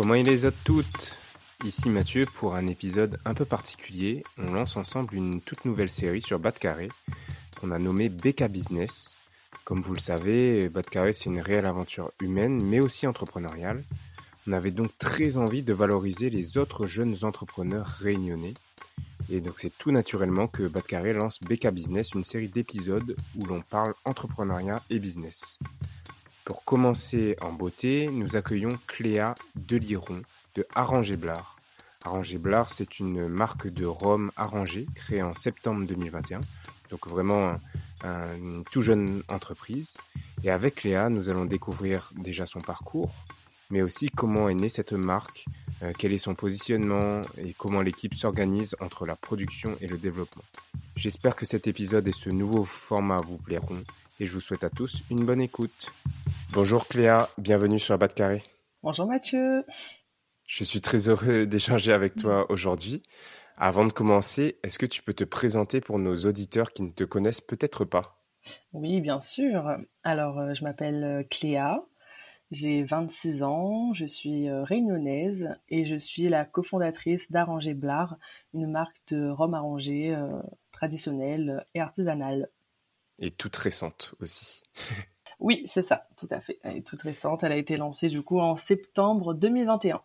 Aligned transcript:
Comment 0.00 0.14
il 0.14 0.24
les 0.24 0.46
autres 0.46 0.56
toutes 0.64 1.18
Ici 1.62 1.90
Mathieu 1.90 2.24
pour 2.24 2.54
un 2.54 2.66
épisode 2.68 3.20
un 3.26 3.34
peu 3.34 3.44
particulier. 3.44 4.24
On 4.38 4.54
lance 4.54 4.78
ensemble 4.78 5.14
une 5.14 5.42
toute 5.42 5.66
nouvelle 5.66 5.90
série 5.90 6.22
sur 6.22 6.38
Bas 6.38 6.52
de 6.52 6.58
Carré 6.58 6.88
qu'on 7.60 7.70
a 7.70 7.78
nommée 7.78 8.08
BK 8.08 8.44
Business. 8.44 9.18
Comme 9.64 9.82
vous 9.82 9.92
le 9.92 10.00
savez, 10.00 10.70
Bas 10.70 10.80
de 10.80 10.86
Carré 10.86 11.12
c'est 11.12 11.26
une 11.26 11.42
réelle 11.42 11.66
aventure 11.66 12.12
humaine 12.18 12.64
mais 12.64 12.80
aussi 12.80 13.06
entrepreneuriale. 13.06 13.84
On 14.48 14.52
avait 14.52 14.70
donc 14.70 14.96
très 14.96 15.36
envie 15.36 15.62
de 15.62 15.74
valoriser 15.74 16.30
les 16.30 16.56
autres 16.56 16.86
jeunes 16.86 17.18
entrepreneurs 17.20 17.86
réunionnais. 17.86 18.54
Et 19.30 19.42
donc 19.42 19.58
c'est 19.58 19.76
tout 19.76 19.90
naturellement 19.90 20.46
que 20.46 20.66
Bas 20.66 20.80
de 20.80 20.86
Carré 20.86 21.12
lance 21.12 21.40
BK 21.40 21.68
Business, 21.72 22.14
une 22.14 22.24
série 22.24 22.48
d'épisodes 22.48 23.14
où 23.36 23.44
l'on 23.44 23.60
parle 23.60 23.92
entrepreneuriat 24.06 24.82
et 24.88 24.98
business. 24.98 25.58
Pour 26.50 26.64
commencer 26.64 27.36
en 27.42 27.52
beauté, 27.52 28.08
nous 28.10 28.34
accueillons 28.34 28.76
Cléa 28.88 29.36
Deliron 29.54 30.22
de 30.56 30.66
Arrangé 30.74 31.16
Blard. 31.16 31.56
Arrangé 32.04 32.38
Blard, 32.38 32.72
c'est 32.72 32.98
une 32.98 33.28
marque 33.28 33.68
de 33.68 33.84
rhum 33.86 34.32
arrangé 34.34 34.86
créée 34.96 35.22
en 35.22 35.32
septembre 35.32 35.86
2021. 35.86 36.40
Donc 36.90 37.06
vraiment 37.06 37.50
un, 37.50 37.60
un- 38.02 38.36
une 38.36 38.64
tout 38.64 38.82
jeune 38.82 39.22
entreprise. 39.28 39.94
Et 40.42 40.50
avec 40.50 40.74
Cléa, 40.74 41.08
nous 41.08 41.30
allons 41.30 41.44
découvrir 41.44 42.10
déjà 42.16 42.46
son 42.46 42.60
parcours, 42.60 43.14
mais 43.70 43.82
aussi 43.82 44.08
comment 44.10 44.48
est 44.48 44.54
née 44.54 44.68
cette 44.68 44.92
marque, 44.92 45.44
euh, 45.84 45.92
quel 45.96 46.12
est 46.12 46.18
son 46.18 46.34
positionnement 46.34 47.22
et 47.38 47.54
comment 47.56 47.80
l'équipe 47.80 48.16
s'organise 48.16 48.74
entre 48.80 49.06
la 49.06 49.14
production 49.14 49.76
et 49.80 49.86
le 49.86 49.98
développement. 49.98 50.42
J'espère 50.96 51.36
que 51.36 51.46
cet 51.46 51.68
épisode 51.68 52.08
et 52.08 52.12
ce 52.12 52.28
nouveau 52.28 52.64
format 52.64 53.18
vous 53.18 53.38
plairont 53.38 53.84
et 54.18 54.26
je 54.26 54.32
vous 54.32 54.40
souhaite 54.40 54.64
à 54.64 54.68
tous 54.70 55.02
une 55.10 55.24
bonne 55.24 55.40
écoute. 55.40 55.90
Bonjour 56.52 56.88
Cléa, 56.88 57.28
bienvenue 57.38 57.78
sur 57.78 57.96
de 57.96 58.06
Carré. 58.06 58.42
Bonjour 58.82 59.06
Mathieu. 59.06 59.64
Je 60.46 60.64
suis 60.64 60.80
très 60.80 61.08
heureux 61.08 61.46
d'échanger 61.46 61.92
avec 61.92 62.16
toi 62.16 62.50
aujourd'hui. 62.50 63.02
Avant 63.56 63.84
de 63.84 63.92
commencer, 63.92 64.58
est-ce 64.62 64.78
que 64.78 64.86
tu 64.86 65.02
peux 65.02 65.14
te 65.14 65.24
présenter 65.24 65.80
pour 65.80 65.98
nos 65.98 66.14
auditeurs 66.16 66.72
qui 66.72 66.82
ne 66.82 66.90
te 66.90 67.04
connaissent 67.04 67.40
peut-être 67.40 67.84
pas? 67.84 68.24
Oui, 68.72 69.00
bien 69.00 69.20
sûr. 69.20 69.76
Alors, 70.02 70.38
euh, 70.38 70.54
je 70.54 70.64
m'appelle 70.64 71.04
euh, 71.04 71.22
Cléa, 71.28 71.84
j'ai 72.50 72.82
26 72.82 73.44
ans, 73.44 73.94
je 73.94 74.06
suis 74.06 74.48
euh, 74.48 74.64
réunionnaise 74.64 75.54
et 75.68 75.84
je 75.84 75.94
suis 75.94 76.28
la 76.28 76.44
cofondatrice 76.44 77.30
d'Arrangé 77.30 77.74
Blard, 77.74 78.16
une 78.54 78.68
marque 78.68 78.96
de 79.08 79.28
rhum 79.28 79.54
arrangé 79.54 80.12
euh, 80.16 80.40
traditionnelle 80.72 81.64
et 81.74 81.80
artisanale. 81.80 82.48
Et 83.20 83.30
toute 83.30 83.54
récente 83.56 84.16
aussi. 84.20 84.62
Oui, 85.40 85.62
c'est 85.66 85.82
ça, 85.82 86.06
tout 86.16 86.28
à 86.30 86.40
fait. 86.40 86.58
Elle 86.62 86.76
est 86.78 86.86
toute 86.86 87.02
récente, 87.02 87.42
elle 87.42 87.52
a 87.52 87.56
été 87.56 87.76
lancée 87.76 88.08
du 88.08 88.22
coup 88.22 88.40
en 88.40 88.56
septembre 88.56 89.34
2021. 89.34 90.02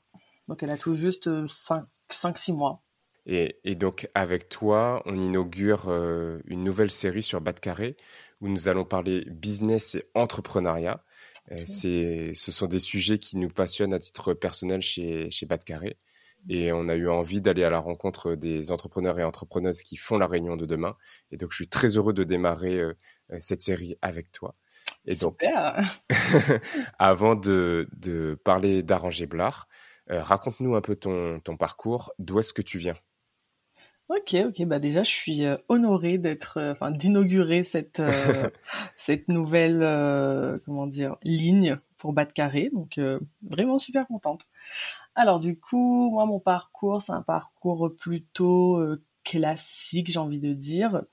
Donc 0.47 0.63
elle 0.63 0.69
a 0.69 0.78
tout 0.78 0.94
juste 0.94 1.28
5-6 1.28 2.53
mois. 2.53 2.81
Et, 3.25 3.59
et 3.63 3.75
donc 3.75 4.09
avec 4.13 4.50
toi, 4.50 5.01
on 5.06 5.19
inaugure 5.19 5.85
euh, 5.88 6.40
une 6.46 6.63
nouvelle 6.63 6.91
série 6.91 7.23
sur 7.23 7.41
Bas 7.41 7.53
de 7.53 7.59
Carré 7.59 7.97
où 8.41 8.47
nous 8.47 8.69
allons 8.69 8.85
parler 8.85 9.25
business 9.29 9.96
et 9.96 10.03
entrepreneuriat. 10.13 11.03
Euh, 11.52 11.63
c'est, 11.66 12.34
ce 12.34 12.52
sont 12.52 12.67
des 12.67 12.79
sujets 12.79 13.17
qui 13.17 13.38
nous 13.38 13.50
passionnent 13.50 13.94
à 13.94 14.00
titre 14.00 14.34
personnel 14.34 14.81
chez, 14.81 15.29
chez 15.31 15.46
Bas 15.46 15.57
de 15.57 15.63
Carré. 15.63 15.97
Et 16.47 16.72
on 16.72 16.88
a 16.90 16.96
eu 16.96 17.09
envie 17.09 17.41
d'aller 17.41 17.63
à 17.63 17.72
la 17.72 17.79
rencontre 17.79 18.35
des 18.35 18.72
entrepreneurs 18.72 19.19
et 19.19 19.23
entrepreneuses 19.23 19.81
qui 19.81 19.97
font 19.97 20.19
la 20.19 20.28
réunion 20.28 20.57
de 20.57 20.67
demain. 20.67 20.96
Et 21.31 21.38
donc 21.38 21.52
je 21.52 21.56
suis 21.56 21.67
très 21.67 21.97
heureux 21.97 22.13
de 22.13 22.23
démarrer 22.23 22.79
euh, 22.79 22.94
cette 23.40 23.62
série 23.62 23.96
avec 24.02 24.31
toi. 24.31 24.56
Et 25.05 25.16
donc, 25.16 25.41
Super. 25.41 25.79
avant 26.99 27.35
de, 27.35 27.88
de 27.95 28.39
parler 28.43 28.83
d'Arrangé 28.83 29.25
Blard, 29.25 29.67
euh, 30.11 30.21
raconte-nous 30.21 30.75
un 30.75 30.81
peu 30.81 30.95
ton, 30.95 31.39
ton 31.39 31.57
parcours. 31.57 32.13
D'où 32.19 32.39
est-ce 32.39 32.53
que 32.53 32.61
tu 32.61 32.77
viens? 32.77 32.95
Ok, 34.07 34.35
ok, 34.35 34.66
bah 34.66 34.77
déjà 34.77 35.01
je 35.01 35.09
suis 35.09 35.43
euh, 35.43 35.57
honorée 35.67 36.19
d'être, 36.19 36.59
euh, 36.59 36.73
enfin 36.73 36.91
d'inaugurer 36.91 37.63
cette 37.63 38.03
cette 38.97 39.27
nouvelle, 39.29 39.79
comment 40.63 40.85
dire, 40.85 41.17
ligne 41.23 41.77
pour 41.97 42.13
Bas 42.13 42.25
de 42.25 42.31
Carré, 42.31 42.69
donc 42.72 42.99
vraiment 43.41 43.79
super 43.79 44.05
contente. 44.05 44.45
Alors 45.16 45.39
du 45.39 45.57
coup, 45.57 46.11
moi 46.11 46.25
mon 46.25 46.39
parcours, 46.39 47.01
c'est 47.01 47.13
un 47.13 47.22
parcours 47.22 47.95
plutôt 47.97 48.77
euh, 48.77 49.01
classique, 49.23 50.11
j'ai 50.11 50.19
envie 50.19 50.41
de 50.41 50.53
dire. 50.53 51.03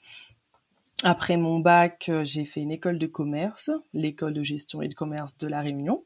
Après 1.02 1.36
mon 1.36 1.58
bac, 1.58 2.08
euh, 2.08 2.24
j'ai 2.24 2.44
fait 2.44 2.60
une 2.60 2.70
école 2.70 2.98
de 2.98 3.06
commerce, 3.06 3.70
l'école 3.92 4.34
de 4.34 4.42
gestion 4.42 4.82
et 4.82 4.88
de 4.88 4.94
commerce 4.94 5.36
de 5.38 5.48
la 5.48 5.60
Réunion. 5.60 6.04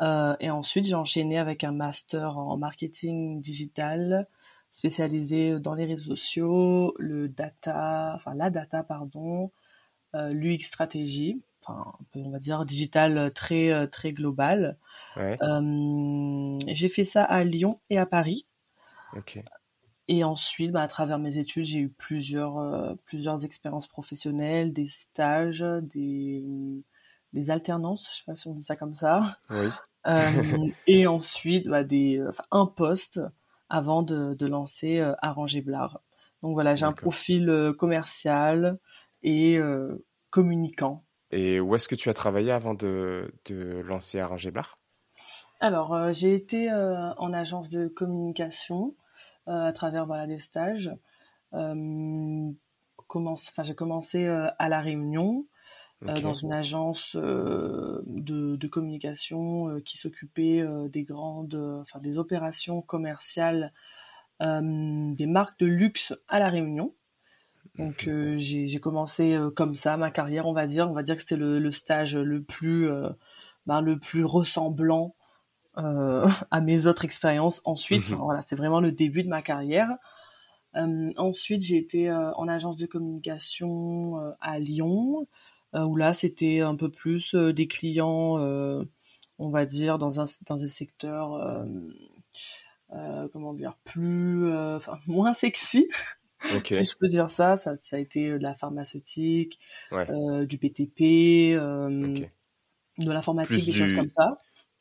Euh, 0.00 0.36
et 0.40 0.50
ensuite, 0.50 0.86
j'ai 0.86 0.94
enchaîné 0.94 1.38
avec 1.38 1.64
un 1.64 1.72
master 1.72 2.38
en 2.38 2.56
marketing 2.56 3.40
digital 3.40 4.28
spécialisé 4.70 5.58
dans 5.60 5.74
les 5.74 5.86
réseaux 5.86 6.14
sociaux, 6.14 6.94
le 6.98 7.28
data, 7.28 8.12
enfin 8.16 8.34
la 8.34 8.50
data, 8.50 8.82
pardon, 8.82 9.50
euh, 10.14 10.32
l'UX 10.32 10.60
stratégie, 10.60 11.42
enfin, 11.62 11.92
on 12.14 12.30
va 12.30 12.38
dire 12.38 12.64
digital 12.64 13.32
très, 13.32 13.88
très 13.88 14.12
global. 14.12 14.76
Ouais, 15.16 15.38
Euh, 15.42 16.52
j'ai 16.66 16.88
fait 16.88 17.04
ça 17.04 17.24
à 17.24 17.44
Lyon 17.44 17.80
et 17.88 17.98
à 17.98 18.06
Paris. 18.06 18.46
ok. 19.16 19.42
Et 20.08 20.24
ensuite, 20.24 20.72
bah, 20.72 20.82
à 20.82 20.88
travers 20.88 21.18
mes 21.18 21.38
études, 21.38 21.64
j'ai 21.64 21.80
eu 21.80 21.88
plusieurs, 21.90 22.58
euh, 22.58 22.94
plusieurs 23.04 23.44
expériences 23.44 23.86
professionnelles, 23.86 24.72
des 24.72 24.88
stages, 24.88 25.64
des, 25.82 26.44
des 27.34 27.50
alternances, 27.50 28.08
je 28.10 28.16
sais 28.18 28.24
pas 28.26 28.34
si 28.34 28.48
on 28.48 28.54
dit 28.54 28.62
ça 28.62 28.76
comme 28.76 28.94
ça. 28.94 29.38
Oui, 29.50 29.68
Euh, 30.06 30.68
et 30.86 31.06
ensuite, 31.06 31.66
bah, 31.66 31.84
des, 31.84 32.22
enfin, 32.26 32.44
un 32.50 32.66
poste 32.66 33.20
avant 33.68 34.02
de, 34.02 34.34
de 34.34 34.46
lancer 34.46 35.00
euh, 35.00 35.12
Arranger 35.20 35.60
Blard. 35.60 36.00
Donc 36.42 36.54
voilà, 36.54 36.74
j'ai 36.76 36.86
un 36.86 36.92
profil 36.92 37.48
euh, 37.50 37.72
commercial 37.72 38.78
et 39.22 39.58
euh, 39.58 40.04
communicant. 40.30 41.04
Et 41.30 41.60
où 41.60 41.74
est-ce 41.74 41.88
que 41.88 41.94
tu 41.94 42.08
as 42.08 42.14
travaillé 42.14 42.52
avant 42.52 42.74
de, 42.74 43.34
de 43.46 43.82
lancer 43.84 44.20
Arrangé 44.20 44.50
Blard? 44.50 44.78
Alors, 45.60 45.94
euh, 45.94 46.12
j'ai 46.12 46.34
été 46.34 46.70
euh, 46.70 47.12
en 47.14 47.32
agence 47.32 47.68
de 47.68 47.88
communication 47.88 48.86
euh, 48.86 49.07
à 49.48 49.72
travers 49.72 50.06
voilà, 50.06 50.26
des 50.26 50.38
stages. 50.38 50.92
Euh, 51.54 52.50
commence, 53.08 53.48
enfin, 53.48 53.62
j'ai 53.62 53.74
commencé 53.74 54.26
euh, 54.26 54.48
à 54.58 54.68
La 54.68 54.80
Réunion. 54.80 55.46
euh, 56.08 56.20
dans 56.20 56.34
une 56.34 56.52
agence 56.52 57.16
euh, 57.16 58.02
de, 58.06 58.56
de 58.56 58.68
communication 58.68 59.68
euh, 59.70 59.80
qui 59.80 59.98
s'occupait 59.98 60.60
euh, 60.60 60.88
des 60.88 61.04
grandes, 61.04 61.54
euh, 61.54 61.80
enfin 61.82 62.00
des 62.00 62.18
opérations 62.18 62.82
commerciales 62.82 63.72
euh, 64.42 65.12
des 65.14 65.26
marques 65.26 65.58
de 65.60 65.66
luxe 65.66 66.14
à 66.28 66.38
la 66.40 66.48
Réunion. 66.50 66.94
Donc 67.78 68.08
Mhm. 68.08 68.08
euh, 68.08 68.36
j'ai 68.38 68.80
commencé 68.80 69.34
euh, 69.34 69.50
comme 69.50 69.74
ça 69.74 69.96
ma 69.96 70.10
carrière, 70.10 70.46
on 70.46 70.52
va 70.52 70.66
dire. 70.66 70.88
On 70.90 70.94
va 70.94 71.02
dire 71.02 71.16
que 71.16 71.22
c'était 71.22 71.36
le, 71.36 71.58
le 71.58 71.72
stage 71.72 72.16
le 72.16 72.42
plus, 72.42 72.88
euh, 72.90 73.10
ben, 73.66 73.80
le 73.80 73.98
plus 73.98 74.24
ressemblant 74.24 75.14
euh, 75.14 75.17
à 76.50 76.60
mes 76.60 76.86
autres 76.86 77.04
expériences. 77.04 77.60
Ensuite, 77.64 78.04
enfin, 78.06 78.16
voilà, 78.22 78.42
c'est 78.46 78.56
vraiment 78.56 78.80
le 78.80 78.92
début 78.92 79.22
de 79.22 79.28
ma 79.28 79.42
carrière. 79.42 79.88
Euh, 80.76 81.12
ensuite, 81.16 81.62
j'ai 81.62 81.76
été 81.76 82.08
euh, 82.10 82.32
en 82.34 82.46
agence 82.48 82.76
de 82.76 82.86
communication 82.86 84.20
euh, 84.20 84.32
à 84.40 84.58
Lyon, 84.58 85.26
euh, 85.74 85.84
où 85.84 85.96
là, 85.96 86.12
c'était 86.12 86.60
un 86.60 86.76
peu 86.76 86.90
plus 86.90 87.34
euh, 87.34 87.52
des 87.52 87.66
clients, 87.68 88.38
euh, 88.38 88.84
on 89.38 89.48
va 89.50 89.66
dire, 89.66 89.98
dans 89.98 90.20
un 90.20 90.26
dans 90.46 90.56
des 90.56 90.68
secteurs, 90.68 91.34
euh, 91.34 91.64
euh, 92.92 93.28
comment 93.32 93.54
dire, 93.54 93.76
plus, 93.84 94.46
euh, 94.50 94.76
enfin, 94.76 94.98
moins 95.06 95.34
sexy, 95.34 95.88
si 96.70 96.84
je 96.84 96.96
peux 96.98 97.08
dire 97.08 97.30
ça. 97.30 97.56
Ça, 97.56 97.74
ça 97.82 97.96
a 97.96 97.98
été 97.98 98.28
de 98.30 98.36
la 98.36 98.54
pharmaceutique, 98.54 99.58
Ouais. 99.92 100.08
euh, 100.10 100.46
du 100.46 100.58
BTP, 100.58 101.54
euh, 101.56 102.14
de 102.98 103.10
l'informatique, 103.12 103.64
des 103.64 103.72
choses 103.72 103.94
comme 103.94 104.10
ça. 104.10 104.38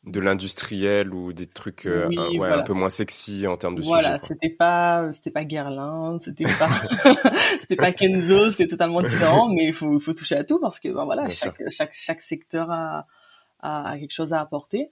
De 0.07 0.19
l'industriel 0.19 1.13
ou 1.13 1.33
des 1.33 1.47
trucs 1.47 1.85
euh, 1.85 2.07
Oui, 2.07 2.17
un, 2.17 2.29
ouais, 2.29 2.37
voilà. 2.37 2.59
un 2.59 2.63
peu 2.63 2.73
moins 2.73 2.89
sexy 2.89 3.45
en 3.45 3.57
termes 3.57 3.75
de 3.75 3.81
Voilà, 3.81 4.03
sujet. 4.03 4.19
quoi. 4.19 4.27
c'était 4.29 4.49
pas, 4.49 5.11
c'était 5.13 5.31
pas 5.31 5.43
Guerlain, 5.43 6.17
c'était 6.19 6.45
pas, 6.45 6.69
c'était 7.61 7.75
pas 7.75 7.91
Kenzo, 7.91 8.51
c'était 8.51 8.67
totalement 8.67 9.01
différent, 9.01 9.49
mais 9.53 9.65
il 9.65 9.73
faut, 9.73 9.99
faut 9.99 10.13
toucher 10.13 10.35
à 10.35 10.43
tout 10.43 10.59
parce 10.59 10.79
que, 10.79 10.89
ben 10.89 11.05
voilà, 11.05 11.29
chaque, 11.29 11.61
chaque, 11.71 11.93
chaque 11.93 12.21
secteur 12.21 12.71
a, 12.71 13.05
a, 13.59 13.89
a 13.91 13.97
quelque 13.99 14.13
chose 14.13 14.33
à 14.33 14.41
apporter. 14.41 14.91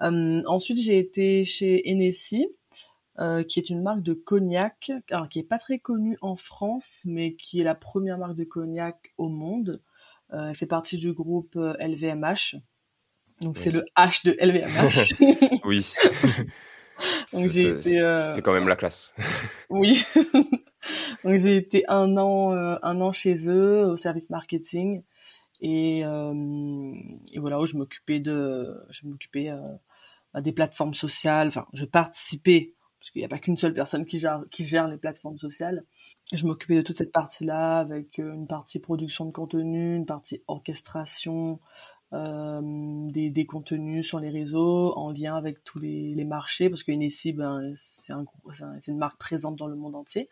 Euh, 0.00 0.42
ensuite, 0.46 0.78
j'ai 0.80 0.98
été 0.98 1.44
chez 1.44 1.88
Hennessy, 1.90 2.46
euh, 3.18 3.42
qui 3.44 3.58
est 3.60 3.70
une 3.70 3.82
marque 3.82 4.02
de 4.02 4.14
cognac, 4.14 4.90
alors 5.10 5.28
qui 5.28 5.38
est 5.38 5.42
pas 5.48 5.58
très 5.58 5.78
connue 5.78 6.18
en 6.20 6.36
France, 6.36 7.02
mais 7.04 7.34
qui 7.34 7.60
est 7.60 7.64
la 7.64 7.74
première 7.74 8.18
marque 8.18 8.34
de 8.36 8.44
cognac 8.44 9.12
au 9.18 9.28
monde. 9.28 9.80
Elle 10.32 10.56
fait 10.56 10.66
partie 10.66 10.98
du 10.98 11.12
groupe 11.12 11.54
LVMH. 11.54 12.56
Donc 13.40 13.58
c'est 13.58 13.70
le 13.70 13.84
H 13.96 14.24
de 14.24 14.36
LVMH. 14.40 15.60
Oui. 15.64 15.92
C'est- 17.26 17.98
euh, 17.98 18.22
c'est 18.22 18.40
quand 18.40 18.54
même 18.54 18.68
la 18.68 18.76
classe. 18.76 19.14
Oui. 19.68 20.02
Donc 21.24 21.36
j'ai 21.36 21.56
été 21.56 21.84
un 21.88 22.16
an, 22.16 22.52
euh, 22.54 22.76
un 22.82 23.00
an 23.00 23.12
chez 23.12 23.50
eux 23.50 23.84
au 23.84 23.96
service 23.96 24.30
marketing 24.30 25.02
et, 25.60 26.02
euh, 26.04 26.92
et 27.32 27.38
voilà 27.38 27.60
où 27.60 27.66
je 27.66 27.76
m'occupais 27.76 28.20
de, 28.20 28.74
je 28.88 29.06
m'occupais 29.06 29.50
euh, 29.50 29.60
bah, 30.32 30.40
des 30.40 30.52
plateformes 30.52 30.94
sociales. 30.94 31.48
Enfin, 31.48 31.66
je 31.74 31.84
participais 31.84 32.72
parce 32.98 33.10
qu'il 33.10 33.20
n'y 33.20 33.26
a 33.26 33.28
pas 33.28 33.38
qu'une 33.38 33.58
seule 33.58 33.74
personne 33.74 34.06
qui 34.06 34.18
gère, 34.18 34.42
qui 34.50 34.64
gère 34.64 34.88
les 34.88 34.96
plateformes 34.96 35.38
sociales. 35.38 35.84
Je 36.32 36.46
m'occupais 36.46 36.76
de 36.76 36.82
toute 36.82 36.96
cette 36.98 37.12
partie-là 37.12 37.78
avec 37.78 38.18
une 38.18 38.46
partie 38.46 38.78
production 38.80 39.26
de 39.26 39.32
contenu, 39.32 39.96
une 39.96 40.06
partie 40.06 40.42
orchestration. 40.48 41.60
Euh, 42.12 42.60
des, 43.10 43.30
des 43.30 43.46
contenus 43.46 44.06
sur 44.06 44.20
les 44.20 44.30
réseaux 44.30 44.92
en 44.96 45.10
lien 45.10 45.36
avec 45.36 45.64
tous 45.64 45.78
les, 45.80 46.14
les 46.14 46.24
marchés 46.24 46.70
parce 46.70 46.82
que 46.82 46.92
Hennessy 46.92 47.32
ben, 47.32 47.72
c'est 47.74 48.12
un, 48.12 48.24
un- 48.62 48.78
une 48.86 48.96
marque 48.96 49.18
présente 49.18 49.56
dans 49.56 49.66
le 49.66 49.74
monde 49.76 49.96
entier 49.96 50.28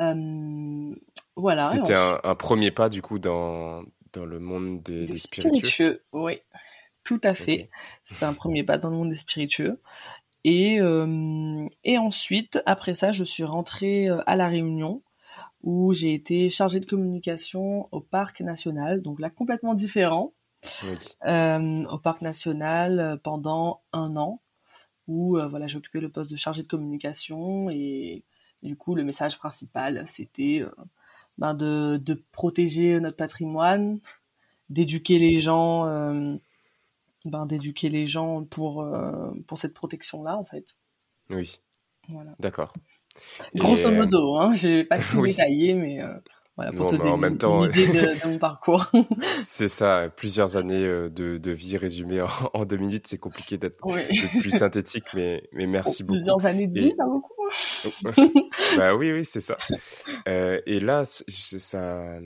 euh, 0.00 0.94
voilà. 1.36 1.60
C'était 1.62 1.94
un, 1.94 2.20
un 2.24 2.34
premier 2.34 2.70
pas 2.70 2.88
du 2.88 3.02
coup 3.02 3.18
dans, 3.18 3.82
dans 4.12 4.24
le 4.24 4.38
monde 4.38 4.82
des, 4.82 5.06
des 5.06 5.18
spiritueux. 5.18 6.02
Oui, 6.12 6.38
tout 7.04 7.20
à 7.22 7.34
fait. 7.34 7.68
C'était 8.04 8.24
un 8.24 8.32
premier 8.32 8.62
pas 8.62 8.78
dans 8.78 8.88
le 8.90 8.96
monde 8.96 9.10
des 9.10 9.16
spiritueux. 9.16 9.80
Et, 10.44 10.80
euh, 10.80 11.66
et 11.84 11.98
ensuite, 11.98 12.62
après 12.64 12.94
ça, 12.94 13.12
je 13.12 13.24
suis 13.24 13.44
rentrée 13.44 14.08
à 14.26 14.36
La 14.36 14.48
Réunion, 14.48 15.02
où 15.62 15.92
j'ai 15.92 16.14
été 16.14 16.48
chargée 16.48 16.80
de 16.80 16.86
communication 16.86 17.88
au 17.92 18.00
Parc 18.00 18.40
National, 18.40 19.02
donc 19.02 19.20
là, 19.20 19.28
complètement 19.28 19.74
différent, 19.74 20.32
Oui. 20.82 20.96
euh, 21.26 21.84
au 21.84 21.98
Parc 21.98 22.20
National 22.22 23.00
euh, 23.00 23.16
pendant 23.16 23.82
un 23.92 24.16
an, 24.16 24.40
où 25.08 25.38
euh, 25.38 25.48
voilà, 25.48 25.66
j'ai 25.66 25.78
occupé 25.78 26.00
le 26.00 26.10
poste 26.10 26.30
de 26.30 26.36
chargée 26.36 26.62
de 26.62 26.68
communication, 26.68 27.70
et 27.70 28.24
du 28.62 28.76
coup, 28.76 28.94
le 28.94 29.04
message 29.04 29.38
principal, 29.38 30.04
c'était 30.06 30.60
euh, 30.62 30.70
ben, 31.38 31.54
de, 31.54 31.96
de 32.02 32.22
protéger 32.32 33.00
notre 33.00 33.16
patrimoine, 33.16 34.00
d'éduquer 34.68 35.18
les 35.18 35.38
gens, 35.38 35.84
ben, 37.24 37.46
d'éduquer 37.46 37.88
les 37.88 38.06
gens 38.06 38.44
pour, 38.44 38.86
pour 39.46 39.58
cette 39.58 39.74
protection-là, 39.74 40.36
en 40.36 40.44
fait. 40.44 40.76
Oui. 41.30 41.58
Voilà. 42.08 42.34
D'accord. 42.38 42.72
Grosso 43.54 43.90
modo, 43.90 44.36
hein, 44.36 44.54
je 44.54 44.68
vais 44.68 44.84
pas 44.84 44.98
tout 44.98 45.18
oui. 45.20 45.30
détailler, 45.30 45.74
mais 45.74 46.00
voilà, 46.60 46.72
pour 46.72 46.86
Bon, 46.86 46.90
te 46.90 46.96
donner 46.96 47.10
en 47.10 47.16
même 47.16 47.32
une, 47.32 47.38
temps, 47.38 47.64
une 47.64 47.70
idée 47.70 47.86
de, 47.86 48.00
de 48.22 48.28
mon 48.28 48.38
parcours. 48.38 48.90
C'est 49.44 49.68
ça, 49.68 50.10
plusieurs 50.14 50.56
années 50.58 50.84
euh, 50.84 51.08
de, 51.08 51.38
de 51.38 51.50
vie 51.52 51.78
résumées 51.78 52.20
en, 52.20 52.28
en 52.54 52.66
deux 52.66 52.76
minutes, 52.76 53.06
c'est 53.06 53.16
compliqué 53.18 53.56
d'être 53.56 53.78
Oui. 53.84 54.02
plus 54.40 54.50
synthétique, 54.50 55.06
mais, 55.14 55.48
mais 55.52 55.66
merci 55.66 56.02
beaucoup. 56.04 56.18
Plusieurs 56.18 56.44
années 56.44 56.66
de 56.66 56.78
vie, 56.78 56.94
pas 56.94 57.06
beaucoup. 57.06 57.32
bah 58.76 58.94
oui, 58.94 59.10
oui, 59.10 59.24
c'est 59.24 59.40
ça. 59.40 59.56
Euh, 60.28 60.60
et 60.66 60.80
là, 60.80 61.04
ça, 61.06 62.20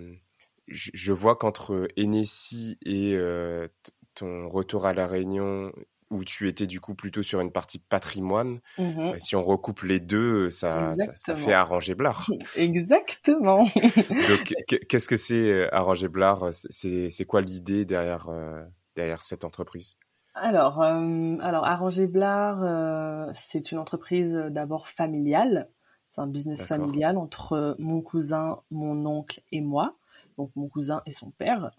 je, 0.67 0.91
je 0.93 1.13
vois 1.13 1.37
qu'entre 1.37 1.87
Hennessy 1.97 2.77
et 2.85 3.15
euh, 3.17 3.69
ton 4.15 4.49
retour 4.49 4.85
à 4.87 4.93
La 4.95 5.07
Réunion, 5.07 5.71
où 6.15 6.25
tu 6.25 6.49
étais 6.49 6.67
du 6.67 6.81
coup 6.81 6.95
plutôt 6.95 7.23
sur 7.23 7.41
une 7.41 7.53
partie 7.53 7.79
patrimoine, 7.79 8.61
Mhm. 8.79 9.13
bah, 9.13 9.19
si 9.19 9.37
on 9.37 9.45
recoupe 9.45 9.83
les 9.83 10.01
deux, 10.01 10.51
ça, 10.51 10.95
ça, 11.17 11.35
fait 11.35 11.53
arranger 11.53 11.95
Blard. 11.95 12.27
Exactement. 12.57 13.65
Donc, 14.29 14.55
qu'est-ce 14.89 15.09
que 15.09 15.17
c'est 15.17 15.51
euh, 15.51 15.75
arranger 15.75 16.09
Blard 16.09 16.49
C'est 16.53 17.11
c'est 17.11 17.25
quoi 17.25 17.41
l'idée 17.43 17.85
derrière, 17.85 18.29
euh, 18.29 18.65
derrière 18.95 19.23
cette 19.23 19.45
entreprise? 19.45 19.97
Alors, 20.35 20.83
euh, 20.83 21.37
alors 21.41 21.65
Arranger 21.65 22.09
Blard, 22.09 22.59
euh, 22.65 23.31
c'est 23.35 23.71
une 23.71 23.79
entreprise 23.79 24.35
euh, 24.35 24.51
d'abord 24.51 24.89
familiale. 24.89 25.69
C'est 26.11 26.21
un 26.21 26.27
business 26.27 26.67
familial 26.67 27.19
entre 27.19 27.53
euh, 27.53 27.75
mon 27.79 28.01
cousin, 28.01 28.61
mon 28.71 29.07
oncle 29.07 29.43
et 29.53 29.61
moi. 29.61 29.97
Donc 30.37 30.51
mon 30.57 30.69
cousin 30.69 31.03
et 31.07 31.13
son 31.13 31.31
père. 31.31 31.71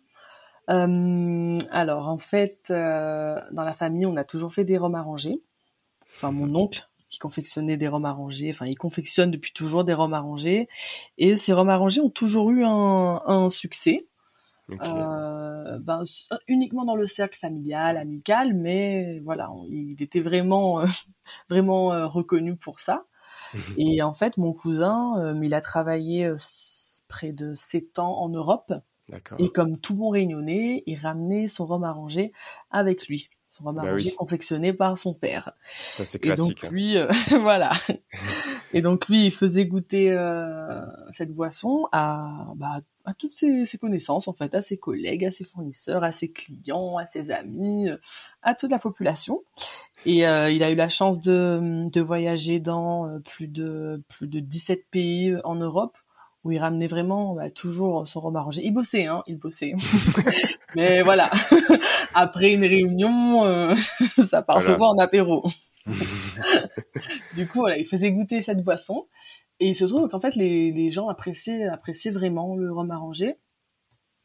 Euh, 0.69 1.57
alors 1.71 2.07
en 2.07 2.17
fait, 2.17 2.67
euh, 2.71 3.39
dans 3.51 3.63
la 3.63 3.73
famille, 3.73 4.05
on 4.05 4.15
a 4.17 4.23
toujours 4.23 4.53
fait 4.53 4.63
des 4.63 4.77
rhums 4.77 4.95
arrangés. 4.95 5.41
Enfin, 6.17 6.31
mon 6.31 6.55
oncle 6.55 6.87
qui 7.09 7.19
confectionnait 7.19 7.77
des 7.77 7.87
rhums 7.87 8.05
arrangés. 8.05 8.49
Enfin, 8.51 8.65
il 8.65 8.75
confectionne 8.75 9.31
depuis 9.31 9.53
toujours 9.53 9.83
des 9.83 9.93
rhums 9.93 10.13
arrangés. 10.13 10.67
Et 11.17 11.35
ces 11.35 11.53
rhums 11.53 11.69
arrangés 11.69 12.01
ont 12.01 12.09
toujours 12.09 12.51
eu 12.51 12.63
un, 12.65 13.21
un 13.25 13.49
succès. 13.49 14.07
Euh, 14.83 15.79
ben, 15.79 16.03
uniquement 16.47 16.85
dans 16.85 16.95
le 16.95 17.07
cercle 17.07 17.37
familial, 17.39 17.97
amical, 17.97 18.53
mais 18.53 19.19
voilà, 19.21 19.51
on- 19.51 19.65
il 19.69 20.01
était 20.01 20.19
vraiment, 20.21 20.81
vraiment 21.49 22.09
reconnu 22.09 22.55
pour 22.55 22.79
ça. 22.79 23.05
Et 23.77 24.01
en 24.01 24.13
fait, 24.13 24.37
mon 24.37 24.53
cousin, 24.53 25.35
il 25.41 25.53
a 25.53 25.61
travaillé 25.61 26.33
près 27.07 27.31
de 27.31 27.53
sept 27.55 27.99
ans 27.99 28.17
en 28.19 28.29
Europe. 28.29 28.73
Et 29.39 29.49
comme 29.49 29.77
tout 29.79 29.95
bon 29.95 30.09
réunionnais, 30.09 30.83
il 30.85 30.97
ramenait 30.97 31.47
son 31.47 31.65
rhum 31.65 31.83
arrangé 31.83 32.31
avec 32.71 33.07
lui, 33.07 33.29
son 33.49 33.63
rhum 33.65 33.75
Bah 33.75 33.83
arrangé 33.83 34.09
oui. 34.09 34.15
confectionné 34.15 34.73
par 34.73 34.97
son 34.97 35.13
père. 35.13 35.53
Ça, 35.91 36.05
c'est 36.05 36.23
Et 36.25 36.29
donc 36.29 36.55
classique. 36.55 36.63
hein. 36.63 36.69
lui, 36.71 36.97
euh, 36.97 37.07
voilà. 37.41 37.71
Et 38.73 38.81
donc 38.81 39.07
lui, 39.07 39.25
il 39.27 39.31
faisait 39.31 39.65
goûter 39.65 40.11
euh, 40.11 40.81
cette 41.13 41.31
boisson 41.33 41.87
à, 41.91 42.51
bah, 42.55 42.81
à 43.05 43.13
toutes 43.13 43.35
ses, 43.35 43.65
ses 43.65 43.77
connaissances, 43.77 44.27
en 44.27 44.33
fait, 44.33 44.53
à 44.55 44.61
ses 44.61 44.77
collègues, 44.77 45.23
à 45.25 45.31
ses 45.31 45.43
fournisseurs, 45.45 46.03
à 46.03 46.11
ses 46.11 46.31
clients, 46.31 46.97
à 46.97 47.05
ses 47.05 47.31
amis, 47.31 47.87
euh, 47.89 47.97
à 48.41 48.55
toute 48.55 48.71
la 48.71 48.79
population. 48.79 49.43
Et 50.05 50.27
euh, 50.27 50.51
il 50.51 50.61
a 50.63 50.71
eu 50.71 50.75
la 50.75 50.89
chance 50.89 51.19
de, 51.19 51.87
de 51.89 52.01
voyager 52.01 52.59
dans 52.59 53.19
plus 53.21 53.47
de 53.47 54.03
plus 54.09 54.27
de 54.27 54.39
17 54.39 54.85
pays 54.91 55.35
en 55.43 55.55
Europe 55.55 55.97
où 56.45 56.51
il 56.51 56.59
ramenait 56.59 56.87
vraiment 56.87 57.33
bah, 57.33 57.49
toujours 57.49 58.07
son 58.07 58.21
rhum 58.21 58.35
arrangé. 58.35 58.61
Il 58.63 58.71
bossait, 58.71 59.07
hein, 59.07 59.23
il 59.27 59.37
bossait. 59.37 59.73
Mais 60.75 61.01
voilà, 61.01 61.31
après 62.13 62.53
une 62.53 62.63
réunion, 62.63 63.43
euh, 63.45 63.73
ça 64.25 64.43
part 64.43 64.59
Voilà. 64.59 64.73
souvent 64.75 64.91
en 64.95 64.99
apéro. 64.99 65.43
Du 67.35 67.47
coup, 67.47 67.59
voilà, 67.59 67.77
il 67.77 67.85
faisait 67.87 68.11
goûter 68.11 68.41
cette 68.41 68.63
boisson. 68.63 69.07
Et 69.59 69.69
il 69.69 69.75
se 69.75 69.85
trouve 69.85 70.07
qu'en 70.07 70.19
fait, 70.19 70.35
les, 70.35 70.71
les 70.71 70.91
gens 70.91 71.07
appréciaient, 71.09 71.65
appréciaient 71.65 72.11
vraiment 72.11 72.55
le 72.55 72.71
rhum 72.71 72.91
arrangé. 72.91 73.37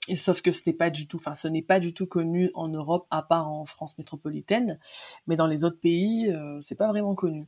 Et 0.09 0.17
sauf 0.17 0.43
que 0.43 0.51
ce 0.53 0.63
n'est 0.67 0.73
pas 0.73 0.91
du 0.91 1.07
tout, 1.07 1.19
enfin, 1.19 1.35
ce 1.37 1.47
n'est 1.49 1.63
pas 1.63 1.79
du 1.79 1.95
tout 1.95 2.07
connu 2.07 2.51
en 2.55 2.69
Europe, 2.69 3.07
à 3.11 3.23
part 3.23 3.49
en 3.49 3.65
France 3.65 3.97
métropolitaine. 3.97 4.79
Mais 5.27 5.37
dans 5.37 5.47
les 5.47 5.65
autres 5.65 5.79
pays, 5.81 6.29
euh, 6.31 6.59
c'est 6.63 6.75
pas 6.75 6.89
vraiment 6.89 7.15
connu. 7.15 7.47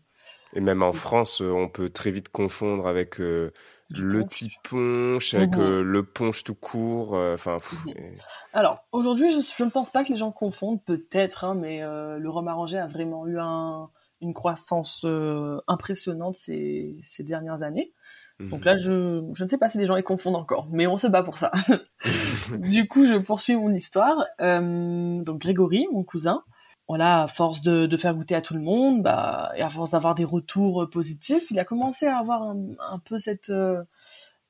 Et 0.55 0.61
même 0.61 0.83
en 0.83 0.93
France, 0.93 1.41
euh, 1.41 1.51
on 1.51 1.69
peut 1.69 1.89
très 1.89 2.11
vite 2.11 2.29
confondre 2.29 2.87
avec 2.87 3.21
euh, 3.21 3.53
le 3.91 4.21
petit 4.21 4.51
punch, 4.69 5.35
avec 5.35 5.57
Mhm. 5.57 5.63
euh, 5.63 5.83
le 5.83 6.03
punch 6.03 6.45
tout 6.45 6.55
court. 6.55 7.15
Enfin, 7.15 7.59
et- 7.89 8.17
Alors, 8.53 8.85
aujourd'hui, 8.93 9.31
je, 9.31 9.65
ne 9.65 9.71
pense 9.71 9.91
pas 9.91 10.05
que 10.05 10.11
les 10.13 10.19
gens 10.19 10.31
confondent, 10.31 10.83
peut-être, 10.85 11.45
hein, 11.45 11.55
mais 11.55 11.81
le 11.81 12.29
rhum 12.29 12.49
arrangé 12.49 12.79
a 12.79 12.87
vraiment 12.87 13.27
eu 13.27 13.39
un, 13.39 13.89
une 14.21 14.35
croissance 14.35 15.07
impressionnante 15.69 16.37
ces, 16.37 16.99
ces 17.03 17.23
dernières 17.23 17.63
années. 17.63 17.93
Donc 18.41 18.65
là, 18.65 18.77
je, 18.77 19.23
je 19.35 19.45
ne 19.45 19.49
sais 19.49 19.59
pas 19.59 19.69
si 19.69 19.79
les 19.79 19.87
gens 19.87 19.95
les 19.95 20.03
confondent 20.03 20.35
encore, 20.37 20.67
mais 20.71 20.87
on 20.89 20.97
se 20.97 21.07
bat 21.07 21.23
pour 21.23 21.39
ça. 21.39 21.53
du 22.59 22.89
coup, 22.89 23.07
je 23.07 23.15
poursuis 23.19 23.57
mon 23.57 23.73
histoire. 23.73 24.25
Donc 24.39 25.39
Grégory, 25.39 25.87
mon 25.93 26.03
cousin, 26.03 26.43
voilà, 26.93 27.23
à 27.23 27.27
force 27.27 27.63
de, 27.63 27.97
faire 27.97 28.15
goûter 28.15 28.35
à 28.35 28.43
tout 28.43 28.53
le 28.53 28.61
monde, 28.61 29.03
bah, 29.03 29.51
et 29.57 29.63
à 29.63 29.71
force 29.71 29.93
d'avoir 29.93 30.15
des 30.15 30.27
retours 30.27 30.83
euh, 30.83 30.91
positifs, 30.91 31.51
il 31.51 31.59
a 31.59 31.65
commencé 31.65 32.07
à 32.07 32.19
avoir 32.19 32.43
un, 32.43 32.99
peu 33.03 33.19
cette, 33.19 33.49
euh, 33.49 33.83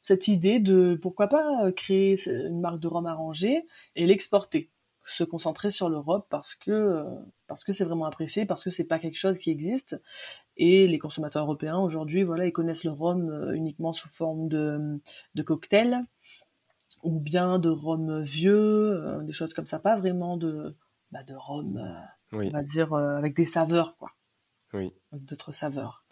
cette 0.02 0.26
idée 0.26 0.58
de 0.58 0.98
pourquoi 1.00 1.28
pas 1.28 1.64
euh, 1.64 1.70
créer 1.70 2.16
une 2.26 2.60
marque 2.60 2.80
de 2.80 2.88
rhum 2.88 3.06
arrangé 3.06 3.64
et 3.94 4.06
l'exporter, 4.06 4.70
se 5.04 5.22
concentrer 5.22 5.70
sur 5.70 5.88
l'Europe 5.88 6.26
parce 6.30 6.56
que 6.56 7.04
parce 7.46 7.62
que 7.62 7.72
c'est 7.72 7.84
vraiment 7.84 8.06
apprécié, 8.06 8.44
parce 8.44 8.64
que 8.64 8.70
c'est 8.70 8.88
pas 8.88 8.98
quelque 8.98 9.18
chose 9.18 9.38
qui 9.38 9.50
existe. 9.50 10.00
Et 10.56 10.88
les 10.88 10.98
consommateurs 10.98 11.44
européens 11.44 11.78
aujourd'hui, 11.78 12.24
voilà, 12.24 12.44
ils 12.46 12.52
connaissent 12.52 12.82
le 12.82 12.90
rhum 12.90 13.52
uniquement 13.54 13.92
sous 13.92 14.08
forme 14.08 14.48
de, 14.48 15.00
de 15.36 15.42
cocktail 15.44 16.00
ou 17.04 17.20
bien 17.20 17.60
de 17.60 17.68
rhum 17.70 18.20
vieux, 18.20 19.20
des 19.22 19.32
choses 19.32 19.54
comme 19.54 19.66
ça, 19.68 19.78
pas 19.78 19.94
vraiment 19.94 20.36
de, 20.36 20.74
bah, 21.12 21.22
de 21.22 21.34
rhum, 21.34 21.80
euh, 22.32 22.44
on 22.44 22.50
va 22.50 22.62
dire 22.62 22.94
avec 22.94 23.34
des 23.34 23.44
saveurs, 23.44 23.96
quoi. 23.96 24.12
Oui. 24.72 24.92
D'autres 25.12 25.52
saveurs. 25.52 26.04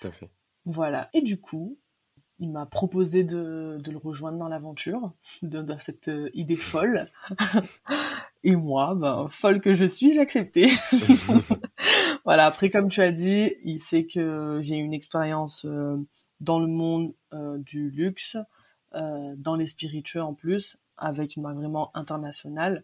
Tout 0.00 0.08
à 0.08 0.10
fait. 0.10 0.30
Voilà. 0.64 1.08
Et 1.12 1.22
du 1.22 1.40
coup, 1.40 1.78
il 2.38 2.50
m'a 2.50 2.66
proposé 2.66 3.22
de, 3.22 3.80
le 3.84 3.96
rejoindre 3.96 4.38
dans 4.38 4.48
l'aventure, 4.48 5.12
dans 5.42 5.78
cette 5.78 6.10
idée 6.34 6.56
folle. 6.56 7.10
Et 8.44 8.56
moi, 8.56 8.94
ben, 8.94 9.28
folle 9.28 9.60
que 9.60 9.72
je 9.72 9.84
suis, 9.84 10.12
j'ai 10.12 10.20
accepté. 10.20 10.68
voilà, 12.24 12.46
après, 12.46 12.70
comme 12.70 12.88
tu 12.88 13.00
as 13.00 13.12
dit, 13.12 13.52
il 13.64 13.78
sait 13.78 14.04
que 14.04 14.58
j'ai 14.60 14.76
une 14.76 14.92
expérience 14.92 15.64
euh, 15.64 15.96
dans 16.40 16.58
le 16.58 16.66
monde 16.66 17.14
euh, 17.32 17.58
du 17.58 17.90
luxe, 17.90 18.36
euh, 18.94 19.34
dans 19.36 19.54
les 19.54 19.66
spiritueux 19.66 20.22
en 20.22 20.34
plus, 20.34 20.76
avec 20.96 21.36
une 21.36 21.42
marque 21.42 21.56
vraiment 21.56 21.96
internationale. 21.96 22.82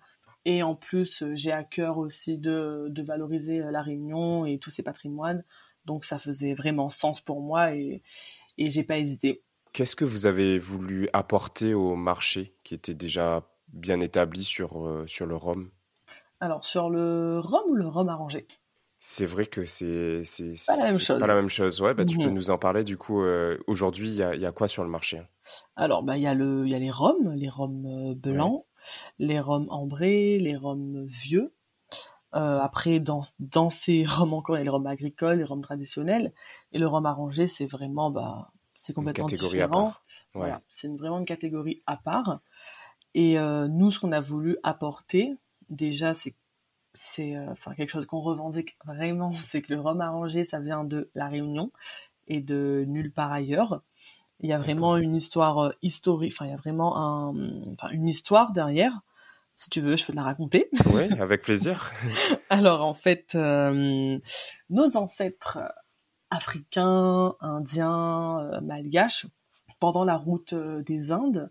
Et 0.50 0.62
en 0.62 0.74
plus, 0.74 1.24
j'ai 1.34 1.52
à 1.52 1.62
cœur 1.62 1.98
aussi 1.98 2.38
de, 2.38 2.86
de, 2.88 3.02
valoriser 3.02 3.58
la 3.58 3.82
Réunion 3.82 4.46
et 4.46 4.58
tous 4.58 4.70
ses 4.70 4.82
patrimoines. 4.82 5.44
Donc, 5.84 6.06
ça 6.06 6.18
faisait 6.18 6.54
vraiment 6.54 6.88
sens 6.88 7.20
pour 7.20 7.42
moi 7.42 7.74
et, 7.74 8.02
et 8.56 8.70
j'ai 8.70 8.82
pas 8.82 8.96
hésité. 8.96 9.42
Qu'est-ce 9.74 9.94
que 9.94 10.06
vous 10.06 10.24
avez 10.24 10.58
voulu 10.58 11.06
apporter 11.12 11.74
au 11.74 11.96
marché 11.96 12.54
qui 12.64 12.72
était 12.72 12.94
déjà 12.94 13.46
bien 13.74 14.00
établi 14.00 14.42
sur, 14.42 14.88
euh, 14.88 15.06
sur 15.06 15.26
le 15.26 15.36
rhum? 15.36 15.70
Alors, 16.40 16.64
sur 16.64 16.88
le 16.88 17.40
rhum 17.40 17.64
ou 17.68 17.74
le 17.74 17.86
rhum 17.86 18.08
arrangé? 18.08 18.46
C'est 19.00 19.26
vrai 19.26 19.44
que 19.44 19.66
c'est 19.66 20.22
pas 20.66 20.76
la 20.76 20.84
même 20.84 20.98
chose. 20.98 21.20
Pas 21.20 21.26
la 21.26 21.34
même 21.34 21.50
chose. 21.50 21.82
Ouais, 21.82 21.92
bah, 21.92 22.06
tu 22.06 22.16
peux 22.16 22.24
mhm. 22.24 22.34
nous 22.34 22.50
en 22.50 22.56
parler. 22.56 22.84
Du 22.84 22.96
coup, 22.96 23.22
euh, 23.22 23.58
aujourd'hui, 23.66 24.08
il 24.08 24.16
y 24.16 24.22
a, 24.22 24.34
y 24.34 24.46
a, 24.46 24.52
quoi 24.52 24.66
sur 24.66 24.82
le 24.82 24.88
marché? 24.88 25.20
Alors, 25.76 26.02
bah, 26.02 26.16
il 26.16 26.22
y, 26.22 26.26
a 26.26 26.32
le, 26.32 26.66
y 26.66 26.74
a 26.74 26.78
les 26.78 26.90
rhums, 26.90 27.34
les 27.34 27.50
rhums 27.50 27.84
euh, 27.84 28.14
blancs, 28.14 28.64
les 29.18 29.40
rhums 29.40 29.68
ambrés, 29.70 30.38
les 30.38 30.56
rhums 30.56 31.04
vieux. 31.06 31.52
après, 32.32 33.00
dans, 33.00 33.22
dans 33.38 33.70
ces 33.70 34.04
rhums 34.06 34.34
encore, 34.34 34.56
il 34.56 34.60
y 34.60 34.62
a 34.62 34.64
les 34.64 34.70
rhums 34.70 34.86
agricoles, 34.86 35.38
les 35.38 35.44
rhums 35.44 35.62
traditionnels. 35.62 36.32
Et 36.72 36.78
le 36.78 36.86
rhum 36.86 37.06
arrangé, 37.06 37.46
c'est 37.46 37.66
vraiment 37.66 38.10
bah, 38.10 38.50
c'est 38.78 38.92
complètement 38.92 39.26
différent. 39.26 39.92
Voilà, 40.34 40.62
c'est 40.68 40.88
vraiment 40.88 41.18
une 41.18 41.26
catégorie 41.26 41.82
à 41.86 41.96
part. 41.96 42.40
Et 43.14 43.38
euh, 43.38 43.66
nous, 43.66 43.90
ce 43.90 43.98
qu'on 43.98 44.12
a 44.12 44.20
voulu 44.20 44.56
apporter, 44.62 45.34
déjà, 45.68 46.14
c'est 46.14 46.34
c'est 46.94 47.36
euh, 47.36 47.50
enfin 47.50 47.74
quelque 47.74 47.90
chose 47.90 48.06
qu'on 48.06 48.20
revendique 48.20 48.78
vraiment, 48.84 49.32
c'est 49.34 49.62
que 49.62 49.74
le 49.74 49.80
rhum 49.80 50.00
arrangé, 50.00 50.44
ça 50.44 50.60
vient 50.60 50.84
de 50.84 51.10
la 51.14 51.28
Réunion 51.28 51.72
et 52.28 52.40
de 52.40 52.84
nulle 52.86 53.12
part 53.12 53.32
ailleurs. 53.32 53.82
Il 54.40 54.48
y 54.48 54.52
a 54.52 54.58
vraiment 54.58 54.96
une 54.96 55.16
histoire 55.16 55.58
euh, 55.58 55.70
historique, 55.82 56.32
enfin 56.32 56.46
il 56.46 56.50
y 56.50 56.54
a 56.54 56.56
vraiment 56.56 56.96
un, 56.96 57.34
une 57.92 58.06
histoire 58.06 58.52
derrière. 58.52 59.00
Si 59.56 59.70
tu 59.70 59.80
veux, 59.80 59.96
je 59.96 60.06
peux 60.06 60.12
te 60.12 60.16
la 60.16 60.22
raconter. 60.22 60.70
Oui, 60.92 61.12
avec 61.18 61.42
plaisir. 61.44 61.90
Alors 62.48 62.84
en 62.84 62.94
fait, 62.94 63.34
nos 63.34 64.96
ancêtres 64.96 65.58
africains, 66.30 67.34
indiens, 67.40 68.40
euh, 68.40 68.60
malgaches, 68.60 69.26
pendant 69.80 70.04
la 70.04 70.16
route 70.16 70.52
euh, 70.52 70.82
des 70.82 71.12
Indes, 71.12 71.50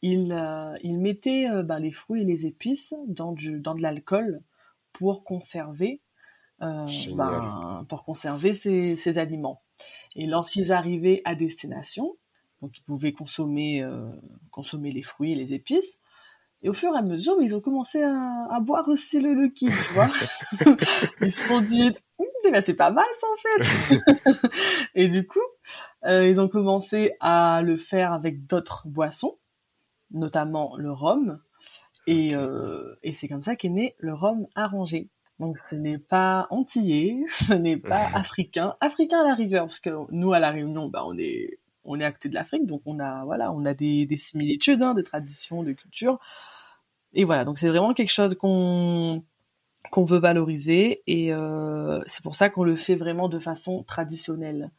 ils, 0.00 0.32
euh, 0.32 0.76
mettaient 0.84 1.46
ben, 1.62 1.78
les 1.78 1.92
fruits 1.92 2.22
et 2.22 2.24
les 2.24 2.46
épices 2.46 2.94
dans, 3.06 3.32
du, 3.32 3.60
dans 3.60 3.74
de 3.74 3.82
l'alcool 3.82 4.42
pour 4.92 5.24
conserver, 5.24 6.00
ben, 6.58 7.86
pour 7.88 8.04
conserver 8.04 8.54
ces, 8.54 9.18
aliments. 9.18 9.62
Et 10.16 10.26
lorsqu'ils 10.26 10.72
arrivaient 10.72 11.22
à 11.24 11.34
destination, 11.34 12.16
donc 12.60 12.76
ils 12.78 12.82
pouvaient 12.82 13.12
consommer, 13.12 13.84
consommer 14.50 14.92
les 14.92 15.02
fruits 15.02 15.32
et 15.32 15.34
les 15.34 15.54
épices, 15.54 15.98
et 16.62 16.68
au 16.68 16.74
fur 16.74 16.94
et 16.94 16.98
à 16.98 17.02
mesure, 17.02 17.36
ils 17.40 17.56
ont 17.56 17.60
commencé 17.60 18.02
à, 18.02 18.60
boire 18.60 18.88
aussi 18.88 19.20
le 19.20 19.34
liquide, 19.34 19.72
tu 19.72 19.94
vois. 19.94 20.10
ils 21.20 21.32
se 21.32 21.48
sont 21.48 21.60
dit, 21.60 21.90
c'est 22.62 22.74
pas 22.74 22.90
mal 22.90 23.06
ça 23.14 23.26
en 23.26 23.36
fait. 23.36 24.48
et 24.94 25.08
du 25.08 25.26
coup, 25.26 25.40
euh, 26.04 26.28
ils 26.28 26.40
ont 26.40 26.48
commencé 26.48 27.12
à 27.20 27.62
le 27.62 27.76
faire 27.76 28.12
avec 28.12 28.46
d'autres 28.46 28.86
boissons, 28.86 29.38
notamment 30.12 30.76
le 30.76 30.92
rhum. 30.92 31.40
Et, 32.06 32.34
euh, 32.34 32.94
et 33.02 33.12
c'est 33.12 33.28
comme 33.28 33.42
ça 33.42 33.56
qu'est 33.56 33.68
né 33.68 33.96
le 33.98 34.14
rhum 34.14 34.46
arrangé. 34.54 35.08
Donc 35.42 35.58
ce 35.58 35.74
n'est 35.74 35.98
pas 35.98 36.46
antillais, 36.50 37.24
ce 37.28 37.52
n'est 37.52 37.76
pas 37.76 38.06
africain, 38.14 38.76
africain 38.80 39.18
à 39.18 39.24
la 39.24 39.34
rigueur, 39.34 39.66
parce 39.66 39.80
que 39.80 39.90
nous 40.12 40.32
à 40.32 40.38
la 40.38 40.50
Réunion, 40.52 40.88
bah, 40.88 41.02
on 41.04 41.18
est 41.18 41.58
on 41.84 41.98
est 41.98 42.04
à 42.04 42.12
côté 42.12 42.28
de 42.28 42.34
l'Afrique, 42.34 42.64
donc 42.64 42.82
on 42.86 43.00
a 43.00 43.24
voilà, 43.24 43.50
on 43.50 43.64
a 43.64 43.74
des, 43.74 44.06
des 44.06 44.16
similitudes, 44.16 44.80
hein, 44.82 44.94
de 44.94 45.02
traditions, 45.02 45.64
de 45.64 45.72
culture. 45.72 46.20
Et 47.14 47.24
voilà, 47.24 47.44
donc 47.44 47.58
c'est 47.58 47.68
vraiment 47.68 47.92
quelque 47.92 48.12
chose 48.12 48.36
qu'on 48.36 49.24
qu'on 49.90 50.04
veut 50.04 50.20
valoriser 50.20 51.02
et 51.08 51.32
euh, 51.34 52.00
c'est 52.06 52.22
pour 52.22 52.36
ça 52.36 52.48
qu'on 52.48 52.62
le 52.62 52.76
fait 52.76 52.94
vraiment 52.94 53.28
de 53.28 53.40
façon 53.40 53.82
traditionnelle. 53.82 54.70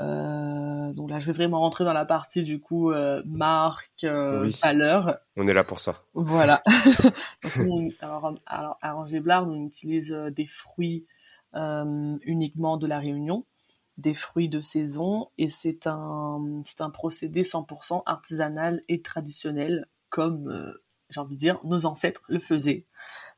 Euh, 0.00 0.92
donc 0.92 1.10
là, 1.10 1.20
je 1.20 1.26
vais 1.26 1.32
vraiment 1.32 1.60
rentrer 1.60 1.84
dans 1.84 1.92
la 1.92 2.04
partie 2.04 2.42
du 2.42 2.60
coup 2.60 2.90
euh, 2.90 3.22
marque, 3.26 4.04
valeur. 4.04 5.18
On 5.36 5.46
est 5.46 5.52
là 5.52 5.64
pour 5.64 5.80
ça. 5.80 5.94
Voilà. 6.14 6.62
alors, 8.00 8.34
alors, 8.46 8.78
à 8.80 8.92
Ranger 8.92 9.20
Blard, 9.20 9.48
on 9.48 9.66
utilise 9.66 10.10
des 10.10 10.46
fruits 10.46 11.06
uniquement 11.54 12.76
de 12.76 12.86
la 12.86 13.00
Réunion, 13.00 13.44
des 13.98 14.14
fruits 14.14 14.48
de 14.48 14.60
saison, 14.60 15.28
et 15.36 15.48
c'est 15.48 15.86
un 15.86 16.62
c'est 16.64 16.80
un 16.80 16.90
procédé 16.90 17.42
100% 17.42 18.02
artisanal 18.06 18.82
et 18.88 19.02
traditionnel, 19.02 19.86
comme 20.10 20.74
j'ai 21.10 21.20
envie 21.20 21.34
de 21.34 21.40
dire 21.40 21.58
nos 21.64 21.86
ancêtres 21.86 22.22
le 22.28 22.38
faisaient. 22.38 22.86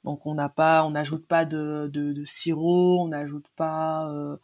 Donc 0.05 0.27
on 0.27 0.35
n'a 0.35 0.49
pas, 0.49 0.85
on 0.85 0.91
n'ajoute 0.91 1.27
pas 1.27 1.45
de, 1.45 1.89
de, 1.93 2.25
sirop, 2.25 3.01
on 3.01 3.09
n'ajoute 3.09 3.47
pas 3.57 4.11
euh, 4.11 4.37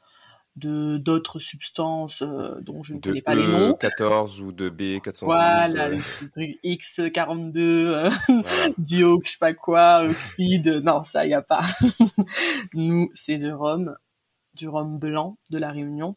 de 0.58 0.98
d'autres 0.98 1.38
substances 1.38 2.22
euh, 2.22 2.60
dont 2.60 2.82
je 2.82 2.94
ne 2.94 3.00
connais 3.00 3.22
pas 3.22 3.34
les 3.34 3.42
e 3.42 3.46
noms. 3.46 3.74
14 3.74 4.40
ou 4.42 4.52
de 4.52 4.68
B412. 4.68 5.24
Voilà, 5.24 5.88
euh. 5.88 5.98
X42, 6.64 8.12
dio, 8.78 9.20
je 9.24 9.30
sais 9.30 9.38
pas 9.38 9.54
quoi, 9.54 10.04
oxyde. 10.04 10.68
Non, 10.84 11.02
ça 11.04 11.26
y 11.26 11.34
a 11.34 11.42
pas. 11.42 11.60
Nous, 12.74 13.10
c'est 13.14 13.36
du 13.36 13.52
rhum, 13.52 13.96
du 14.54 14.68
rhum 14.68 14.98
blanc 14.98 15.38
de 15.50 15.58
la 15.58 15.70
Réunion, 15.70 16.16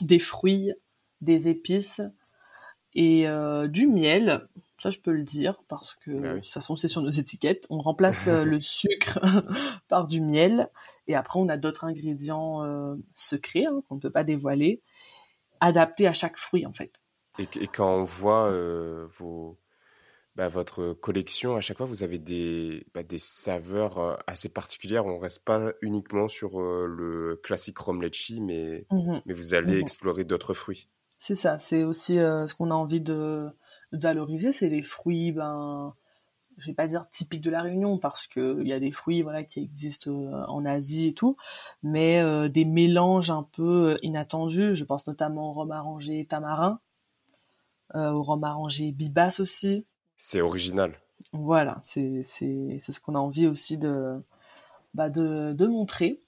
des 0.00 0.18
fruits, 0.18 0.72
des 1.20 1.48
épices 1.48 2.00
et 2.94 3.26
du 3.68 3.86
miel 3.86 4.48
ça, 4.80 4.88
je 4.88 4.98
peux 4.98 5.12
le 5.12 5.22
dire 5.22 5.62
parce 5.68 5.94
que 5.94 6.10
bah 6.10 6.34
de 6.34 6.40
toute 6.40 6.52
façon, 6.52 6.74
c'est 6.74 6.88
sur 6.88 7.02
nos 7.02 7.10
étiquettes. 7.10 7.66
On 7.68 7.80
remplace 7.80 8.28
euh, 8.28 8.44
le 8.44 8.60
sucre 8.62 9.20
par 9.88 10.06
du 10.06 10.22
miel 10.22 10.70
et 11.10 11.14
après, 11.14 11.38
on 11.40 11.48
a 11.48 11.56
d'autres 11.56 11.84
ingrédients 11.84 12.64
euh, 12.64 12.94
secrets 13.14 13.64
hein, 13.66 13.82
qu'on 13.88 13.96
ne 13.96 14.00
peut 14.00 14.10
pas 14.10 14.24
dévoiler, 14.24 14.80
adaptés 15.60 16.06
à 16.06 16.12
chaque 16.12 16.38
fruit 16.38 16.66
en 16.66 16.72
fait. 16.72 17.00
Et, 17.38 17.66
quand 17.66 18.00
on 18.00 18.04
voit 18.04 18.46
euh, 18.46 19.06
vos, 19.18 19.58
bah, 20.36 20.48
votre 20.48 20.92
collection, 20.92 21.56
à 21.56 21.60
chaque 21.60 21.78
fois, 21.78 21.86
vous 21.86 22.02
avez 22.02 22.18
des, 22.18 22.86
bah, 22.94 23.02
des 23.02 23.18
saveurs 23.18 24.22
assez 24.26 24.48
particulières. 24.48 25.06
On 25.06 25.16
ne 25.16 25.20
reste 25.20 25.44
pas 25.44 25.72
uniquement 25.80 26.28
sur 26.28 26.60
le 26.60 27.40
classique 27.42 27.78
rum 27.78 27.98
mais, 28.40 28.86
mmh 28.90 29.18
mais 29.26 29.34
vous 29.34 29.54
allez 29.54 29.78
mmh 29.78 29.82
explorer 29.82 30.24
d'autres 30.24 30.54
fruits. 30.54 30.88
C'est 31.18 31.34
ça, 31.34 31.58
c'est 31.58 31.82
aussi 31.82 32.14
ce 32.16 32.54
qu'on 32.54 32.70
a 32.70 32.74
envie 32.74 33.00
de 33.00 33.48
valoriser, 33.92 34.52
c'est 34.52 34.68
les 34.68 34.82
fruits, 34.82 35.32
ben, 35.32 35.94
je 36.60 36.66
vais 36.66 36.74
pas 36.74 36.86
dire 36.86 37.06
typiques 37.08 37.40
de 37.40 37.50
la 37.50 37.62
Réunion 37.62 37.98
parce 37.98 38.26
que 38.26 38.58
il 38.60 38.68
y 38.68 38.72
a 38.72 38.80
des 38.80 38.92
fruits 38.92 39.22
voilà 39.22 39.42
qui 39.44 39.60
existent 39.60 40.10
euh, 40.10 40.44
en 40.46 40.64
Asie 40.64 41.08
et 41.08 41.14
tout, 41.14 41.36
mais 41.82 42.20
euh, 42.20 42.48
des 42.48 42.64
mélanges 42.64 43.30
un 43.30 43.42
peu 43.42 43.92
euh, 43.92 43.98
inattendus. 44.02 44.74
Je 44.74 44.84
pense 44.84 45.06
notamment 45.06 45.50
au 45.50 45.52
rhum 45.52 45.72
arrangé 45.72 46.26
tamarin, 46.26 46.80
au 47.94 48.22
rhum 48.22 48.44
arrangé 48.44 48.92
bibas 48.92 49.36
aussi. 49.40 49.84
C'est 50.16 50.40
original. 50.40 51.00
Voilà, 51.32 51.82
c'est 51.84 52.22
c'est 52.24 52.78
c'est 52.80 52.92
ce 52.92 53.00
qu'on 53.00 53.14
a 53.14 53.18
envie 53.18 53.46
aussi 53.46 53.78
de 53.78 54.22
bah 54.94 55.10
de 55.10 55.52
de 55.52 55.66
montrer. 55.66 56.20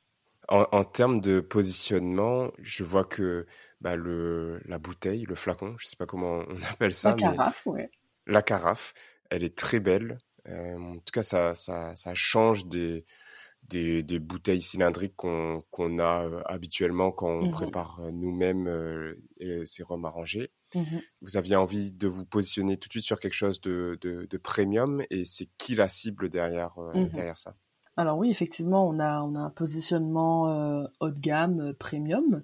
En, 0.49 0.67
en 0.73 0.85
termes 0.85 1.21
de 1.21 1.41
positionnement, 1.41 2.51
je 2.59 2.85
vois 2.85 3.05
que 3.05 3.47
bah, 3.81 3.97
le, 3.97 4.61
la 4.65 4.79
bouteille, 4.79 5.25
le 5.25 5.35
flacon, 5.35 5.75
je 5.79 5.87
sais 5.87 5.97
pas 5.97 6.07
comment 6.07 6.45
on 6.49 6.63
appelle 6.73 6.93
ça. 6.93 7.11
La 7.11 7.17
carafe, 7.17 7.67
ouais. 7.67 7.91
La 8.27 8.43
carafe, 8.43 8.95
elle 9.33 9.45
est 9.45 9.57
très 9.57 9.81
belle. 9.81 10.19
Euh, 10.49 10.77
en 10.77 10.95
tout 10.95 11.13
cas, 11.13 11.23
ça, 11.23 11.55
ça, 11.55 11.95
ça 11.97 12.15
change 12.15 12.67
des, 12.67 13.07
des, 13.69 14.03
des, 14.03 14.19
bouteilles 14.19 14.61
cylindriques 14.61 15.17
qu'on 15.17 15.99
a 15.99 16.25
euh, 16.25 16.43
habituellement 16.47 17.13
quand 17.13 17.29
on 17.29 17.47
mmh 17.47 17.53
prépare 17.53 18.01
euh, 18.01 18.11
nous-mêmes 18.11 18.67
euh, 18.69 19.15
ces 19.65 19.83
rhums 19.83 20.05
arrangés. 20.05 20.53
Mmh 20.75 20.81
vous 21.21 21.37
aviez 21.37 21.57
envie 21.57 21.93
de 21.93 22.09
vous 22.09 22.25
positionner 22.25 22.77
tout 22.77 22.89
de 22.89 22.93
suite 22.93 23.05
sur 23.05 23.21
quelque 23.21 23.35
chose 23.35 23.61
de, 23.61 23.99
de, 24.01 24.27
de 24.29 24.37
premium 24.39 25.03
et 25.11 25.25
c'est 25.25 25.49
qui 25.59 25.77
la 25.77 25.89
cible 25.89 26.29
derrière, 26.29 26.75
mmh 26.79 27.09
derrière 27.09 27.39
ça? 27.39 27.55
Alors 27.97 28.19
oui, 28.19 28.31
effectivement, 28.31 28.89
on 28.89 28.99
a, 28.99 29.21
on 29.23 29.35
a 29.35 29.41
un 29.41 29.51
positionnement 29.51 30.89
haut 31.01 31.11
de 31.11 31.21
gamme, 31.21 31.75
premium. 31.79 32.43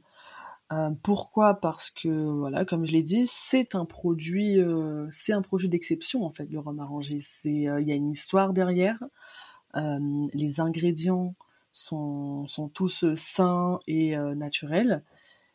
Euh, 0.72 0.90
pourquoi? 1.02 1.54
Parce 1.54 1.90
que 1.90 2.08
voilà, 2.08 2.64
comme 2.64 2.84
je 2.84 2.92
l'ai 2.92 3.02
dit, 3.02 3.24
c'est 3.26 3.74
un 3.74 3.86
produit, 3.86 4.60
euh, 4.60 5.08
c'est 5.12 5.32
un 5.32 5.40
produit 5.40 5.68
d'exception 5.68 6.24
en 6.24 6.30
fait, 6.30 6.46
le 6.50 6.58
rhum 6.58 6.78
arrangé. 6.78 7.20
C'est, 7.20 7.68
euh, 7.68 7.80
il 7.80 7.88
y 7.88 7.92
a 7.92 7.94
une 7.94 8.10
histoire 8.10 8.52
derrière. 8.52 8.98
les 9.74 10.60
ingrédients 10.60 11.34
sont, 11.72 12.46
sont 12.48 12.68
tous 12.68 13.14
sains 13.14 13.78
et 13.86 14.16
naturels. 14.16 15.04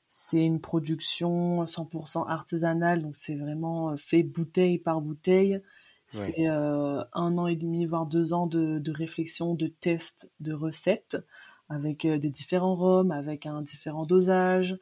C'est 0.09 0.45
une 0.45 0.61
production 0.61 1.65
100% 1.65 2.27
artisanale, 2.29 3.01
donc 3.01 3.15
c'est 3.17 3.35
vraiment 3.35 3.97
fait 3.97 4.23
bouteille 4.23 4.77
par 4.79 5.01
bouteille. 5.01 5.61
C'est 6.07 6.45
un 6.47 7.37
an 7.37 7.47
et 7.47 7.55
demi, 7.55 7.85
voire 7.85 8.05
deux 8.05 8.33
ans 8.33 8.47
de, 8.47 8.79
de 8.79 8.91
réflexion, 8.91 9.55
de 9.55 9.67
tests, 9.67 10.29
de 10.39 10.53
recettes, 10.53 11.17
avec 11.69 12.05
des 12.07 12.29
différents 12.29 12.75
rhums, 12.75 13.11
avec 13.11 13.45
un 13.45 13.61
différent 13.61 14.05
dosage. 14.05 14.77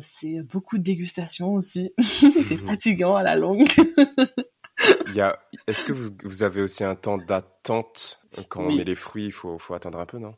C'est 0.00 0.42
beaucoup 0.42 0.78
de 0.78 0.82
dégustation 0.82 1.54
aussi. 1.54 1.92
c'est 2.02 2.56
fatigant 2.56 3.16
à 3.16 3.22
la 3.22 3.36
longue. 3.36 3.64
Est-ce 5.66 5.84
que 5.84 5.92
vous, 5.92 6.42
avez 6.42 6.62
aussi 6.62 6.84
un 6.84 6.94
temps 6.94 7.18
d'attente? 7.18 8.20
Quand 8.48 8.64
on 8.64 8.72
met 8.72 8.84
les 8.84 8.94
fruits 8.94 9.26
Il 9.26 9.32
faut, 9.32 9.58
faut 9.58 9.74
attendre 9.74 9.98
un 9.98 10.06
peu, 10.06 10.18
non? 10.18 10.34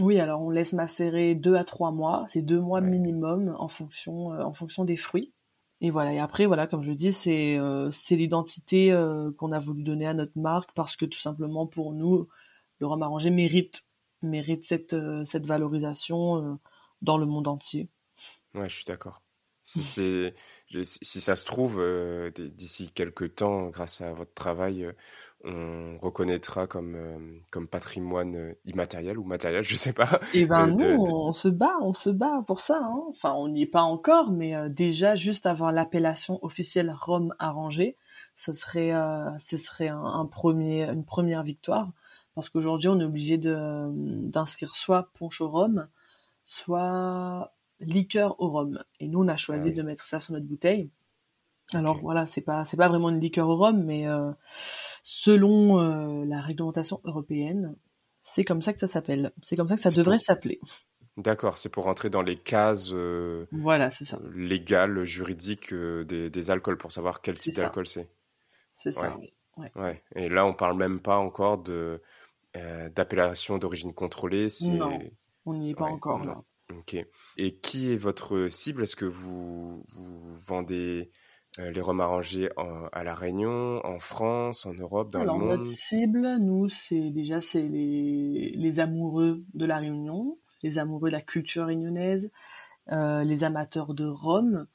Oui, 0.00 0.18
alors 0.18 0.40
on 0.40 0.50
laisse 0.50 0.72
macérer 0.72 1.34
deux 1.34 1.54
à 1.54 1.64
trois 1.64 1.90
mois. 1.90 2.24
C'est 2.28 2.42
deux 2.42 2.60
mois 2.60 2.80
minimum 2.80 3.54
en 3.58 3.68
fonction, 3.68 4.32
euh, 4.32 4.42
en 4.42 4.52
fonction 4.54 4.84
des 4.84 4.96
fruits. 4.96 5.32
Et 5.80 5.90
voilà. 5.90 6.14
Et 6.14 6.18
après, 6.18 6.46
voilà, 6.46 6.66
comme 6.66 6.82
je 6.82 6.92
dis, 6.92 7.12
c'est 7.12 7.58
euh, 7.58 7.90
l'identité 8.10 8.92
euh, 8.92 9.30
qu'on 9.36 9.52
a 9.52 9.58
voulu 9.58 9.82
donner 9.82 10.06
à 10.06 10.14
notre 10.14 10.38
marque 10.38 10.70
parce 10.74 10.96
que 10.96 11.04
tout 11.04 11.18
simplement 11.18 11.66
pour 11.66 11.92
nous, 11.92 12.28
le 12.78 12.86
rhum 12.86 13.02
arrangé 13.02 13.30
mérite 13.30 13.84
mérite 14.22 14.64
cette 14.64 14.94
cette 15.24 15.46
valorisation 15.46 16.58
dans 17.02 17.18
le 17.18 17.26
monde 17.26 17.48
entier. 17.48 17.88
Ouais, 18.54 18.68
je 18.68 18.76
suis 18.76 18.84
d'accord. 18.84 19.22
Si 19.62 19.78
mmh. 19.78 19.82
c'est 19.82 20.34
si 20.82 21.20
ça 21.20 21.36
se 21.36 21.44
trouve, 21.44 21.76
euh, 21.78 22.30
d'ici 22.30 22.90
quelques 22.92 23.36
temps, 23.36 23.68
grâce 23.68 24.00
à 24.00 24.12
votre 24.12 24.32
travail, 24.32 24.84
euh, 24.84 24.92
on 25.44 25.98
reconnaîtra 26.00 26.66
comme, 26.66 26.94
euh, 26.94 27.18
comme 27.50 27.68
patrimoine 27.68 28.54
immatériel 28.64 29.18
ou 29.18 29.24
matériel, 29.24 29.64
je 29.64 29.76
sais 29.76 29.92
pas. 29.92 30.20
Eh 30.34 30.46
ben 30.46 30.68
nous, 30.68 31.04
on 31.08 31.32
se 31.32 31.48
bat, 31.48 31.76
on 31.82 31.92
se 31.92 32.10
bat 32.10 32.42
pour 32.46 32.60
ça. 32.60 32.80
Hein. 32.82 33.02
Enfin, 33.10 33.34
on 33.34 33.48
n'y 33.48 33.62
est 33.62 33.66
pas 33.66 33.82
encore, 33.82 34.30
mais 34.30 34.54
déjà 34.70 35.14
juste 35.14 35.46
avoir 35.46 35.72
l'appellation 35.72 36.38
officielle 36.42 36.90
Rome 36.90 37.34
arrangé, 37.38 37.96
ce 38.34 38.52
serait, 38.52 38.92
ce 39.38 39.58
serait 39.58 39.88
un, 39.88 40.26
premier, 40.26 40.84
une 40.84 41.04
première 41.04 41.42
victoire, 41.42 41.92
parce 42.34 42.48
qu'aujourd'hui, 42.48 42.88
on 42.88 42.98
est 42.98 43.04
obligé 43.04 43.36
de 43.36 43.88
d'inscrire 43.90 44.74
soit 44.74 45.10
au 45.20 45.48
rhum, 45.48 45.86
soit 46.44 47.52
liqueur 47.82 48.40
au 48.40 48.48
rhum. 48.48 48.82
Et 49.00 49.08
nous, 49.08 49.20
on 49.20 49.28
a 49.28 49.36
choisi 49.36 49.68
ah 49.70 49.76
de 49.76 49.82
mettre 49.82 50.04
ça 50.04 50.20
sur 50.20 50.32
notre 50.32 50.46
bouteille. 50.46 50.90
Alors 51.74 52.00
voilà, 52.00 52.26
c'est 52.26 52.40
pas 52.40 52.64
c'est 52.64 52.76
pas 52.76 52.88
vraiment 52.88 53.08
une 53.08 53.20
liqueur 53.20 53.48
au 53.48 53.56
rhum, 53.56 53.82
mais 53.84 54.06
euh, 54.06 54.30
selon 55.02 55.80
euh, 55.80 56.24
la 56.24 56.40
réglementation 56.40 57.00
européenne, 57.04 57.76
c'est 58.22 58.44
comme 58.44 58.62
ça 58.62 58.72
que 58.72 58.80
ça 58.80 58.86
s'appelle. 58.86 59.32
C'est 59.42 59.56
comme 59.56 59.68
ça 59.68 59.76
que 59.76 59.80
ça 59.80 59.90
devrait 59.90 60.18
s'appeler. 60.18 60.60
D'accord, 61.16 61.56
c'est 61.58 61.68
pour 61.68 61.84
rentrer 61.84 62.08
dans 62.08 62.22
les 62.22 62.36
cases 62.36 62.90
euh, 62.92 63.46
voilà, 63.52 63.90
c'est 63.90 64.04
ça. 64.04 64.18
légales, 64.34 65.04
juridiques 65.04 65.74
des, 65.74 66.50
alcools, 66.50 66.78
pour 66.78 66.90
savoir 66.90 67.20
quel 67.20 67.38
type 67.38 67.54
d'alcool 67.54 67.86
c'est. 67.86 68.08
C'est 68.72 68.92
ça, 68.92 69.16
ouais. 69.18 69.70
Ouais. 69.76 70.02
Et 70.16 70.30
là, 70.30 70.46
on 70.46 70.54
parle 70.54 70.76
même 70.76 71.00
pas 71.00 71.18
encore 71.18 71.58
de 71.58 72.00
d'appellation 72.94 73.56
d'origine 73.56 73.94
contrôlée. 73.94 74.48
Non, 74.62 74.98
on 75.46 75.54
n'y 75.54 75.70
est 75.70 75.74
pas 75.74 75.86
encore. 75.86 76.24
Là. 76.24 76.42
Ok. 76.78 76.96
Et 77.36 77.56
qui 77.56 77.92
est 77.92 77.96
votre 77.96 78.48
cible? 78.48 78.82
Est-ce 78.82 78.96
que 78.96 79.04
vous, 79.04 79.84
vendez 80.32 81.10
euh, 81.58 81.70
les 81.70 81.80
rhums 81.80 82.00
arrangés 82.00 82.48
à 82.92 83.04
La 83.04 83.14
Réunion, 83.14 83.84
en 83.84 83.98
France, 83.98 84.66
en 84.66 84.72
Europe, 84.72 85.10
dans 85.10 85.24
le 85.24 85.32
monde 85.32 85.58
Notre 85.60 85.66
cible, 85.66 86.38
nous, 86.40 86.68
c'est 86.68 87.10
déjà 87.10 87.40
c'est 87.40 87.62
les, 87.62 88.80
amoureux 88.80 89.44
de 89.54 89.66
La 89.66 89.78
Réunion, 89.78 90.38
les 90.62 90.78
amoureux 90.78 91.10
de 91.10 91.16
la 91.16 91.20
culture 91.20 91.66
réunionnaise, 91.66 92.30
euh, 92.90 93.22
les 93.24 93.44
amateurs 93.44 93.94
de 93.94 94.06
rhum, 94.06 94.66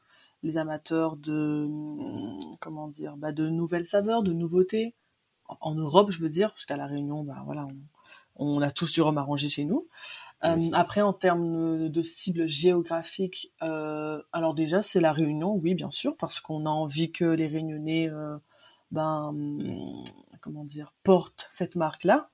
les 0.43 0.57
amateurs 0.57 1.17
de 1.17 1.67
comment 2.59 2.87
dire, 2.87 3.17
bah, 3.17 3.31
de 3.31 3.49
nouvelles 3.49 3.85
saveurs, 3.85 4.23
de 4.23 4.33
nouveautés. 4.33 4.93
En, 5.61 5.75
Europe, 5.75 6.11
je 6.11 6.19
veux 6.19 6.29
dire, 6.29 6.51
parce 6.51 6.65
qu'à 6.65 6.75
La 6.75 6.87
Réunion, 6.87 7.23
bah, 7.23 7.41
voilà, 7.45 7.65
on, 7.65 7.77
on 8.37 8.61
a 8.61 8.71
tous 8.71 8.93
du 8.93 9.01
rhum 9.01 9.17
arrangé 9.17 9.49
chez 9.49 9.65
nous. 9.65 9.87
Euh, 10.43 10.69
après, 10.73 11.01
en 11.01 11.13
termes 11.13 11.89
de 11.89 12.01
cible 12.03 12.47
géographique, 12.47 13.51
euh, 13.63 14.21
alors 14.31 14.53
déjà, 14.53 14.81
c'est 14.81 14.99
la 14.99 15.11
Réunion, 15.11 15.55
oui, 15.55 15.73
bien 15.73 15.89
sûr, 15.89 16.15
parce 16.15 16.39
qu'on 16.39 16.65
a 16.67 16.69
envie 16.69 17.11
que 17.11 17.25
les 17.25 17.47
Réunionnais, 17.47 18.09
euh, 18.09 18.37
ben, 18.91 19.33
comment 20.41 20.63
dire, 20.63 20.93
portent 21.03 21.47
cette 21.51 21.75
marque-là. 21.75 22.29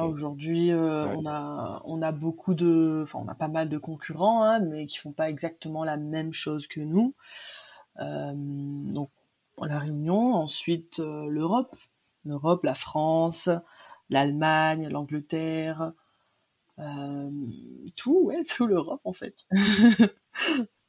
Aujourd'hui, 0.00 0.72
on 0.72 1.26
a 1.26 1.82
on 1.84 2.00
a 2.00 2.10
beaucoup 2.12 2.54
de, 2.54 3.00
enfin, 3.02 3.18
on 3.22 3.28
a 3.28 3.34
pas 3.34 3.48
mal 3.48 3.68
de 3.68 3.76
concurrents, 3.76 4.42
hein, 4.42 4.60
mais 4.60 4.86
qui 4.86 4.96
font 4.96 5.12
pas 5.12 5.28
exactement 5.28 5.84
la 5.84 5.98
même 5.98 6.32
chose 6.32 6.66
que 6.66 6.80
nous. 6.80 7.14
donc, 7.98 9.10
la 9.60 9.78
Réunion, 9.78 10.34
ensuite 10.34 10.98
l'Europe, 10.98 11.76
l'Europe, 12.24 12.64
la 12.64 12.74
France, 12.74 13.50
l'Allemagne, 14.08 14.88
l'Angleterre. 14.88 15.92
Euh, 16.78 17.30
tout, 17.96 18.24
ouais, 18.24 18.42
tout 18.56 18.66
l'Europe 18.66 19.00
en 19.04 19.12
fait. 19.12 19.34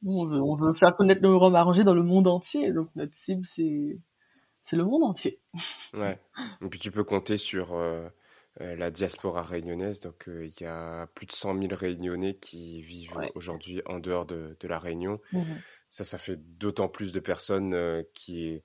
on, 0.04 0.26
veut, 0.26 0.40
on 0.40 0.54
veut 0.54 0.72
faire 0.74 0.94
connaître 0.94 1.22
le 1.22 1.34
rhum 1.34 1.54
arrangé 1.54 1.84
dans 1.84 1.94
le 1.94 2.02
monde 2.02 2.26
entier, 2.26 2.72
donc 2.72 2.88
notre 2.96 3.16
cible 3.16 3.44
c'est 3.44 3.98
c'est 4.62 4.76
le 4.76 4.84
monde 4.84 5.04
entier. 5.04 5.40
Ouais. 5.94 6.20
Et 6.62 6.68
puis 6.68 6.78
tu 6.78 6.90
peux 6.90 7.04
compter 7.04 7.38
sur 7.38 7.74
euh, 7.74 8.06
euh, 8.60 8.76
la 8.76 8.90
diaspora 8.90 9.42
réunionnaise. 9.42 10.00
Donc 10.00 10.28
il 10.28 10.52
y 10.60 10.66
a 10.66 11.06
plus 11.14 11.26
de 11.26 11.32
100 11.32 11.58
000 11.58 11.74
réunionnais 11.74 12.34
qui 12.34 12.82
vivent 12.82 13.30
aujourd'hui 13.34 13.80
en 13.86 13.98
dehors 13.98 14.26
de, 14.26 14.56
de 14.60 14.68
la 14.68 14.78
Réunion. 14.78 15.20
Mmh 15.32 15.40
ça, 15.88 16.04
ça 16.04 16.18
fait 16.18 16.36
d'autant 16.58 16.88
plus 16.88 17.12
de 17.12 17.20
personnes 17.20 18.04
qui 18.12 18.60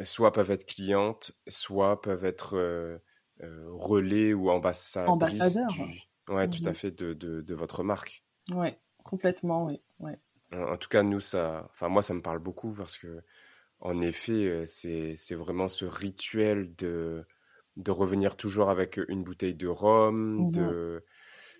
soit 0.00 0.32
peuvent 0.32 0.52
être 0.52 0.64
clientes, 0.64 1.32
soit 1.48 2.00
peuvent 2.00 2.24
être 2.24 3.00
relais 3.42 4.32
ou 4.32 4.48
ambassadrices 4.50 5.10
Ambassadeurs. 5.10 5.68
Du, 5.68 6.09
Ouais, 6.30 6.48
tout 6.48 6.62
à 6.64 6.70
mmh 6.70 6.74
fait, 6.74 6.90
de, 6.92 7.12
de, 7.12 7.54
votre 7.54 7.82
marque. 7.82 8.24
Ouais, 8.50 8.78
complètement, 9.02 9.66
oui. 9.66 9.80
Ouais. 9.98 10.18
En, 10.52 10.76
tout 10.76 10.88
cas, 10.88 11.02
nous, 11.02 11.20
ça, 11.20 11.68
enfin, 11.72 11.88
moi, 11.88 12.02
ça 12.02 12.14
me 12.14 12.22
parle 12.22 12.38
beaucoup 12.38 12.72
parce 12.72 12.96
que, 12.96 13.22
en 13.80 14.00
effet, 14.00 14.32
euh, 14.32 14.64
c'est, 14.66 15.34
vraiment 15.34 15.68
ce 15.68 15.84
rituel 15.84 16.74
de, 16.76 17.26
de 17.76 17.90
revenir 17.90 18.36
toujours 18.36 18.70
avec 18.70 19.00
une 19.08 19.24
bouteille 19.24 19.54
de 19.54 19.66
rhum, 19.66 20.46
mmh 20.46 20.50
de, 20.52 21.04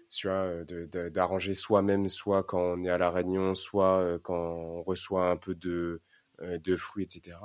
tu 0.09 0.29
vois, 0.29 0.65
de, 0.65 1.09
d'arranger 1.09 1.55
soi-même, 1.55 2.09
soit 2.09 2.45
quand 2.45 2.61
on 2.61 2.85
est 2.85 2.91
à 2.91 2.99
La 2.99 3.11
Réunion, 3.11 3.55
soit 3.55 3.99
euh, 3.99 4.19
quand 4.19 4.35
on 4.35 4.83
reçoit 4.83 5.31
un 5.31 5.37
peu 5.37 5.55
de, 5.55 6.01
euh, 6.43 6.59
de 6.59 6.77
fruits, 6.77 7.05
etc. 7.05 7.39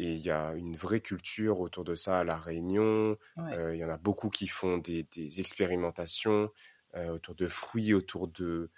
Et 0.00 0.12
il 0.12 0.20
y 0.20 0.30
a 0.30 0.54
une 0.54 0.76
vraie 0.76 1.00
culture 1.00 1.60
autour 1.60 1.82
de 1.82 1.96
ça 1.96 2.20
à 2.20 2.24
La 2.24 2.36
Réunion. 2.36 3.18
Euh, 3.36 3.74
il 3.74 3.80
y 3.80 3.84
en 3.84 3.90
a 3.90 3.96
beaucoup 3.96 4.30
qui 4.30 4.46
font 4.46 4.78
des, 4.78 5.04
expérimentations 5.40 6.50
euh, 6.94 7.08
autour 7.08 7.34
de 7.34 7.48
fruits, 7.48 7.92
autour 7.94 8.28
de, 8.28 8.70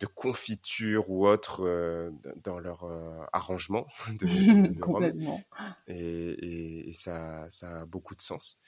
de 0.00 0.06
confitures 0.06 1.08
ou 1.08 1.26
autres 1.26 1.66
euh, 1.66 2.10
dans 2.44 2.58
leur 2.58 2.84
arrangement 3.32 3.86
de, 4.20 4.78
Complètement. 4.78 5.42
Et, 5.88 6.90
et, 6.90 6.92
ça, 6.92 7.46
ça 7.48 7.80
a 7.80 7.84
beaucoup 7.86 8.14
de 8.14 8.20
sens. 8.20 8.60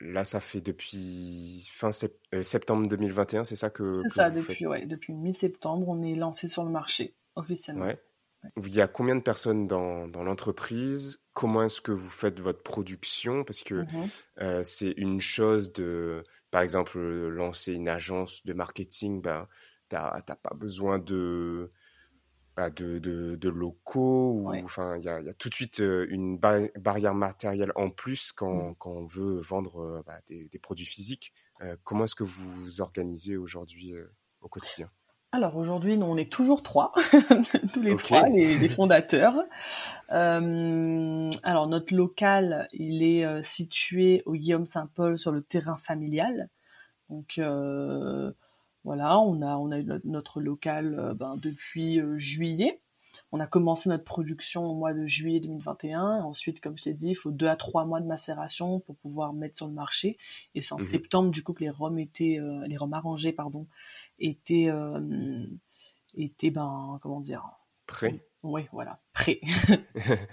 Là, 0.00 0.24
ça 0.24 0.40
fait 0.40 0.60
depuis 0.60 1.66
fin 1.72 1.90
septembre 1.90 2.86
2021, 2.86 3.44
c'est 3.44 3.56
ça 3.56 3.70
que. 3.70 4.02
C'est 4.02 4.16
ça, 4.16 4.28
depuis, 4.28 4.66
ouais, 4.66 4.84
depuis 4.84 5.14
mi-septembre, 5.14 5.88
on 5.88 6.02
est 6.02 6.16
lancé 6.16 6.48
sur 6.48 6.64
le 6.64 6.70
marché 6.70 7.14
officiellement. 7.34 7.86
Ouais. 7.86 7.98
Il 8.56 8.74
y 8.74 8.80
a 8.80 8.88
combien 8.88 9.16
de 9.16 9.22
personnes 9.22 9.66
dans, 9.66 10.08
dans 10.08 10.22
l'entreprise? 10.22 11.20
Comment 11.32 11.62
est-ce 11.62 11.80
que 11.80 11.92
vous 11.92 12.08
faites 12.08 12.40
votre 12.40 12.62
production? 12.62 13.44
Parce 13.44 13.62
que 13.62 13.82
mmh 13.82 14.08
euh, 14.40 14.62
c'est 14.64 14.90
une 14.96 15.20
chose 15.20 15.72
de, 15.72 16.24
par 16.50 16.62
exemple, 16.62 16.98
lancer 16.98 17.72
une 17.72 17.88
agence 17.88 18.44
de 18.44 18.52
marketing, 18.52 19.22
ben, 19.22 19.48
tu 19.88 19.96
n'as 19.96 20.20
pas 20.20 20.54
besoin 20.54 20.98
de, 20.98 21.70
bah, 22.56 22.70
de, 22.70 22.98
de, 22.98 23.48
locaux. 23.48 24.32
Ou, 24.32 24.54
enfin, 24.64 24.96
il 24.98 25.04
y 25.04 25.08
a, 25.08 25.20
y 25.20 25.28
a, 25.28 25.34
tout 25.34 25.48
de 25.48 25.54
suite 25.54 25.80
euh, 25.80 26.06
une 26.10 26.38
barrière 26.38 27.14
matérielle 27.14 27.72
en 27.76 27.90
plus 27.90 28.32
quand, 28.32 28.70
mmh. 28.70 28.76
quand 28.76 28.90
on 28.90 29.06
veut 29.06 29.38
vendre 29.38 29.80
euh, 29.80 30.02
bah, 30.06 30.20
des, 30.26 30.48
des, 30.48 30.58
produits 30.58 30.86
physiques. 30.86 31.32
comment 31.84 32.04
est-ce 32.04 32.16
que 32.16 32.24
vous 32.24 32.50
vous 32.50 32.80
organisez 32.80 33.36
aujourd'hui 33.36 33.94
au 34.40 34.48
quotidien? 34.48 34.90
Alors 35.34 35.56
aujourd'hui, 35.56 35.98
on 36.00 36.16
est 36.16 36.30
toujours 36.30 36.62
trois, 36.62 36.92
tous 37.72 37.82
les 37.82 37.96
trois, 37.96 38.28
les, 38.28 38.68
fondateurs. 38.68 39.36
Euh, 40.12 41.28
alors 41.42 41.66
notre 41.66 41.92
local, 41.92 42.68
il 42.72 43.02
est 43.02 43.24
euh, 43.24 43.42
situé 43.42 44.22
au 44.26 44.34
Guillaume 44.34 44.64
Saint-Paul 44.64 45.18
sur 45.18 45.32
le 45.32 45.42
terrain 45.42 45.76
familial. 45.76 46.50
Donc 47.10 47.38
euh, 47.38 48.30
voilà, 48.84 49.18
on 49.18 49.42
a 49.42 49.56
on 49.56 49.72
a 49.72 49.80
eu 49.80 49.86
notre 50.04 50.40
local 50.40 51.14
ben, 51.18 51.36
depuis 51.36 52.00
juillet. 52.16 52.80
on 53.32 53.40
a 53.40 53.48
commencé 53.48 53.88
notre 53.88 54.04
production 54.04 54.64
au 54.66 54.74
mois 54.74 54.94
de 54.94 55.04
juillet 55.04 55.40
2021. 55.40 56.22
Ensuite, 56.22 56.60
comme 56.60 56.78
je 56.78 56.84
t'ai 56.84 56.94
dit, 56.94 57.08
il 57.08 57.16
faut 57.16 57.32
deux 57.32 57.48
à 57.48 57.56
trois 57.56 57.84
mois 57.86 58.00
de 58.00 58.06
macération 58.06 58.78
pour 58.78 58.94
pouvoir 58.98 59.32
mettre 59.32 59.56
sur 59.56 59.66
le 59.66 59.72
marché. 59.72 60.16
Et 60.54 60.60
c'est 60.60 60.74
en 60.74 60.78
Mhm. 60.78 60.84
septembre, 60.84 61.30
du 61.32 61.42
coup, 61.42 61.54
que 61.54 61.64
les 61.64 61.70
rhums 61.70 61.98
étaient, 61.98 62.38
les 62.68 62.76
rhums 62.76 62.94
arrangés, 62.94 63.32
pardon, 63.32 63.66
étaient, 64.18 64.68
euh, 64.68 65.46
étaient, 66.14 66.50
ben, 66.50 66.98
comment 67.02 67.20
dire, 67.20 67.44
Prêt 67.86 68.26
oui, 68.42 68.66
voilà, 68.72 69.00
prêts. 69.14 69.40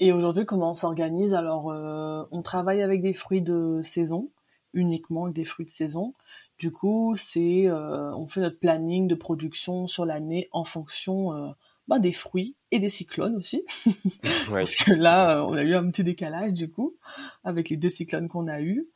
Et 0.00 0.12
aujourd'hui, 0.12 0.44
comment 0.44 0.72
on 0.72 0.74
s'organise? 0.74 1.34
Alors, 1.34 1.70
euh, 1.70 2.24
on 2.32 2.42
travaille 2.42 2.82
avec 2.82 3.00
des 3.00 3.12
fruits 3.12 3.42
de 3.42 3.80
saison, 3.84 4.32
uniquement 4.72 5.24
avec 5.24 5.36
des 5.36 5.44
fruits 5.44 5.66
de 5.66 5.70
saison. 5.70 6.14
Du 6.58 6.72
coup, 6.72 7.14
c'est, 7.14 7.68
euh, 7.68 8.12
on 8.16 8.26
fait 8.26 8.40
notre 8.40 8.58
planning 8.58 9.06
de 9.06 9.14
production 9.14 9.86
sur 9.86 10.04
l'année 10.04 10.48
en 10.50 10.64
fonction 10.64 11.54
bah, 11.88 11.98
des 11.98 12.12
fruits 12.12 12.56
et 12.70 12.78
des 12.78 12.88
cyclones 12.88 13.36
aussi. 13.36 13.64
Ouais, 14.50 14.62
Parce 14.62 14.76
que 14.76 14.92
là, 14.92 15.38
euh, 15.38 15.46
on 15.46 15.54
a 15.54 15.62
eu 15.62 15.74
un 15.74 15.88
petit 15.90 16.04
décalage 16.04 16.52
du 16.52 16.70
coup 16.70 16.96
avec 17.44 17.70
les 17.70 17.76
deux 17.76 17.90
cyclones 17.90 18.28
qu'on 18.28 18.48
a 18.48 18.60
eus. 18.60 18.88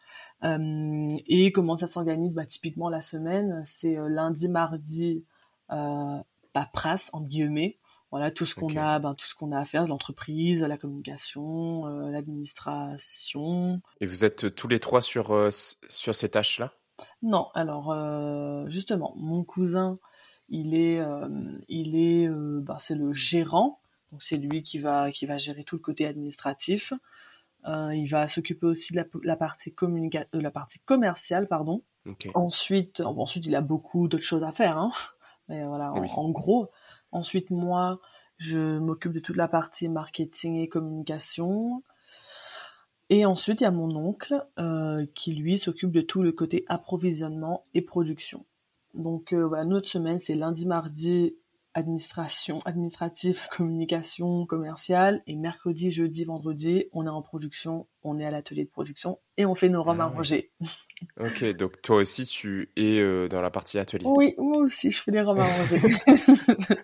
Euh, 0.44 1.08
et 1.26 1.52
comment 1.52 1.76
ça 1.76 1.86
s'organise 1.86 2.34
bah, 2.34 2.46
Typiquement, 2.46 2.88
la 2.88 3.00
semaine, 3.00 3.62
c'est 3.64 3.96
euh, 3.96 4.08
lundi, 4.08 4.48
mardi, 4.48 5.24
euh, 5.72 6.18
paperasse, 6.52 7.10
entre 7.12 7.28
guillemets. 7.28 7.78
Voilà, 8.10 8.30
tout 8.30 8.46
ce 8.46 8.54
qu'on 8.54 8.76
a, 8.76 8.98
ben, 8.98 9.14
tout 9.14 9.26
ce 9.26 9.34
qu'on 9.34 9.52
a 9.52 9.58
à 9.58 9.64
faire, 9.64 9.86
l'entreprise, 9.86 10.62
la 10.62 10.78
communication, 10.78 11.86
euh, 11.86 12.10
l'administration. 12.10 13.82
Et 14.00 14.06
vous 14.06 14.24
êtes 14.24 14.54
tous 14.54 14.68
les 14.68 14.78
trois 14.78 15.02
sur, 15.02 15.32
euh, 15.32 15.50
sur 15.50 16.14
ces 16.14 16.30
tâches-là? 16.30 16.72
Non, 17.22 17.48
alors 17.54 17.90
euh, 17.90 18.68
justement, 18.68 19.12
mon 19.16 19.42
cousin, 19.44 19.98
il 20.48 20.74
est, 20.74 21.02
il 21.68 21.96
est, 21.96 22.28
bah, 22.28 22.78
c'est 22.80 22.94
le 22.94 23.12
gérant, 23.12 23.80
donc 24.12 24.22
c'est 24.22 24.36
lui 24.36 24.62
qui 24.62 24.78
va, 24.78 25.10
qui 25.10 25.26
va 25.26 25.36
gérer 25.36 25.64
tout 25.64 25.74
le 25.74 25.82
côté 25.82 26.06
administratif. 26.06 26.92
Euh, 27.66 27.94
il 27.94 28.08
va 28.08 28.28
s'occuper 28.28 28.66
aussi 28.66 28.92
de 28.92 28.98
la, 28.98 29.04
la 29.22 29.36
partie 29.36 29.72
communica- 29.72 30.26
de 30.32 30.40
la 30.40 30.50
partie 30.50 30.78
commerciale, 30.80 31.48
pardon. 31.48 31.82
Ensuite, 32.34 33.02
bon, 33.02 33.22
ensuite, 33.22 33.46
il 33.46 33.54
a 33.56 33.60
beaucoup 33.60 34.08
d'autres 34.08 34.22
choses 34.22 34.44
à 34.44 34.52
faire, 34.52 34.78
hein. 34.78 34.92
Mais 35.48 35.64
voilà, 35.64 35.92
en, 35.92 36.30
gros. 36.30 36.70
Ensuite, 37.12 37.50
moi, 37.50 38.00
je 38.36 38.78
m'occupe 38.78 39.12
de 39.12 39.20
toute 39.20 39.36
la 39.36 39.46
partie 39.46 39.88
marketing 39.88 40.56
et 40.56 40.68
communication. 40.68 41.84
Et 43.10 43.24
ensuite, 43.24 43.60
il 43.60 43.64
y 43.64 43.68
a 43.68 43.70
mon 43.70 43.94
oncle 43.94 44.44
euh, 44.58 45.06
qui, 45.14 45.34
lui, 45.34 45.58
s'occupe 45.58 45.92
de 45.92 46.00
tout 46.00 46.22
le 46.22 46.32
côté 46.32 46.64
approvisionnement 46.66 47.62
et 47.74 47.82
production. 47.82 48.44
Donc, 48.94 49.32
euh, 49.32 49.46
voilà, 49.46 49.64
notre 49.64 49.88
semaine, 49.88 50.18
c'est 50.18 50.34
lundi, 50.34 50.66
mardi, 50.66 51.36
administration, 51.76 52.60
administrative, 52.64 53.40
communication, 53.50 54.46
commerciale. 54.46 55.22
Et 55.26 55.36
mercredi, 55.36 55.90
jeudi, 55.90 56.24
vendredi, 56.24 56.86
on 56.92 57.06
est 57.06 57.10
en 57.10 57.22
production, 57.22 57.86
on 58.02 58.18
est 58.18 58.24
à 58.24 58.30
l'atelier 58.30 58.64
de 58.64 58.70
production 58.70 59.18
et 59.36 59.44
on 59.44 59.54
fait 59.54 59.68
nos 59.68 59.82
rhums 59.82 60.00
Ah 60.00 60.04
à 60.04 60.08
oui. 60.08 60.16
manger. 60.16 60.50
Ok, 61.20 61.44
donc 61.56 61.80
toi 61.82 61.96
aussi, 61.96 62.24
tu 62.24 62.70
es 62.76 62.98
euh, 63.00 63.28
dans 63.28 63.42
la 63.42 63.50
partie 63.50 63.78
atelier. 63.78 64.06
Oui, 64.06 64.34
moi 64.38 64.58
aussi, 64.58 64.90
je 64.90 65.00
fais 65.00 65.12
des 65.12 65.20
rhums 65.20 65.38
à 65.38 65.46
manger. 65.46 65.80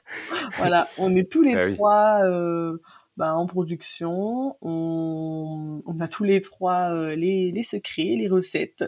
voilà, 0.56 0.88
on 0.98 1.14
est 1.16 1.30
tous 1.30 1.42
les 1.42 1.54
Ah 1.56 1.66
oui. 1.66 1.74
trois 1.74 2.20
euh, 2.24 2.78
bah, 3.16 3.34
en 3.34 3.46
production. 3.46 4.56
On, 4.62 5.82
on 5.84 6.00
a 6.00 6.06
tous 6.08 6.24
les 6.24 6.40
trois 6.40 6.92
euh, 6.94 7.16
les, 7.16 7.50
les 7.50 7.62
secrets, 7.64 8.14
les 8.16 8.28
recettes. 8.28 8.84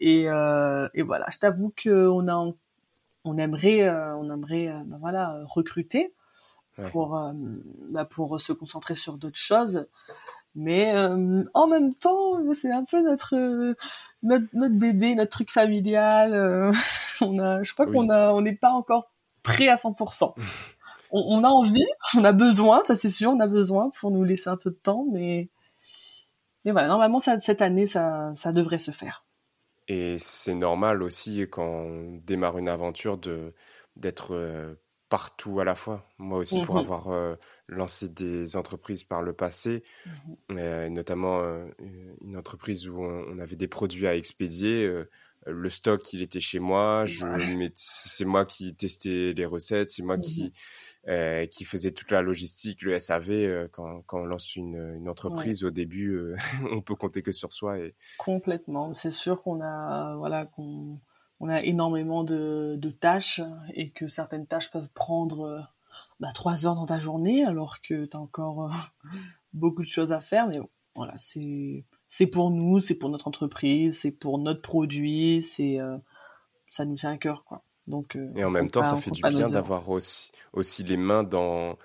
Et, 0.00 0.22
et 0.24 1.02
voilà, 1.02 1.26
je 1.32 1.38
t'avoue 1.38 1.72
qu'on 1.82 2.28
a, 2.28 2.52
on 3.24 3.38
aimerait, 3.38 3.82
euh, 3.82 4.16
on 4.16 4.30
aimerait, 4.32 4.68
euh, 4.68 4.80
bah, 4.86 4.96
voilà, 5.00 5.40
recruter 5.46 6.12
Ouais. 6.78 6.90
pour, 6.90 7.16
euh, 7.16 7.32
bah, 7.90 8.04
pour 8.04 8.40
se 8.40 8.52
concentrer 8.52 8.96
sur 8.96 9.16
d'autres 9.16 9.38
choses. 9.38 9.86
Mais 10.56 10.94
euh, 10.94 11.44
en 11.54 11.66
même 11.68 11.94
temps, 11.94 12.34
c'est 12.54 12.70
un 12.72 12.84
peu 12.84 13.00
notre, 13.02 13.36
euh, 13.36 13.74
notre 14.22 14.46
notre 14.54 14.74
bébé, 14.76 15.14
notre 15.14 15.30
truc 15.32 15.50
familial. 15.52 16.32
euh, 16.34 16.72
on 17.20 17.38
a, 17.38 17.62
je 17.62 17.72
crois 17.72 17.86
Oui. 17.86 17.92
qu'on 17.92 18.08
a, 18.10 18.32
on 18.32 18.40
n'est 18.40 18.56
pas 18.56 18.70
encore 18.70 19.10
prêt 19.42 19.68
à 19.68 19.76
100%. 19.76 20.34
on, 21.12 21.24
on 21.28 21.44
a 21.44 21.48
envie, 21.48 21.84
on 22.16 22.24
a 22.24 22.32
besoin, 22.32 22.82
ça 22.84 22.96
c'est 22.96 23.10
sûr, 23.10 23.30
on 23.30 23.40
a 23.40 23.46
besoin 23.46 23.90
pour 24.00 24.10
nous 24.10 24.24
laisser 24.24 24.50
un 24.50 24.56
peu 24.56 24.70
de 24.70 24.76
temps, 24.76 25.06
mais 25.12 25.48
mais 26.64 26.72
voilà, 26.72 26.88
normalement 26.88 27.20
ça, 27.20 27.38
cette 27.38 27.62
année 27.62 27.86
ça, 27.86 28.32
ça 28.34 28.52
devrait 28.52 28.78
se 28.78 28.90
faire. 28.90 29.24
Et 29.88 30.18
c'est 30.18 30.54
normal 30.54 31.02
aussi 31.02 31.42
quand 31.50 31.64
on 31.66 32.16
démarre 32.24 32.58
une 32.58 32.68
aventure 32.68 33.18
de 33.18 33.54
d'être 33.96 34.34
euh, 34.34 34.74
partout 35.08 35.60
à 35.60 35.64
la 35.64 35.74
fois. 35.74 36.08
Moi 36.18 36.38
aussi, 36.38 36.60
pour 36.60 36.76
Mhm. 36.76 36.78
avoir 36.78 37.08
euh, 37.10 37.36
lancé 37.68 38.08
des 38.08 38.56
entreprises 38.56 39.04
par 39.04 39.22
le 39.22 39.32
passé, 39.34 39.84
euh, 40.52 40.88
notamment 40.90 41.40
euh, 41.40 41.66
une 42.22 42.36
entreprise 42.36 42.88
où 42.88 43.00
on, 43.02 43.26
on 43.28 43.38
avait 43.38 43.56
des 43.56 43.68
produits 43.68 44.06
à 44.06 44.16
expédier. 44.16 44.90
Le 45.46 45.70
stock, 45.70 46.12
il 46.12 46.22
était 46.22 46.40
chez 46.40 46.58
moi. 46.58 47.04
Je, 47.04 47.26
c'est 47.74 48.24
moi 48.24 48.44
qui 48.44 48.74
testais 48.74 49.32
les 49.34 49.46
recettes. 49.46 49.90
C'est 49.90 50.02
moi 50.02 50.18
qui 50.18 50.52
euh, 51.06 51.44
qui 51.46 51.64
faisait 51.64 51.92
toute 51.92 52.10
la 52.10 52.22
logistique, 52.22 52.80
le 52.82 52.98
SAV. 52.98 53.30
euh, 53.30 53.68
quand, 53.70 54.00
quand 54.06 54.20
on 54.22 54.24
lance 54.24 54.56
une, 54.56 54.94
une 54.96 55.08
entreprise, 55.08 55.62
au 55.62 55.70
début, 55.70 56.14
euh, 56.14 56.34
on 56.72 56.80
peut 56.80 56.94
compter 56.94 57.22
que 57.22 57.32
sur 57.32 57.52
soi. 57.52 57.78
Et 57.78 57.94
Complètement. 58.16 58.94
C'est 58.94 59.10
sûr 59.10 59.42
qu'on 59.42 59.60
a, 59.60 60.16
voilà, 60.16 60.46
qu'on 60.46 60.98
on 61.40 61.48
a 61.48 61.60
énormément 61.62 62.24
de, 62.24 62.76
de 62.78 62.90
tâches 62.90 63.42
et 63.74 63.90
que 63.90 64.08
certaines 64.08 64.46
tâches 64.46 64.70
peuvent 64.70 64.88
prendre 64.94 65.40
euh, 65.42 65.60
bah, 66.20 66.32
trois 66.32 66.64
heures 66.64 66.76
dans 66.76 66.86
ta 66.86 66.98
journée 66.98 67.44
alors 67.44 67.82
que 67.82 68.06
tu 68.06 68.16
as 68.16 68.20
encore 68.20 68.70
beaucoup 69.52 69.82
de 69.82 69.88
choses 69.90 70.12
à 70.12 70.20
faire. 70.20 70.46
Mais 70.48 70.58
bon, 70.58 70.70
voilà, 70.94 71.14
c'est 71.20 71.84
c'est 72.16 72.26
pour 72.28 72.50
nous, 72.50 72.80
c'est 72.80 72.94
pour 72.94 73.10
notre 73.10 73.28
entreprise, 73.28 73.98
c'est 74.00 74.12
pour 74.12 74.38
notre 74.38 74.62
produit, 74.62 75.42
c'est 75.42 75.80
euh, 75.80 75.96
ça 76.70 76.84
nous 76.84 76.96
tient 76.96 77.12
à 77.12 77.18
cœur 77.18 77.44
quoi. 77.44 77.64
Donc 77.88 78.16
euh, 78.16 78.28
Et 78.36 78.44
en 78.44 78.50
même 78.50 78.70
temps, 78.70 78.82
pas- 78.82 78.84
ça 78.84 78.96
fait 78.96 79.10
du 79.12 79.24
bien 79.24 79.48
d'avoir 79.50 79.88
aussi, 79.88 80.32
aussi 80.52 80.82
les 80.82 80.96
mains 80.96 81.22
dans, 81.22 81.78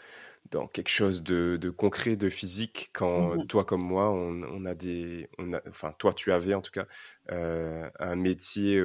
dans 0.52 0.68
quelque 0.68 0.90
chose 0.90 1.24
de, 1.24 1.58
de 1.62 1.70
concret, 1.72 2.16
de 2.16 2.30
physique. 2.30 2.92
Quand 2.94 3.38
Mhm. 3.38 3.48
toi 3.48 3.66
comme 3.66 3.84
moi, 3.84 4.10
on, 4.12 4.44
on 4.44 4.66
a 4.66 4.76
des, 4.76 5.30
on 5.40 5.54
a, 5.54 5.62
enfin 5.70 5.94
toi 6.00 6.14
tu 6.14 6.32
avais 6.32 6.54
en 6.56 6.62
tout 6.62 6.72
cas 6.72 6.88
euh, 7.32 7.90
un 8.00 8.16
métier 8.16 8.82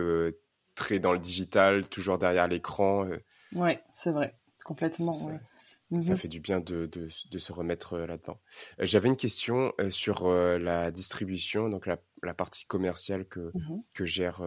très 0.76 0.98
dans 1.00 1.12
le 1.12 1.18
digital, 1.20 1.88
toujours 1.88 2.18
derrière 2.18 2.48
l'écran. 2.48 3.06
Ouais, 3.54 3.82
c'est 3.94 4.10
vrai, 4.10 4.36
complètement. 4.64 5.12
ça, 5.12 5.26
ouais. 5.30 5.40
ça 5.58 5.76
Mhm. 5.90 6.16
fait 6.16 6.28
du 6.28 6.40
bien 6.40 6.58
de, 6.60 6.86
de, 6.86 7.08
de 7.30 7.38
se 7.38 7.52
remettre 7.52 7.94
euh, 7.94 8.06
là-dedans. 8.06 8.40
Euh, 8.80 8.86
J'avais 8.86 9.08
une 9.08 9.16
question 9.16 9.72
euh, 9.80 9.90
sur 9.90 10.26
euh, 10.26 10.58
la 10.58 10.90
distribution, 10.90 11.68
donc 11.68 11.86
la, 11.86 11.98
la 12.22 12.34
partie 12.34 12.64
commerciale 12.66 13.26
que, 13.26 13.52
Mhm. 13.54 13.82
que 13.92 14.04
gère 14.06 14.42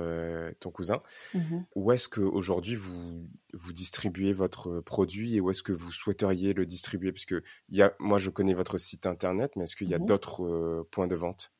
ton 0.59 0.71
cousin. 0.71 1.01
Mhm. 1.33 1.65
Où 1.75 1.91
est-ce 1.91 2.09
qu'aujourd'hui 2.09 2.75
vous, 2.75 3.27
vous 3.53 3.73
distribuez 3.73 4.33
votre 4.33 4.81
produit 4.81 5.35
et 5.35 5.41
où 5.41 5.51
est-ce 5.51 5.63
que 5.63 5.71
vous 5.73 5.91
souhaiteriez 5.91 6.53
le 6.53 6.65
distribuer? 6.65 7.11
Parce 7.11 7.25
que 7.25 7.43
il 7.69 7.77
y 7.77 7.81
a, 7.83 7.93
moi, 7.99 8.17
je 8.17 8.29
connais 8.29 8.53
votre 8.55 8.77
site 8.77 9.05
internet, 9.05 9.51
mais 9.55 9.63
est-ce 9.65 9.75
qu'il 9.75 9.89
y 9.89 9.93
a 9.93 9.99
d'autres 9.99 10.85
points 10.91 11.07
de 11.07 11.15
vente? 11.15 11.51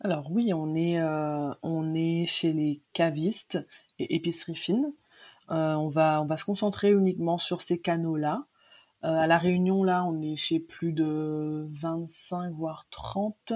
Alors 0.00 0.30
oui, 0.30 0.52
on 0.54 0.74
est, 0.74 1.00
on 1.62 1.94
est 1.94 2.26
chez 2.26 2.52
les 2.52 2.82
cavistes 2.92 3.58
et 3.98 4.14
épiceries 4.14 4.56
fines. 4.56 4.92
Euh, 5.50 5.74
on 5.74 5.88
va, 5.88 6.20
on 6.22 6.26
va 6.26 6.36
se 6.36 6.44
concentrer 6.44 6.92
uniquement 6.92 7.38
sur 7.38 7.62
ces 7.62 7.78
canaux-là. 7.78 8.46
Euh, 9.04 9.08
à 9.08 9.26
la 9.26 9.38
Réunion, 9.38 9.84
là, 9.84 10.04
on 10.04 10.20
est 10.22 10.36
chez 10.36 10.58
plus 10.58 10.92
de 10.92 11.66
25 11.70 12.52
voire 12.52 12.86
30, 12.90 13.52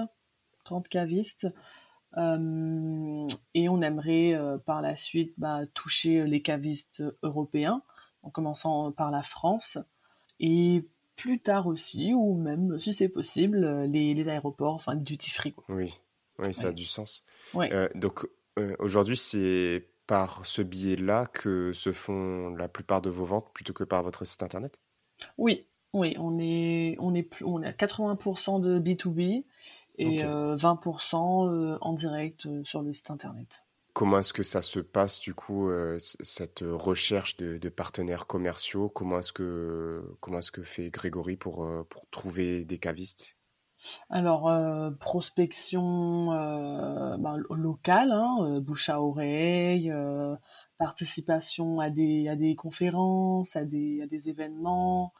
30 0.63 0.87
cavistes. 0.87 1.47
Euh, 2.17 3.27
et 3.53 3.69
on 3.69 3.81
aimerait 3.81 4.33
euh, 4.35 4.57
par 4.57 4.81
la 4.81 4.95
suite 4.95 5.33
bah, 5.37 5.61
toucher 5.73 6.25
les 6.25 6.41
cavistes 6.41 7.03
européens, 7.23 7.81
en 8.21 8.29
commençant 8.29 8.91
par 8.91 9.11
la 9.11 9.23
France. 9.23 9.77
Et 10.39 10.87
plus 11.15 11.39
tard 11.39 11.67
aussi, 11.67 12.13
ou 12.13 12.35
même 12.35 12.79
si 12.79 12.93
c'est 12.93 13.09
possible, 13.09 13.83
les, 13.83 14.13
les 14.13 14.29
aéroports, 14.29 14.73
enfin 14.73 14.95
duty 14.95 15.31
free. 15.31 15.53
Quoi. 15.53 15.63
Oui, 15.69 15.93
oui, 16.39 16.53
ça 16.53 16.69
a 16.69 16.71
du 16.71 16.85
sens. 16.85 17.23
Ouais. 17.53 17.71
Euh, 17.73 17.89
donc 17.95 18.27
aujourd'hui, 18.79 19.17
c'est 19.17 19.89
par 20.07 20.45
ce 20.45 20.61
biais-là 20.61 21.27
que 21.27 21.73
se 21.73 21.91
font 21.93 22.49
la 22.55 22.67
plupart 22.69 23.01
de 23.01 23.09
vos 23.09 23.25
ventes 23.25 23.53
plutôt 23.53 23.73
que 23.73 23.83
par 23.83 24.03
votre 24.03 24.25
site 24.25 24.43
internet? 24.43 24.79
Oui, 25.37 25.67
oui, 25.93 26.15
on 26.19 26.39
est, 26.39 26.95
on 26.99 27.13
est, 27.13 27.29
on 27.43 27.61
est 27.61 27.67
à 27.67 27.73
80% 27.73 28.59
de 28.59 28.79
B2B 28.79 29.45
et 29.99 30.23
Ok. 30.23 30.25
euh, 30.25 30.55
20% 30.55 31.47
euh, 31.47 31.77
en 31.81 31.93
direct 31.93 32.45
euh, 32.47 32.63
sur 32.63 32.81
le 32.81 32.91
site 32.91 33.11
internet. 33.11 33.63
Comment 33.93 34.19
est-ce 34.19 34.33
que 34.33 34.43
ça 34.43 34.61
se 34.61 34.79
passe 34.79 35.19
du 35.19 35.33
coup 35.33 35.69
euh, 35.69 35.97
cette 35.99 36.63
recherche 36.63 37.37
de, 37.37 37.57
de 37.57 37.69
partenaires 37.69 38.27
commerciaux? 38.27 38.87
Comment 38.89 39.19
est-ce 39.19 39.33
que 39.33 40.03
comment 40.19 40.39
est-ce 40.39 40.51
que 40.51 40.61
fait 40.63 40.89
Grégory 40.91 41.37
pour 41.37 41.67
pour 41.89 42.07
trouver 42.11 42.65
des 42.65 42.77
cavistes? 42.79 43.35
Alors, 44.09 44.51
prospection 44.99 46.27
ben, 46.27 47.37
locale, 47.49 48.11
hein, 48.11 48.59
bouche 48.59 48.89
à 48.89 49.01
oreille, 49.01 49.93
participation 50.77 51.79
à 51.79 51.89
des, 51.89 52.27
à 52.27 52.35
des 52.35 52.55
conférences, 52.55 53.55
à 53.55 53.65
des, 53.65 54.01
à 54.01 54.07
des 54.07 54.29
événements. 54.29 55.13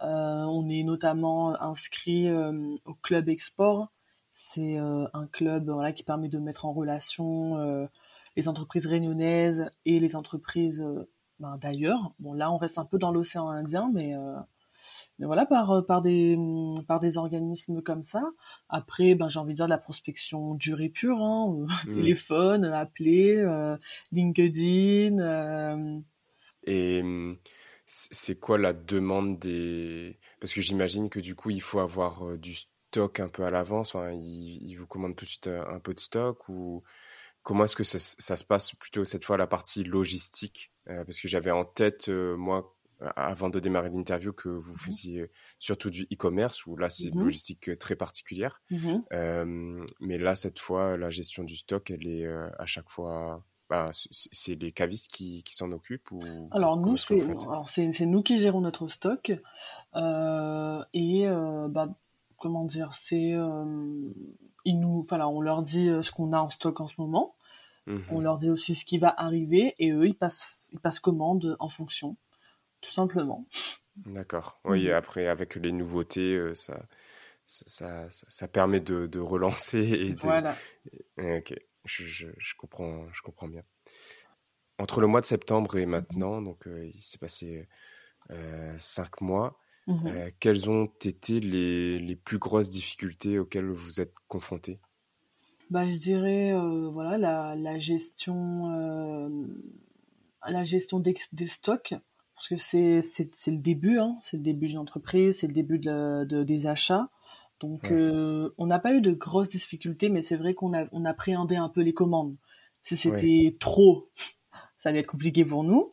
on 0.00 0.68
est 0.68 0.82
notamment 0.82 1.60
inscrit 1.60 2.30
au 2.32 2.94
Club 3.02 3.28
Export. 3.28 3.92
C'est 4.32 4.76
un 4.78 5.26
club 5.32 5.68
voilà, 5.70 5.92
qui 5.92 6.04
permet 6.04 6.28
de 6.28 6.38
mettre 6.38 6.64
en 6.64 6.72
relation 6.72 7.88
les 8.36 8.48
entreprises 8.48 8.86
réunionnaises 8.86 9.70
et 9.84 10.00
les 10.00 10.16
entreprises 10.16 10.84
ben, 11.40 11.58
d'ailleurs. 11.58 12.12
Bon, 12.18 12.32
là, 12.32 12.52
on 12.52 12.56
reste 12.58 12.78
un 12.78 12.84
peu 12.84 12.98
dans 12.98 13.10
l'océan 13.10 13.48
Indien, 13.48 13.90
mais 13.92 14.14
voilà, 15.26 15.46
par, 15.46 15.84
par, 15.86 16.02
des, 16.02 16.36
par 16.86 17.00
des 17.00 17.18
organismes 17.18 17.82
comme 17.82 18.04
ça. 18.04 18.22
Après, 18.68 19.14
ben, 19.14 19.28
j'ai 19.28 19.38
envie 19.38 19.52
de 19.52 19.56
dire 19.56 19.66
de 19.66 19.70
la 19.70 19.78
prospection 19.78 20.54
dure 20.54 20.80
et 20.80 20.88
pure, 20.88 21.22
hein, 21.22 21.64
mmh. 21.86 21.94
téléphone, 21.94 22.64
appeler, 22.64 23.76
LinkedIn. 24.12 25.18
Et 26.64 27.02
mmh, 27.02 27.38
c'est 27.86 28.38
quoi 28.38 28.58
la 28.58 28.72
demande 28.72 29.38
des... 29.38 30.18
Parce 30.40 30.54
que 30.54 30.60
j'imagine 30.60 31.10
que 31.10 31.20
du 31.20 31.34
coup, 31.34 31.50
il 31.50 31.62
faut 31.62 31.80
avoir 31.80 32.38
du 32.38 32.54
stock 32.54 33.20
un 33.20 33.28
peu 33.28 33.44
à 33.44 33.50
l'avance. 33.50 33.94
Enfin, 33.94 34.12
ils, 34.12 34.74
vous 34.74 34.86
commandent 34.86 35.16
tout 35.16 35.24
de 35.24 35.30
suite 35.30 35.48
un, 35.48 35.78
peu 35.78 35.94
de 35.94 36.00
stock 36.00 36.48
ou 36.48 36.82
comment 37.42 37.64
est-ce 37.64 37.76
que 37.76 37.84
ça, 37.84 37.98
se 37.98 38.44
passe 38.44 38.74
plutôt 38.74 39.04
cette 39.04 39.24
fois 39.24 39.36
la 39.36 39.46
partie 39.46 39.84
logistique? 39.84 40.72
Euh, 40.88 41.04
Parce 41.04 41.20
que 41.20 41.28
j'avais 41.28 41.50
en 41.50 41.64
tête, 41.64 42.08
euh, 42.08 42.36
moi, 42.36 42.76
avant 43.16 43.48
de 43.48 43.60
démarrer 43.60 43.90
l'interview, 43.90 44.32
que 44.32 44.48
vous 44.48 44.72
mmh 44.72 44.76
faisiez 44.76 45.30
surtout 45.58 45.90
du 45.90 46.06
e-commerce, 46.12 46.66
où 46.66 46.76
là, 46.76 46.90
c'est 46.90 47.04
une 47.04 47.20
mmh 47.20 47.24
logistique 47.24 47.68
euh, 47.70 47.76
très 47.76 47.96
particulière. 47.96 48.62
Mmh 48.70 49.84
mais 50.00 50.18
là, 50.18 50.34
cette 50.34 50.58
fois, 50.58 50.96
la 50.96 51.10
gestion 51.10 51.44
du 51.44 51.56
stock, 51.56 51.90
elle 51.90 52.06
est 52.06 52.26
à 52.26 52.66
chaque 52.66 52.90
fois... 52.90 53.44
Bah, 53.68 53.90
c'est 53.92 54.60
les 54.60 54.72
cavistes 54.72 55.12
qui, 55.12 55.44
qui 55.44 55.54
s'en 55.54 55.70
occupent 55.70 56.10
ou 56.10 56.20
Alors 56.50 56.76
nous, 56.76 56.96
c'est 56.96 57.14
nous 58.04 58.22
qui 58.24 58.38
gérons 58.38 58.60
notre 58.62 58.88
stock. 58.88 59.30
et 59.30 61.26
bah, 61.68 61.88
comment 62.36 62.64
dire, 62.64 62.92
c'est 62.94 63.32
ils 64.64 64.80
nous, 64.80 65.02
voilà, 65.08 65.28
on 65.28 65.40
leur 65.40 65.62
dit 65.62 65.88
ce 66.02 66.10
qu'on 66.10 66.32
a 66.32 66.40
en 66.40 66.48
stock 66.48 66.80
en 66.80 66.88
ce 66.88 67.00
moment. 67.00 67.36
On 68.10 68.20
leur 68.20 68.38
dit 68.38 68.50
aussi 68.50 68.74
ce 68.74 68.84
qui 68.84 68.98
va 68.98 69.14
arriver 69.16 69.74
et 69.78 69.90
eux, 69.90 70.06
ils 70.06 70.16
passent, 70.16 70.68
ils 70.72 70.80
passent 70.80 71.00
commande 71.00 71.56
en 71.58 71.68
fonction, 71.68 72.16
tout 72.80 72.90
simplement. 72.90 73.46
D'accord. 74.06 74.60
Oui, 74.64 74.86
mhm. 74.86 74.92
après, 74.92 75.26
avec 75.26 75.56
les 75.56 75.72
nouveautés, 75.72 76.34
euh, 76.34 76.54
ça, 76.54 76.86
ça, 77.44 78.06
ça, 78.10 78.48
permet 78.48 78.80
de, 78.80 79.06
de, 79.06 79.20
relancer 79.20 79.78
et 80.00 80.12
de... 80.12 80.20
Voilà. 80.20 80.56
Ok, 81.18 81.54
je, 81.84 82.04
je, 82.06 82.54
comprends, 82.56 83.06
je 83.12 83.22
comprends 83.22 83.48
bien. 83.48 83.62
Entre 84.78 85.00
le 85.00 85.06
mois 85.06 85.20
de 85.20 85.26
septembre 85.26 85.76
et 85.76 85.86
maintenant, 85.86 86.40
donc 86.40 86.66
euh, 86.66 86.86
il 86.86 87.02
s'est 87.02 87.18
passé 87.18 87.68
euh, 88.30 88.74
cinq 88.78 89.20
mois. 89.20 89.58
Mhm. 89.86 90.30
quelles 90.38 90.70
ont 90.70 90.84
été 91.02 91.40
les, 91.40 91.98
les, 91.98 92.14
plus 92.14 92.38
grosses 92.38 92.70
difficultés 92.70 93.38
auxquelles 93.40 93.70
vous 93.70 94.00
êtes 94.00 94.14
confrontés? 94.28 94.78
Bah, 95.70 95.90
je 95.90 95.96
dirais 95.96 96.52
voilà 96.92 97.18
la, 97.18 97.56
la 97.56 97.78
gestion 97.78 98.68
la 100.46 100.64
gestion 100.64 101.00
des, 101.00 101.16
des, 101.32 101.46
stocks 101.46 101.94
parce 102.40 102.48
que 102.48 102.56
c'est 102.56 103.50
le 103.50 103.58
début 103.58 103.98
hein, 103.98 104.16
c'est 104.22 104.36
le 104.36 104.42
début 104.42 104.68
d'une 104.68 104.78
entreprise 104.78 105.38
c'est 105.38 105.46
le 105.46 105.52
début 105.52 105.78
de, 105.78 106.24
de, 106.24 106.42
des 106.42 106.66
achats. 106.66 107.08
Donc 107.60 107.92
euh, 107.92 108.54
on 108.56 108.66
n'a 108.66 108.78
pas 108.78 108.94
eu 108.94 109.02
de 109.02 109.12
grosses 109.12 109.48
difficultés 109.48 110.08
mais 110.08 110.22
c'est 110.22 110.36
vrai 110.36 110.54
qu'on 110.54 110.72
a 110.72 110.86
on 110.92 111.04
appréhendait 111.04 111.56
un 111.56 111.68
peu 111.68 111.82
les 111.82 111.92
commandes. 111.92 112.36
Si 112.82 112.96
c'était 112.96 113.56
trop 113.60 114.08
ça 114.78 114.88
allait 114.88 115.00
être 115.00 115.06
compliqué 115.06 115.44
pour 115.44 115.64
nous. 115.64 115.92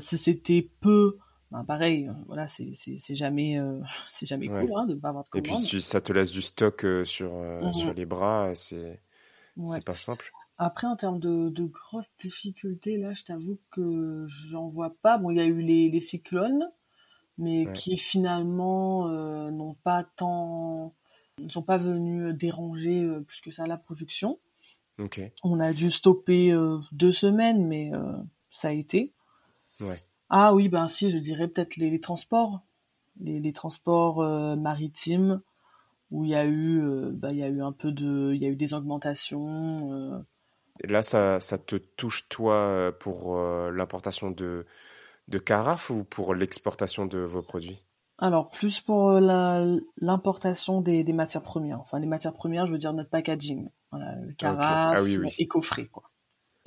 Si 0.00 0.18
c'était 0.18 0.68
peu 0.80 1.18
ben, 1.50 1.64
pareil, 1.64 2.06
euh, 2.06 2.12
voilà, 2.26 2.46
c'est 2.46 2.74
jamais, 3.14 3.58
euh, 3.58 3.80
c'est 4.12 4.26
jamais 4.26 4.46
cool 4.46 4.70
hein, 4.76 4.86
de 4.86 4.94
ne 4.94 5.00
pas 5.00 5.08
avoir 5.08 5.24
de 5.24 5.28
commande. 5.28 5.46
Et 5.46 5.50
puis 5.50 5.58
si 5.58 5.80
ça 5.80 6.00
te 6.00 6.12
laisse 6.12 6.30
du 6.30 6.42
stock 6.42 6.84
euh, 6.84 7.04
sur, 7.04 7.32
mmh 7.32 7.72
sur 7.72 7.92
les 7.92 8.06
bras, 8.06 8.54
c'est 8.54 9.00
c'est 9.66 9.84
pas 9.84 9.96
simple. 9.96 10.30
Après, 10.62 10.86
en 10.86 10.96
termes 10.96 11.18
de, 11.18 11.48
de 11.48 11.64
grosses 11.64 12.10
difficultés, 12.20 12.98
là, 12.98 13.14
je 13.14 13.24
t'avoue 13.24 13.58
que 13.70 14.26
j'en 14.28 14.68
vois 14.68 14.94
pas. 15.02 15.16
Bon, 15.16 15.30
il 15.30 15.38
y 15.38 15.40
a 15.40 15.46
eu 15.46 15.62
les, 15.62 15.88
les 15.88 16.00
cyclones, 16.00 16.70
mais 17.38 17.72
qui 17.72 17.96
finalement 17.96 19.08
n'ont 19.50 19.74
pas 19.82 20.04
tant, 20.04 20.94
ne 21.38 21.48
sont 21.48 21.62
pas 21.62 21.78
venus 21.78 22.34
déranger 22.34 23.08
plus 23.26 23.40
que 23.40 23.50
ça 23.50 23.66
la 23.66 23.78
production. 23.78 24.38
On 25.42 25.60
a 25.60 25.72
dû 25.72 25.90
stopper 25.90 26.54
deux 26.92 27.12
semaines, 27.12 27.66
mais 27.66 27.90
ça 28.50 28.68
a 28.68 28.72
été. 28.72 29.14
Ouais. 29.80 29.96
Ah 30.30 30.54
oui, 30.54 30.68
ben 30.68 30.86
si, 30.86 31.10
je 31.10 31.18
dirais 31.18 31.48
peut-être 31.48 31.76
les, 31.76 32.00
transports, 32.00 32.60
les, 33.20 33.52
transports 33.52 34.20
euh, 34.20 34.54
maritimes, 34.54 35.42
où 36.12 36.24
il 36.24 36.30
y 36.30 36.36
a 36.36 36.44
eu, 36.44 36.80
euh, 36.80 37.10
ben, 37.12 37.32
il 37.32 37.38
y 37.38 37.42
a 37.42 37.48
eu 37.48 37.60
un 37.60 37.72
peu 37.72 37.90
de, 37.90 38.32
il 38.32 38.40
y 38.40 38.46
a 38.46 38.48
eu 38.48 38.56
des 38.56 38.72
augmentations. 38.72 39.92
Euh. 39.92 40.18
Là, 40.84 41.02
ça, 41.02 41.40
ça 41.40 41.58
te 41.58 41.76
touche 41.76 42.28
toi 42.28 42.92
pour 42.98 43.36
l'importation 43.70 44.30
de, 44.30 44.66
de 45.28 45.38
carafes 45.38 45.90
ou 45.90 46.04
pour 46.04 46.34
l'exportation 46.34 47.06
de 47.06 47.18
vos 47.18 47.42
produits? 47.42 47.84
Alors 48.18 48.50
plus 48.50 48.80
pour 48.80 49.12
l'importation 49.20 50.80
des, 50.80 51.04
des, 51.04 51.12
matières 51.12 51.42
premières. 51.42 51.80
Enfin, 51.80 51.98
les 51.98 52.06
matières 52.06 52.34
premières, 52.34 52.66
je 52.66 52.72
veux 52.72 52.78
dire 52.78 52.92
notre 52.92 53.10
packaging, 53.10 53.68
voilà, 53.90 54.16
le 54.26 54.32
carafe 54.34 54.98
ah 54.98 55.30
et 55.38 55.46
coffret, 55.46 55.86
quoi. 55.86 56.04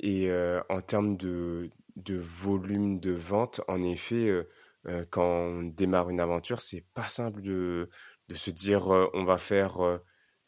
Et 0.00 0.30
en 0.68 0.80
termes 0.80 1.16
de, 1.16 1.70
de 1.96 2.16
volume 2.16 3.00
de 3.00 3.12
vente, 3.12 3.60
en 3.68 3.82
effet, 3.82 4.28
euh, 4.28 4.48
euh, 4.86 5.04
quand 5.10 5.24
on 5.24 5.62
démarre 5.62 6.10
une 6.10 6.20
aventure, 6.20 6.60
c'est 6.60 6.84
pas 6.94 7.08
simple 7.08 7.42
de, 7.42 7.88
de 8.28 8.34
se 8.34 8.50
dire 8.50 8.92
euh, 8.92 9.08
on 9.14 9.24
va 9.24 9.38
faire 9.38 10.00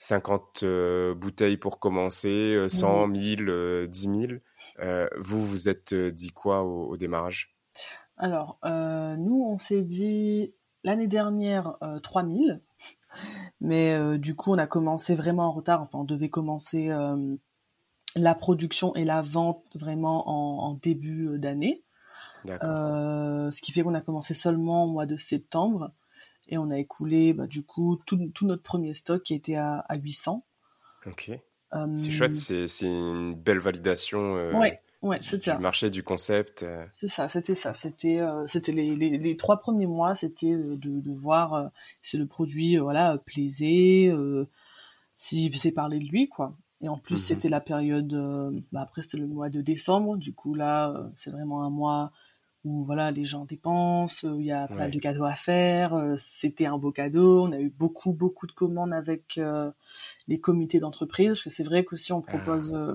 50 0.07 0.65
bouteilles 1.17 1.57
pour 1.57 1.79
commencer, 1.79 2.69
100, 2.69 3.09
1000, 3.09 3.87
10 3.89 4.01
000. 4.01 4.33
vous, 5.19 5.45
vous 5.45 5.69
êtes 5.69 5.95
dit 5.95 6.31
quoi 6.31 6.63
au, 6.63 6.97
démarrage? 6.97 7.57
Alors, 8.17 8.59
nous, 8.65 9.45
on 9.45 9.59
s'est 9.59 9.83
dit 9.83 10.55
l'année 10.85 11.09
dernière 11.09 11.77
3000. 12.03 12.61
Mais 13.61 14.19
du 14.19 14.37
coup, 14.37 14.53
on 14.53 14.59
a 14.59 14.67
commencé 14.67 15.15
vraiment 15.15 15.49
en 15.49 15.53
retard. 15.53 15.83
Enfin, 15.83 15.99
on 15.99 16.05
devait 16.05 16.31
commencer 16.31 16.91
la 18.17 18.35
production 18.35 18.95
et 18.95 19.05
la 19.05 19.23
vente 19.23 19.65
vraiment 19.75 20.65
en, 20.69 20.75
début 20.75 21.29
euh, 21.29 21.39
d'année. 21.39 21.85
Euh, 22.49 23.51
ce 23.51 23.61
qui 23.61 23.73
fait 23.73 23.83
qu'on 23.83 23.95
a 23.95 24.01
commencé 24.01 24.33
seulement 24.33 24.85
au 24.85 24.89
mois 24.89 25.07
de 25.07 25.17
septembre 25.17 25.93
et 26.49 26.59
on 26.59 26.71
a 26.71 26.79
écoulé 26.79 27.33
bah, 27.33 27.47
du 27.47 27.63
coup 27.63 28.01
tout, 28.07 28.31
notre 28.43 28.63
premier 28.63 28.95
stock 28.95 29.23
qui 29.23 29.35
était 29.35 29.57
à, 29.57 29.85
à 29.89 29.97
800. 29.97 30.45
Ok. 31.07 31.31
Euh, 31.75 31.99
c'est 31.99 32.11
chouette, 32.11 32.37
c'est 32.37 32.87
une 32.87 33.35
belle 33.35 33.59
validation 33.59 34.35
ouais, 34.59 34.81
du, 35.03 35.51
marché, 35.59 35.91
du 35.91 36.03
concept. 36.03 36.65
C'est 36.95 37.09
ça, 37.09 37.29
c'était 37.29 37.57
ça. 37.57 37.75
C'était 37.75 38.21
c'était 38.47 38.73
les, 38.73 38.95
les, 38.95 39.37
trois 39.37 39.59
premiers 39.59 39.87
mois, 39.87 40.15
c'était 40.15 40.53
de, 40.53 40.77
de, 40.77 41.13
voir 41.13 41.71
si 42.03 42.17
le 42.17 42.27
produit 42.27 42.77
voilà 42.79 43.19
plaisait, 43.27 44.13
s'il 45.17 45.53
faisait 45.53 45.73
parler 45.73 45.99
de 45.99 46.05
lui 46.05 46.29
quoi. 46.29 46.57
Et 46.81 46.89
en 46.89 46.99
plus, 46.99 47.15
mmh 47.15 47.19
c'était 47.19 47.49
la 47.49 47.61
période. 47.61 48.13
Euh, 48.13 48.51
bah 48.73 48.83
après, 48.83 49.03
c'était 49.03 49.19
le 49.19 49.27
mois 49.27 49.49
de 49.49 49.63
décembre. 49.63 50.17
Du 50.17 50.35
coup, 50.35 50.55
là, 50.55 50.91
euh, 50.91 51.09
c'est 51.17 51.31
vraiment 51.31 51.63
un 51.65 51.71
mois 51.71 52.13
où 52.67 52.85
voilà, 52.85 53.11
les 53.13 53.25
gens 53.25 53.45
dépensent, 53.45 54.27
où 54.27 54.41
il 54.41 54.47
y 54.47 54.53
a 54.53 54.67
pas 54.67 54.89
de 54.89 54.99
cadeaux 54.99 55.25
à 55.25 55.35
faire. 55.35 55.95
Euh, 55.95 56.17
c'était 56.19 56.67
un 56.67 56.77
beau 56.79 56.91
cadeau. 56.91 57.45
On 57.47 57.53
a 57.53 57.61
eu 57.61 57.71
beaucoup, 57.71 58.13
beaucoup 58.13 58.47
de 58.47 58.53
commandes 58.53 58.93
avec 58.93 59.41
les 60.29 60.41
comités 60.41 60.81
d'entreprise. 60.81 61.29
Parce 61.29 61.45
que 61.45 61.51
c'est 61.51 61.65
vrai 61.65 61.85
qu'aussi, 61.85 62.13
on 62.13 62.23
propose, 62.23 62.75
ah. 62.75 62.95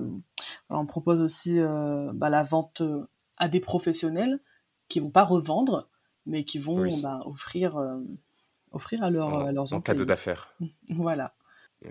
on 0.68 0.86
propose 0.86 1.22
aussi 1.22 1.58
bah, 1.58 2.28
la 2.28 2.42
vente 2.42 2.82
à 3.38 3.48
des 3.48 3.60
professionnels 3.60 4.40
qui 4.88 5.00
vont 5.00 5.10
pas 5.10 5.24
revendre, 5.24 5.88
mais 6.26 6.44
qui 6.44 6.58
vont 6.58 6.86
bah, 7.02 7.20
offrir, 7.24 7.80
offrir 8.72 9.02
à, 9.02 9.10
leur, 9.10 9.28
en, 9.28 9.46
à 9.46 9.52
leurs 9.52 9.72
en 9.72 9.80
cadeau 9.80 10.04
d'affaires. 10.04 10.54
Voilà. 10.90 11.34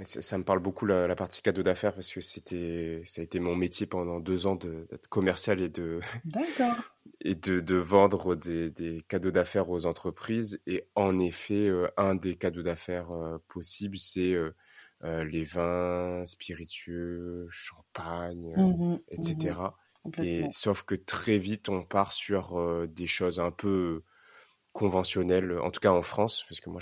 Ça, 0.03 0.37
me 0.37 0.43
parle 0.43 0.59
beaucoup 0.59 0.85
la, 0.85 1.13
partie 1.15 1.41
cadeau 1.41 1.63
d'affaires 1.63 1.93
parce 1.93 2.13
que 2.13 2.21
c'était 2.21 3.03
ça 3.05 3.21
a 3.21 3.23
été 3.23 3.39
mon 3.39 3.55
métier 3.55 3.85
pendant 3.85 4.19
deux 4.19 4.47
ans 4.47 4.55
d'être 4.55 5.07
commercial 5.09 5.59
et 5.59 5.69
de 5.69 5.99
et 7.23 7.35
de, 7.35 7.59
de, 7.59 7.75
vendre 7.75 8.35
des, 8.35 8.69
des 8.69 9.01
cadeaux 9.07 9.31
d'affaires 9.31 9.69
aux 9.69 9.85
entreprises. 9.85 10.61
Et 10.67 10.87
en 10.95 11.19
effet 11.19 11.67
euh, 11.67 11.87
un 11.97 12.15
des 12.15 12.35
cadeaux 12.35 12.63
d'affaires 12.63 13.11
euh, 13.11 13.37
possibles 13.47 13.97
c'est 13.97 14.33
euh, 14.33 14.53
les 15.23 15.43
vins 15.43 16.25
spiritueux 16.25 17.47
champagne 17.49 18.53
mmh 18.55 18.99
etc 19.09 19.55
mmh 19.59 19.69
et 20.17 20.47
sauf 20.51 20.81
que 20.81 20.95
très 20.95 21.37
vite 21.37 21.69
on 21.69 21.83
part 21.83 22.11
sur 22.11 22.87
des 22.87 23.05
choses 23.05 23.39
un 23.39 23.51
peu 23.51 24.01
conventionnel, 24.73 25.59
en 25.59 25.69
tout 25.71 25.79
cas 25.79 25.91
en 25.91 26.01
France, 26.01 26.45
parce 26.47 26.59
que 26.61 26.69
moi 26.69 26.79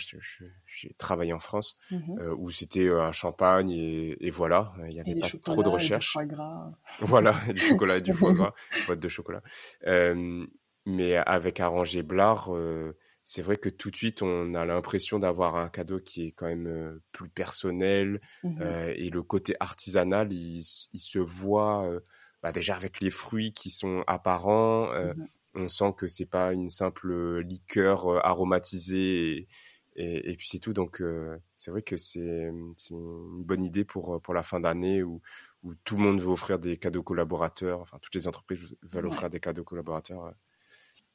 j'ai 0.67 0.93
travaillé 0.97 1.33
en 1.33 1.39
France, 1.39 1.77
Mhm. 1.91 2.19
euh, 2.19 2.35
où 2.37 2.49
c'était 2.51 2.87
euh, 2.87 3.01
un 3.03 3.11
champagne 3.11 3.71
et, 3.71 4.25
et 4.25 4.29
voilà, 4.29 4.73
il 4.87 4.93
n'y 4.93 4.99
avait 4.99 5.15
pas 5.19 5.27
trop 5.29 5.31
de 5.31 5.37
chocolats 5.45 5.59
et 5.61 5.63
du 5.63 5.73
recherche. 5.73 6.11
foie 6.13 6.25
gras. 6.25 6.71
Voilà, 7.01 7.35
du 7.53 7.59
chocolat 7.59 7.97
et 7.97 8.01
du 8.01 8.13
foie 8.13 8.33
gras, 8.33 8.53
boîte 8.87 8.99
de 8.99 9.07
chocolat. 9.09 9.41
Euh, 9.87 10.45
mais 10.85 11.15
avec 11.15 11.59
Arrangé 11.59 12.03
Blard, 12.03 12.53
euh, 12.55 12.95
c'est 13.23 13.41
vrai 13.41 13.57
que 13.57 13.69
tout 13.69 13.91
de 13.91 13.95
suite, 13.95 14.21
on 14.21 14.53
a 14.55 14.65
l'impression 14.65 15.19
d'avoir 15.19 15.55
un 15.55 15.69
cadeau 15.69 15.99
qui 15.99 16.27
est 16.27 16.31
quand 16.31 16.47
même 16.47 16.67
euh, 16.67 17.01
plus 17.11 17.29
personnel 17.29 18.21
euh, 18.61 18.93
et 18.95 19.09
le 19.09 19.21
côté 19.23 19.55
artisanal, 19.59 20.33
il, 20.33 20.63
se 20.63 21.19
voit 21.19 21.85
euh, 21.87 21.99
bah, 22.41 22.51
déjà 22.51 22.75
avec 22.75 23.01
les 23.01 23.09
fruits 23.11 23.51
qui 23.51 23.69
sont 23.69 24.03
apparents. 24.07 24.91
euh, 24.93 25.13
Mhm. 25.13 25.27
On 25.55 25.67
sent 25.67 25.93
que 25.97 26.07
c'est 26.07 26.25
pas 26.27 26.53
une 26.53 26.69
simple 26.69 27.39
liqueur 27.41 28.07
euh, 28.07 28.19
aromatisée 28.23 29.37
et, 29.37 29.47
et, 29.95 30.31
et 30.31 30.35
puis 30.35 30.47
c'est 30.47 30.59
tout. 30.59 30.73
Donc 30.73 31.01
euh, 31.01 31.37
c'est 31.55 31.71
vrai 31.71 31.81
que 31.81 31.97
c'est 31.97 32.49
une 32.91 33.43
bonne 33.43 33.63
idée 33.63 33.83
pour, 33.85 34.21
pour 34.21 34.33
la 34.33 34.43
fin 34.43 34.59
d'année 34.59 35.03
où, 35.03 35.21
où 35.63 35.73
tout 35.83 35.97
le 35.97 36.03
monde 36.03 36.21
veut 36.21 36.29
offrir 36.29 36.59
des 36.59 36.77
cadeaux 36.77 37.03
collaborateurs. 37.03 37.79
Enfin, 37.81 37.97
toutes 38.01 38.15
les 38.15 38.27
entreprises 38.27 38.75
veulent 38.83 39.07
Ouais. 39.07 39.07
offrir 39.07 39.29
des 39.29 39.39
cadeaux 39.39 39.63
collaborateurs. 39.63 40.25
euh, 40.25 40.31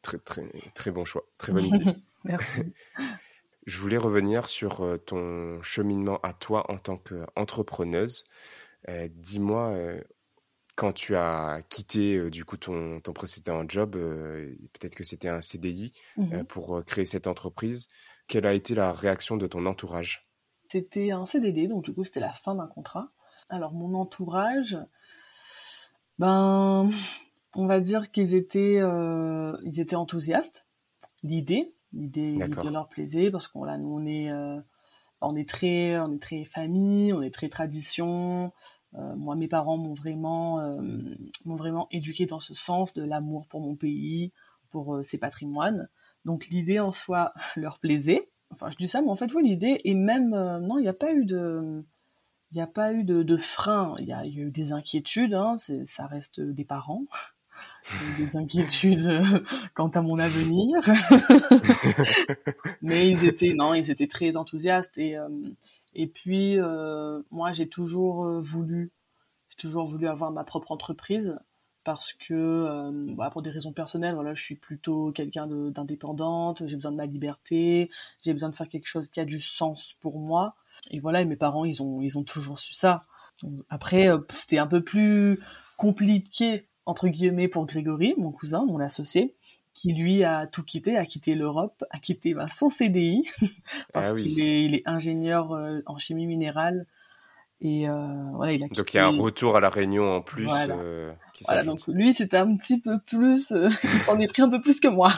Très, 0.02 0.18
très, 0.18 0.42
très 0.74 0.90
bon 0.90 1.04
choix. 1.06 1.24
Très 1.38 1.52
bonne 1.52 1.64
idée. 1.66 1.86
Merci. 2.24 2.74
Je 3.66 3.78
voulais 3.80 3.96
revenir 3.96 4.48
sur 4.48 4.82
euh, 4.82 4.98
ton 4.98 5.62
cheminement 5.62 6.18
à 6.22 6.34
toi 6.34 6.70
en 6.70 6.76
tant 6.78 6.98
qu'entrepreneuse. 6.98 8.24
Euh, 8.88 9.08
Dis-moi, 9.10 9.68
euh, 9.70 10.00
quand 10.76 10.92
tu 10.92 11.14
as 11.16 11.62
quitté 11.68 12.16
euh, 12.16 12.30
du 12.30 12.44
coup 12.44 12.56
ton, 12.56 13.00
ton 13.00 13.12
précédent 13.12 13.64
job, 13.68 13.96
euh, 13.96 14.54
peut-être 14.72 14.94
que 14.94 15.04
c'était 15.04 15.28
un 15.28 15.40
CDI 15.40 15.92
euh, 16.18 16.44
pour 16.44 16.76
euh, 16.76 16.82
créer 16.82 17.04
cette 17.04 17.26
entreprise, 17.26 17.88
quelle 18.26 18.46
a 18.46 18.54
été 18.54 18.74
la 18.74 18.92
réaction 18.92 19.36
de 19.36 19.46
ton 19.46 19.66
entourage? 19.66 20.26
C'était 20.68 21.12
un 21.12 21.26
CDD, 21.26 21.68
donc 21.68 21.84
du 21.84 21.94
coup 21.94 22.04
c'était 22.04 22.20
la 22.20 22.32
fin 22.32 22.54
d'un 22.54 22.66
contrat. 22.66 23.08
Alors 23.48 23.72
mon 23.72 23.94
entourage, 23.94 24.76
ben, 26.18 26.90
on 27.54 27.66
va 27.66 27.80
dire 27.80 28.10
qu'ils 28.10 28.34
étaient, 28.34 28.80
ils 29.64 29.80
étaient 29.80 29.96
enthousiastes. 29.96 30.66
L'idée, 31.22 31.74
l'idée, 31.92 32.36
leur 32.72 32.88
plaisait 32.88 33.30
parce 33.30 33.46
qu'on 33.46 33.64
là, 33.64 33.76
nous 33.78 33.94
on 33.94 34.06
est, 34.06 34.32
on 35.20 35.36
est 35.36 35.48
très, 35.48 35.98
on 35.98 36.12
est 36.14 36.22
très 36.22 36.44
famille, 36.44 37.12
on 37.12 37.22
est 37.22 37.32
très 37.32 37.50
tradition. 37.50 38.52
Euh, 38.96 39.14
moi, 39.16 39.34
mes 39.36 39.48
parents 39.48 39.76
m'ont 39.76 39.94
vraiment, 39.94 40.60
euh, 40.60 40.80
m'ont 41.44 41.56
vraiment 41.56 41.88
éduqué 41.90 42.26
dans 42.26 42.40
ce 42.40 42.54
sens 42.54 42.92
de 42.94 43.02
l'amour 43.02 43.46
pour 43.46 43.60
mon 43.60 43.74
pays, 43.74 44.32
pour 44.70 44.96
euh, 44.96 45.02
ses 45.02 45.18
patrimoines. 45.18 45.88
Donc 46.24 46.46
l'idée 46.48 46.80
en 46.80 46.92
soi 46.92 47.32
leur 47.56 47.78
plaisait. 47.78 48.28
Enfin, 48.50 48.70
je 48.70 48.76
dis 48.76 48.88
ça, 48.88 49.02
mais 49.02 49.08
en 49.10 49.16
fait, 49.16 49.32
oui, 49.34 49.42
l'idée 49.48 49.80
et 49.84 49.94
même 49.94 50.30
non, 50.30 50.78
il 50.78 50.82
n'y 50.82 50.88
a 50.88 50.94
pas 50.94 51.12
eu 51.12 51.24
de, 51.24 51.84
il 52.52 52.56
n'y 52.56 52.62
a 52.62 52.68
pas 52.68 52.92
eu 52.92 53.02
de, 53.02 53.36
frein. 53.36 53.96
Il 53.98 54.06
y 54.06 54.12
a 54.12 54.24
eu 54.26 54.50
des 54.52 54.72
inquiétudes. 54.72 55.34
Hein, 55.34 55.56
ça 55.84 56.06
reste 56.06 56.40
des 56.40 56.64
parents. 56.64 57.04
Des 57.90 58.36
inquiétudes 58.36 59.06
euh, 59.06 59.22
quant 59.74 59.88
à 59.88 60.00
mon 60.00 60.18
avenir. 60.18 60.78
Mais 62.82 63.08
ils 63.08 63.24
étaient, 63.24 63.54
non, 63.54 63.74
ils 63.74 63.90
étaient 63.90 64.06
très 64.08 64.36
enthousiastes. 64.36 64.98
Et, 64.98 65.16
euh, 65.16 65.28
et 65.94 66.06
puis, 66.06 66.58
euh, 66.58 67.22
moi, 67.30 67.52
j'ai 67.52 67.68
toujours 67.68 68.24
voulu, 68.40 68.92
j'ai 69.50 69.56
toujours 69.56 69.86
voulu 69.86 70.06
avoir 70.08 70.30
ma 70.32 70.44
propre 70.44 70.72
entreprise 70.72 71.38
parce 71.84 72.12
que, 72.14 72.34
euh, 72.34 73.12
voilà, 73.14 73.30
pour 73.30 73.42
des 73.42 73.50
raisons 73.50 73.72
personnelles, 73.72 74.14
voilà, 74.14 74.34
je 74.34 74.42
suis 74.44 74.54
plutôt 74.56 75.12
quelqu'un 75.12 75.46
de- 75.46 75.70
d'indépendante, 75.70 76.62
j'ai 76.66 76.76
besoin 76.76 76.92
de 76.92 76.96
ma 76.96 77.06
liberté, 77.06 77.90
j'ai 78.22 78.32
besoin 78.32 78.48
de 78.50 78.56
faire 78.56 78.68
quelque 78.68 78.86
chose 78.86 79.08
qui 79.10 79.20
a 79.20 79.24
du 79.26 79.40
sens 79.40 79.94
pour 80.00 80.18
moi. 80.20 80.56
Et 80.90 80.98
voilà, 81.00 81.20
et 81.22 81.24
mes 81.26 81.36
parents, 81.36 81.64
ils 81.64 81.82
ont, 81.82 82.00
ils 82.02 82.18
ont 82.18 82.24
toujours 82.24 82.58
su 82.58 82.72
ça. 82.74 83.06
Après, 83.68 84.08
c'était 84.34 84.58
un 84.58 84.66
peu 84.66 84.82
plus 84.82 85.40
compliqué, 85.76 86.66
entre 86.86 87.08
guillemets, 87.08 87.48
pour 87.48 87.66
Grégory, 87.66 88.14
mon 88.18 88.32
cousin, 88.32 88.64
mon 88.66 88.80
associé, 88.80 89.34
qui 89.74 89.92
lui 89.92 90.24
a 90.24 90.46
tout 90.46 90.62
quitté, 90.62 90.96
a 90.96 91.04
quitté 91.06 91.34
l'Europe, 91.34 91.84
a 91.90 91.98
quitté 91.98 92.34
ben, 92.34 92.48
son 92.48 92.70
CDI, 92.70 93.28
parce 93.92 94.08
Ah 94.08 94.12
oui. 94.12 94.22
qu'il 94.22 94.40
est, 94.40 94.64
il 94.64 94.74
est 94.76 94.82
ingénieur 94.86 95.52
euh, 95.52 95.80
en 95.86 95.98
chimie 95.98 96.26
minérale. 96.26 96.86
Et 97.60 97.88
euh, 97.88 97.94
voilà, 98.34 98.52
il 98.52 98.62
a 98.64 98.68
quitté. 98.68 98.76
Donc 98.76 98.92
il 98.92 98.96
y 98.98 99.00
a 99.00 99.06
un 99.06 99.10
retour 99.10 99.56
à 99.56 99.60
la 99.60 99.70
Réunion 99.70 100.10
en 100.16 100.20
plus 100.20 100.44
Voilà. 100.48 100.74
euh, 100.74 101.12
qui 101.32 101.44
Voilà, 101.44 101.62
s'ajoute. 101.62 101.64
donc 101.64 101.86
lui, 101.88 102.14
c'était 102.14 102.36
un 102.38 102.56
petit 102.56 102.80
peu 102.80 102.98
plus. 103.00 103.52
il 103.92 104.00
s'en 104.00 104.18
est 104.20 104.28
pris 104.28 104.42
un 104.42 104.48
peu 104.50 104.60
plus 104.60 104.80
que 104.80 104.88
moi. 104.88 105.12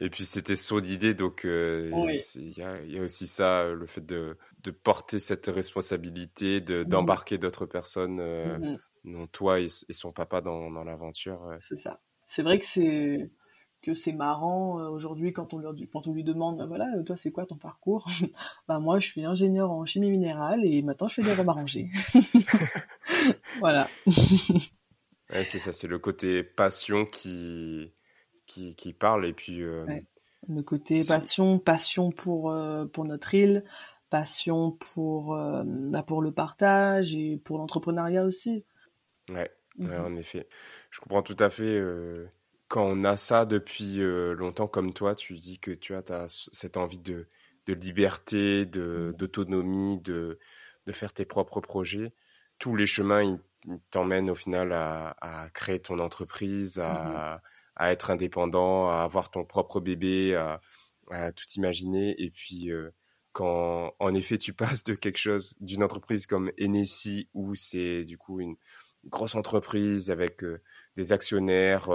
Et 0.00 0.10
puis 0.10 0.24
c'était 0.24 0.56
son 0.56 0.82
idée, 0.82 1.14
donc 1.14 1.44
euh, 1.44 2.06
Oui. 2.06 2.18
il 2.34 2.50
y, 2.58 2.62
a, 2.62 2.80
il 2.82 2.92
y 2.92 2.98
a 2.98 3.02
aussi 3.02 3.26
ça, 3.26 3.68
le 3.72 3.86
fait 3.86 4.04
de, 4.04 4.36
de 4.62 4.70
porter 4.70 5.18
cette 5.18 5.46
responsabilité, 5.46 6.60
de 6.60 6.84
Mhm. 6.84 6.90
d'embarquer 6.90 7.38
d'autres 7.38 7.66
personnes, 7.66 8.18
euh, 8.20 8.58
Mhm. 8.58 8.78
Dont 9.04 9.26
toi 9.26 9.60
et, 9.60 9.66
et 9.88 9.92
son 9.92 10.12
papa 10.12 10.40
dans, 10.40 10.70
dans 10.70 10.84
l'aventure. 10.84 11.44
euh. 11.46 11.58
C'est 11.60 11.78
ça. 11.78 12.00
C'est 12.26 12.42
vrai 12.42 12.58
que 12.58 12.66
c'est 12.66 13.30
que 13.82 13.94
c'est 13.94 14.12
marrant 14.12 14.78
euh, 14.78 14.88
aujourd'hui 14.88 15.32
quand 15.32 15.54
on 15.54 15.72
dit- 15.72 15.88
quand 15.88 16.06
on 16.06 16.12
lui 16.12 16.22
demande 16.22 16.58
bah 16.58 16.66
voilà 16.66 16.86
toi 17.04 17.16
c'est 17.16 17.32
quoi 17.32 17.46
ton 17.46 17.56
parcours? 17.56 18.06
Bah 18.68 18.78
moi 18.78 19.00
je 19.00 19.08
suis 19.08 19.24
ingénieur 19.24 19.72
en 19.72 19.84
chimie 19.84 20.10
minérale 20.10 20.64
et 20.64 20.82
maintenant 20.82 21.08
je 21.08 21.14
fais 21.16 21.22
des 21.22 21.32
robes 21.34 21.50
voilà 23.58 23.88
Ouais, 25.30 25.44
c'est 25.44 25.58
ça, 25.58 25.72
c'est 25.72 25.88
le 25.88 25.98
côté 25.98 26.42
passion 26.44 27.06
qui, 27.06 27.92
qui, 28.46 28.74
qui 28.76 28.92
parle. 28.92 29.26
Et 29.26 29.32
puis, 29.32 29.62
euh, 29.62 29.86
Ouais. 29.86 30.04
le 30.48 30.62
côté 30.62 31.04
passion 31.04 31.58
passion 31.58 32.10
pour 32.10 32.50
euh, 32.50 32.84
pour 32.86 33.04
notre 33.04 33.34
île 33.34 33.64
passion 34.10 34.72
pour 34.72 35.34
euh, 35.34 35.62
bah, 35.64 36.02
pour 36.02 36.20
le 36.22 36.32
partage 36.32 37.14
et 37.14 37.36
pour 37.38 37.58
l'entrepreneuriat 37.58 38.24
aussi 38.24 38.64
ouais, 39.28 39.50
ouais, 39.84 39.96
en 39.98 40.16
effet. 40.16 40.48
Je 40.90 41.00
comprends 41.00 41.22
tout 41.22 41.36
à 41.38 41.50
fait. 41.50 41.64
euh, 41.64 42.26
quand 42.68 42.84
on 42.86 43.04
a 43.04 43.16
ça 43.16 43.44
depuis 43.44 44.00
euh, 44.00 44.34
longtemps 44.34 44.66
comme 44.68 44.92
toi, 44.94 45.14
tu 45.14 45.34
dis 45.34 45.58
que 45.58 45.70
tu 45.70 45.94
as 45.94 46.48
cette 46.52 46.76
envie 46.76 46.98
de, 46.98 47.28
de 47.66 47.74
liberté, 47.74 48.64
Mhm. 48.94 49.12
d'autonomie, 49.12 50.00
de, 50.00 50.38
de 50.86 50.92
faire 50.92 51.12
tes 51.12 51.24
propres 51.26 51.60
projets. 51.60 52.12
Tous 52.58 52.76
les 52.76 52.86
chemins, 52.86 53.22
ils, 53.22 53.38
ils 53.66 53.80
t'emmènent 53.90 54.30
au 54.30 54.34
final 54.34 54.72
à, 54.72 55.16
à 55.20 55.50
créer 55.50 55.80
ton 55.80 55.98
entreprise, 55.98 56.78
à, 56.82 57.42
à 57.76 57.92
être 57.92 58.10
indépendant, 58.10 58.88
à 58.90 59.02
avoir 59.02 59.30
ton 59.30 59.44
propre 59.44 59.80
bébé, 59.80 60.34
à, 60.34 60.60
à 61.10 61.32
tout 61.32 61.44
imaginer. 61.56 62.14
Et 62.22 62.30
puis, 62.30 62.70
euh, 62.70 62.90
quand 63.32 63.94
en 63.98 64.14
effet 64.14 64.38
tu 64.38 64.52
passes 64.54 64.82
de 64.84 64.94
quelque 64.94 65.18
chose, 65.18 65.56
d'une 65.60 65.82
entreprise 65.82 66.26
comme 66.26 66.50
Enessi, 66.60 67.28
où 67.34 67.54
c'est 67.54 68.04
du 68.04 68.16
coup 68.18 68.40
une 68.40 68.56
grosse 69.06 69.34
entreprise 69.34 70.10
avec 70.10 70.44
des 70.96 71.12
actionnaires, 71.12 71.88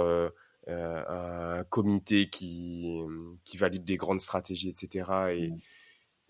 un 0.66 1.64
comité 1.64 2.28
qui, 2.28 2.98
qui 3.44 3.56
valide 3.56 3.84
des 3.84 3.96
grandes 3.96 4.20
stratégies, 4.20 4.68
etc. 4.70 5.32
Et, 5.34 5.50
Mhm. 5.50 5.58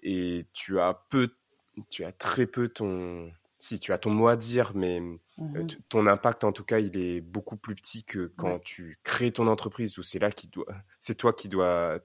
et 0.03 0.47
tu 0.53 0.79
as 0.79 0.95
peu, 1.11 1.29
tu 1.91 2.05
as 2.05 2.12
très 2.12 2.47
peu 2.47 2.69
ton, 2.69 3.33
si 3.59 3.81
tu 3.81 3.93
as 3.93 3.99
ton 3.99 4.11
mot 4.11 4.29
à 4.29 4.37
dire, 4.37 4.73
mais 4.77 5.01
t- 5.67 5.77
ton 5.88 6.07
impact 6.07 6.45
en 6.45 6.53
tout 6.53 6.64
cas, 6.64 6.79
il 6.79 6.97
est 6.97 7.21
beaucoup 7.21 7.57
plus 7.57 7.75
petit 7.75 8.05
que 8.05 8.33
quand 8.37 8.55
Ouais. 8.55 8.61
tu 8.64 8.99
crées 9.03 9.33
ton 9.33 9.49
entreprise 9.49 9.99
où 9.99 10.03
c'est 10.03 10.21
là 10.21 10.31
qui 10.31 10.47
doit, 10.49 10.67
c'est 11.01 11.17
toi 11.17 11.33
qui 11.33 11.49
dois 11.49 11.99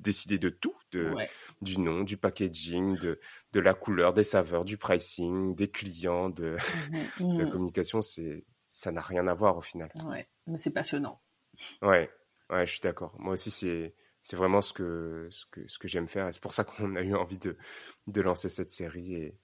décider 0.00 0.38
de 0.38 0.48
tout, 0.48 0.74
de, 0.92 1.14
Ouais. 1.14 1.28
du 1.62 1.78
nom, 1.78 2.02
du 2.02 2.16
packaging, 2.16 2.98
de, 2.98 3.20
de 3.52 3.60
la 3.60 3.74
couleur, 3.74 4.12
des 4.14 4.22
saveurs, 4.22 4.64
du 4.64 4.76
pricing, 4.78 5.54
des 5.54 5.68
clients, 5.68 6.30
de, 6.30 6.56
Mhm. 6.56 6.56
de 7.18 7.38
la 7.38 7.44
Mhm. 7.44 7.50
communication, 7.50 8.02
c'est, 8.02 8.44
ça 8.70 8.92
n'a 8.92 9.00
rien 9.02 9.26
à 9.28 9.34
voir 9.34 9.56
au 9.56 9.60
final. 9.60 9.90
ouais 10.06 10.28
mais 10.46 10.58
c'est 10.58 10.70
passionnant 10.70 11.20
Ouais, 11.82 12.10
ouais, 12.50 12.66
je 12.66 12.72
suis 12.72 12.80
d'accord. 12.80 13.14
Moi 13.18 13.34
aussi, 13.34 13.50
c'est, 13.50 13.94
c'est 14.22 14.36
vraiment 14.36 14.60
ce 14.62 14.72
que, 14.72 15.28
ce 15.30 15.44
que, 15.50 15.60
ce 15.68 15.78
que 15.78 15.88
j'aime 15.88 16.08
faire 16.08 16.28
et 16.28 16.32
c'est 16.32 16.42
pour 16.42 16.52
ça 16.52 16.64
qu'on 16.64 16.96
a 16.96 17.02
eu 17.02 17.14
envie 17.14 17.38
de, 17.38 17.56
de 18.06 18.20
lancer 18.20 18.48
cette 18.48 18.70
série 18.70 19.14
et, 19.14 19.38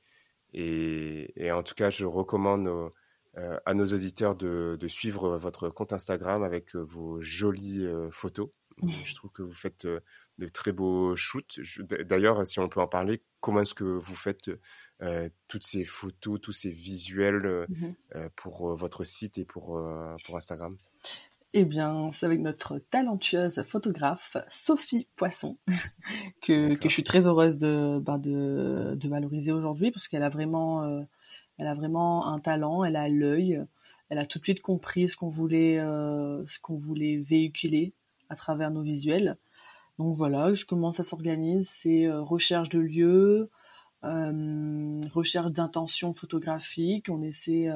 et, 0.54 1.44
et 1.46 1.52
en 1.52 1.62
tout 1.62 1.74
cas, 1.74 1.90
je 1.90 2.06
recommande 2.06 2.68
aux- 2.68 2.94
euh, 3.38 3.58
à 3.66 3.74
nos 3.74 3.84
auditeurs 3.84 4.34
de, 4.34 4.76
de 4.80 4.88
suivre 4.88 5.36
votre 5.36 5.68
compte 5.68 5.92
Instagram 5.92 6.42
avec 6.42 6.74
euh, 6.74 6.80
vos 6.80 7.20
jolies 7.20 7.84
euh, 7.84 8.10
photos. 8.10 8.48
Je 8.82 9.14
trouve 9.14 9.30
que 9.30 9.42
vous 9.42 9.52
faites 9.52 9.86
de 10.38 10.48
très 10.48 10.72
beaux 10.72 11.16
shoots. 11.16 11.60
D'ailleurs, 12.04 12.46
si 12.46 12.58
on 12.60 12.68
peut 12.68 12.80
en 12.80 12.88
parler, 12.88 13.22
comment 13.40 13.60
est-ce 13.60 13.74
que 13.74 13.84
vous 13.84 14.14
faites 14.14 14.50
euh, 15.02 15.28
toutes 15.48 15.64
ces 15.64 15.84
photos, 15.84 16.40
tous 16.40 16.52
ces 16.52 16.70
visuels 16.70 17.46
euh, 17.46 17.66
euh, 18.14 18.28
pour 18.36 18.70
euh, 18.70 18.74
votre 18.74 19.04
site 19.04 19.38
et 19.38 19.44
pour, 19.44 19.80
pour 20.24 20.36
Instagram? 20.36 20.76
Eh 21.52 21.64
bien, 21.64 22.10
c'est 22.12 22.26
avec 22.26 22.40
notre 22.40 22.78
talentueuse 22.90 23.62
photographe 23.62 24.36
Sophie 24.48 25.06
Poisson 25.16 25.56
que, 26.42 26.76
je 26.82 26.88
suis 26.88 27.04
très 27.04 27.26
heureuse 27.26 27.56
de, 27.56 27.98
ben, 27.98 28.18
de, 28.18 28.94
de 28.94 29.08
valoriser 29.08 29.52
aujourd'hui 29.52 29.90
parce 29.90 30.06
qu'elle 30.06 30.22
a 30.22 30.28
vraiment, 30.28 31.06
elle 31.56 31.66
a 31.66 31.74
vraiment 31.74 32.26
un 32.26 32.40
talent, 32.40 32.84
elle 32.84 32.96
a 32.96 33.08
l'œil, 33.08 33.64
elle 34.10 34.18
a 34.18 34.26
tout 34.26 34.38
de 34.38 34.44
suite 34.44 34.60
compris 34.60 35.08
ce 35.08 35.16
qu'on 35.16 35.28
voulait, 35.28 35.78
ce 35.78 36.60
qu'on 36.60 36.76
voulait 36.76 37.16
véhiculer 37.16 37.94
à 38.28 38.36
travers 38.36 38.70
nos 38.70 38.82
visuels. 38.82 39.36
Donc 39.98 40.16
voilà, 40.16 40.52
comment 40.68 40.92
ça 40.92 41.02
s'organise 41.02 41.68
C'est 41.68 42.10
recherche 42.10 42.68
de 42.68 42.78
lieux, 42.78 43.50
recherche 44.02 45.52
d'intentions 45.52 46.12
photographiques. 46.12 47.08
On 47.08 47.22
essaie 47.22 47.70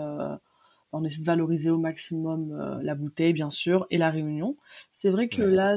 on 0.92 1.04
essaie 1.04 1.20
de 1.20 1.26
valoriser 1.26 1.70
au 1.70 1.78
maximum 1.78 2.52
euh, 2.52 2.78
la 2.82 2.94
bouteille, 2.94 3.32
bien 3.32 3.50
sûr, 3.50 3.86
et 3.90 3.98
la 3.98 4.10
réunion. 4.10 4.56
C'est 4.92 5.10
vrai 5.10 5.28
que 5.28 5.42
là, 5.42 5.76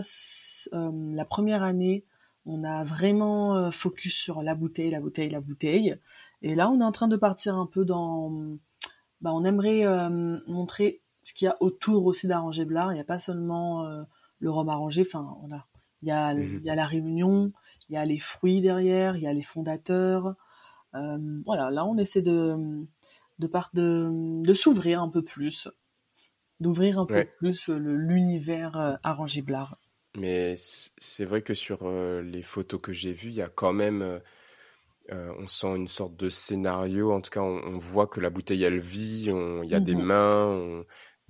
euh, 0.74 0.91
la 1.13 1.26
première 1.26 1.63
année, 1.63 2.03
on 2.45 2.63
a 2.63 2.84
vraiment 2.84 3.55
euh, 3.55 3.71
focus 3.71 4.15
sur 4.15 4.41
la 4.41 4.55
bouteille, 4.55 4.89
la 4.89 4.99
bouteille, 4.99 5.30
la 5.30 5.41
bouteille. 5.41 5.97
Et 6.41 6.55
là, 6.55 6.69
on 6.69 6.80
est 6.80 6.84
en 6.84 6.91
train 6.91 7.07
de 7.07 7.15
partir 7.15 7.55
un 7.55 7.67
peu 7.67 7.86
dans... 7.86 8.32
Bah, 9.21 9.32
on 9.34 9.45
aimerait 9.45 9.86
montrer 10.47 10.99
ce 11.24 11.34
qu'il 11.34 11.45
y 11.45 11.47
a 11.47 11.55
autour 11.61 12.05
aussi 12.05 12.28
d'Arrangé 12.28 12.65
Blard. 12.65 12.91
Il 12.91 12.95
n'y 12.95 12.99
a 12.99 13.05
pas 13.05 13.19
seulement 13.19 13.88
le 14.44 14.52
rhum 14.52 14.70
arrangé. 14.70 15.02
Enfin, 15.02 15.36
voilà. 15.39 15.66
Il 16.02 16.10
y, 16.10 16.12
a, 16.12 16.34
il 16.34 16.62
y 16.64 16.70
a 16.70 16.76
la 16.76 16.86
réunion, 16.86 17.54
il 17.88 17.94
y 17.94 17.98
a 17.98 18.04
les 18.04 18.18
fruits 18.18 18.60
derrière, 18.60 19.16
il 19.16 19.24
y 19.24 19.28
a 19.28 19.32
les 19.32 19.41
fondateurs. 19.41 20.36
voilà, 20.91 21.70
là, 21.72 21.86
on 21.86 21.98
essaie 21.98 22.22
de 22.22 22.86
de 23.39 23.48
part 23.48 23.70
de, 23.74 24.10
de 24.44 24.54
s'ouvrir 24.54 25.02
un 25.02 25.10
peu 25.10 25.24
plus, 25.24 25.68
d'ouvrir 26.60 27.00
un 27.00 27.06
peu 27.06 27.26
plus 27.38 27.70
l'univers 27.70 28.78
euh, 28.78 28.96
arrangé 29.04 29.41
Blard. 29.41 29.78
Mais 30.18 30.56
c'est 30.58 31.26
vrai 31.26 31.41
que 31.41 31.54
sur 31.54 31.80
euh, 31.84 32.22
les 32.22 32.44
photos 32.44 32.80
que 32.80 32.94
j'ai 32.94 33.14
vues, 33.14 33.30
il 33.30 33.36
y 33.36 33.41
a 33.41 33.50
quand 33.50 33.74
même, 33.74 34.22
euh, 35.12 35.34
on 35.39 35.48
sent 35.48 35.76
une 35.76 35.88
sorte 35.88 36.16
de 36.16 36.30
scénario. 36.30 37.12
En 37.12 37.22
tout 37.22 37.32
cas, 37.32 37.41
on, 37.41 37.78
voit 37.80 38.06
que 38.06 38.20
la 38.20 38.30
bouteille 38.30 38.64
elle 38.64 38.80
vit, 38.80 39.26
il 39.26 39.70
y 39.70 39.76
a 39.76 39.80
des 39.80 39.96
mhm. 39.96 40.04
mains, 40.04 40.84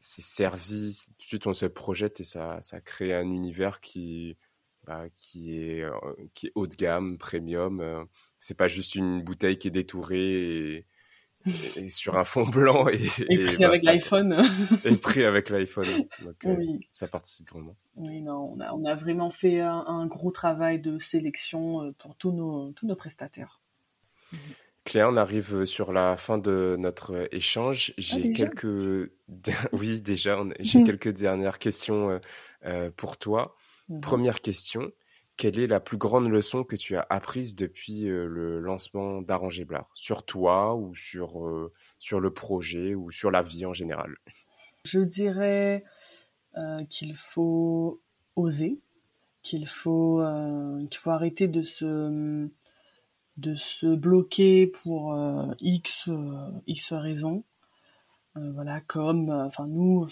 c'est 0.06 0.22
servi. 0.22 1.00
Tout 1.06 1.24
de 1.24 1.28
suite, 1.28 1.48
on 1.48 1.54
se 1.54 1.66
projette 1.66 2.20
et 2.20 2.26
ça, 2.26 2.60
ça 2.62 2.82
crée 2.82 3.14
un 3.14 3.32
univers 3.32 3.80
qui, 3.80 4.38
bah, 4.86 5.06
qui 5.16 5.58
est, 5.58 5.86
qui 6.34 6.48
est 6.48 6.52
haut 6.56 6.68
de 6.68 6.76
gamme, 6.76 7.18
premium. 7.18 8.06
c'est 8.38 8.58
pas 8.58 8.68
juste 8.68 8.96
une 8.96 9.24
bouteille 9.24 9.58
qui 9.58 9.70
est 9.70 9.72
détourée 9.72 10.76
et, 10.76 10.88
et 11.78 11.90
sur 11.90 12.18
un 12.18 12.26
fond 12.26 12.44
blanc 12.50 12.88
et, 12.90 13.08
et, 13.30 13.46
pris 13.46 13.64
avec 13.64 13.84
l'iPhone. 13.84 14.42
et 14.86 14.98
pris 14.98 15.24
avec 15.24 15.50
l'iPhone. 15.50 16.06
Donc 16.22 16.46
euh, 16.46 16.62
ça 16.90 17.08
participe 17.08 17.50
vraiment. 17.50 17.78
Oui, 17.96 18.22
non, 18.22 18.54
on 18.54 18.60
a, 18.60 18.74
on 18.74 18.84
a 18.84 18.96
vraiment 18.96 19.30
fait 19.30 19.62
un, 19.62 20.06
gros 20.08 20.32
travail 20.32 20.82
de 20.82 21.00
sélection 21.00 21.82
euh, 21.82 21.92
pour 21.98 22.18
tous 22.18 22.34
nos, 22.34 22.74
tous 22.74 22.88
nos 22.88 22.96
prestataires. 22.96 23.62
Claire, 24.86 25.10
on 25.10 25.18
arrive 25.18 25.66
sur 25.66 25.94
la 25.94 26.18
fin 26.18 26.38
de 26.38 26.76
notre 26.78 27.28
échange. 27.34 27.92
Ah, 27.92 27.94
j'ai 28.00 28.32
quelques, 28.34 29.12
oui 29.74 30.02
déjà, 30.02 30.44
j'ai 30.60 30.84
quelques 30.84 31.10
dernières 31.10 31.60
questions 31.60 32.20
euh, 32.66 32.92
pour 32.92 33.18
toi. 33.18 33.56
Mhm. 33.90 34.02
Première 34.02 34.42
question 34.42 34.92
quelle 35.38 35.60
est 35.60 35.68
la 35.68 35.80
plus 35.80 35.98
grande 35.98 36.30
leçon 36.30 36.64
que 36.64 36.76
tu 36.76 36.96
as 36.96 37.06
apprise 37.10 37.56
depuis 37.56 38.08
euh, 38.08 38.28
le 38.28 38.60
lancement 38.60 39.22
d'Arranger 39.22 39.66
Blard 39.66 39.90
Sur 39.94 40.26
toi 40.26 40.76
ou 40.76 40.96
sur, 40.96 41.46
euh, 41.46 41.72
sur 42.00 42.20
le 42.20 42.32
projet 42.32 42.94
ou 42.96 43.12
sur 43.12 43.32
la 43.32 43.42
vie 43.42 43.66
en 43.66 43.74
général? 43.74 44.16
Je 44.86 45.00
dirais 45.00 45.84
euh, 46.58 46.84
qu'il 46.86 47.16
faut 47.16 48.02
oser, 48.36 48.80
qu'il 49.42 49.68
faut, 49.68 50.24
qu'il 50.90 51.00
faut 51.00 51.10
arrêter 51.10 51.48
de 51.48 51.62
se, 51.62 52.48
de 53.38 53.56
se 53.56 53.88
bloquer 53.96 54.68
pour 54.68 55.18
X, 55.60 56.10
X 56.68 56.94
raisons 56.94 57.44
euh, 58.36 58.52
voilà, 58.54 58.82
comme, 58.82 59.30
euh, 59.30 59.46
enfin 59.46 59.68
nous, 59.68 60.08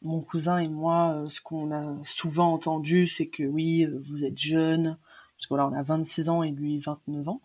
mon 0.00 0.22
cousin 0.22 0.58
et 0.58 0.68
moi, 0.68 1.14
euh, 1.14 1.28
ce 1.28 1.42
qu'on 1.42 1.72
a 1.72 1.94
souvent 2.04 2.52
entendu, 2.54 3.06
c'est 3.06 3.26
que 3.26 3.42
oui, 3.42 3.86
vous 4.02 4.24
êtes 4.24 4.38
jeune, 4.38 4.96
parce 5.36 5.46
que 5.46 5.54
là 5.54 5.68
on 5.68 5.74
a 5.74 5.82
26 5.82 6.30
ans 6.30 6.42
et 6.42 6.50
lui 6.50 6.78
29 6.78 7.28
ans. 7.28 7.42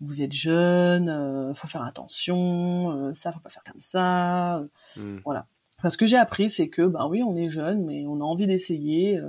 Vous 0.00 0.22
êtes 0.22 0.32
jeune, 0.32 1.52
faut 1.56 1.66
faire 1.66 1.82
attention, 1.82 3.12
ça 3.14 3.32
faut 3.32 3.40
pas 3.40 3.50
faire 3.50 3.64
comme 3.64 3.80
ça, 3.80 4.62
hmm. 4.96 5.18
voilà. 5.24 5.46
Parce 5.82 5.96
que 5.96 6.06
j'ai 6.06 6.16
appris, 6.16 6.50
c'est 6.50 6.68
que 6.68 6.82
ben 6.82 7.08
oui, 7.08 7.22
on 7.22 7.36
est 7.36 7.50
jeune, 7.50 7.84
mais 7.84 8.06
on 8.06 8.20
a 8.20 8.24
envie 8.24 8.46
d'essayer 8.46 9.20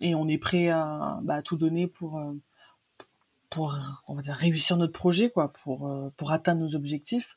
et 0.00 0.14
on 0.14 0.26
est 0.26 0.38
prêt 0.38 0.70
à, 0.70 1.20
bah, 1.22 1.42
tout 1.42 1.56
donner 1.58 1.86
pour 1.86 2.18
pour 3.56 3.74
on 4.06 4.14
va 4.14 4.22
dire 4.22 4.34
réussir 4.34 4.76
notre 4.76 4.92
projet 4.92 5.30
quoi, 5.30 5.52
pour 5.52 5.90
pour 6.16 6.30
atteindre 6.30 6.60
nos 6.60 6.74
objectifs. 6.76 7.36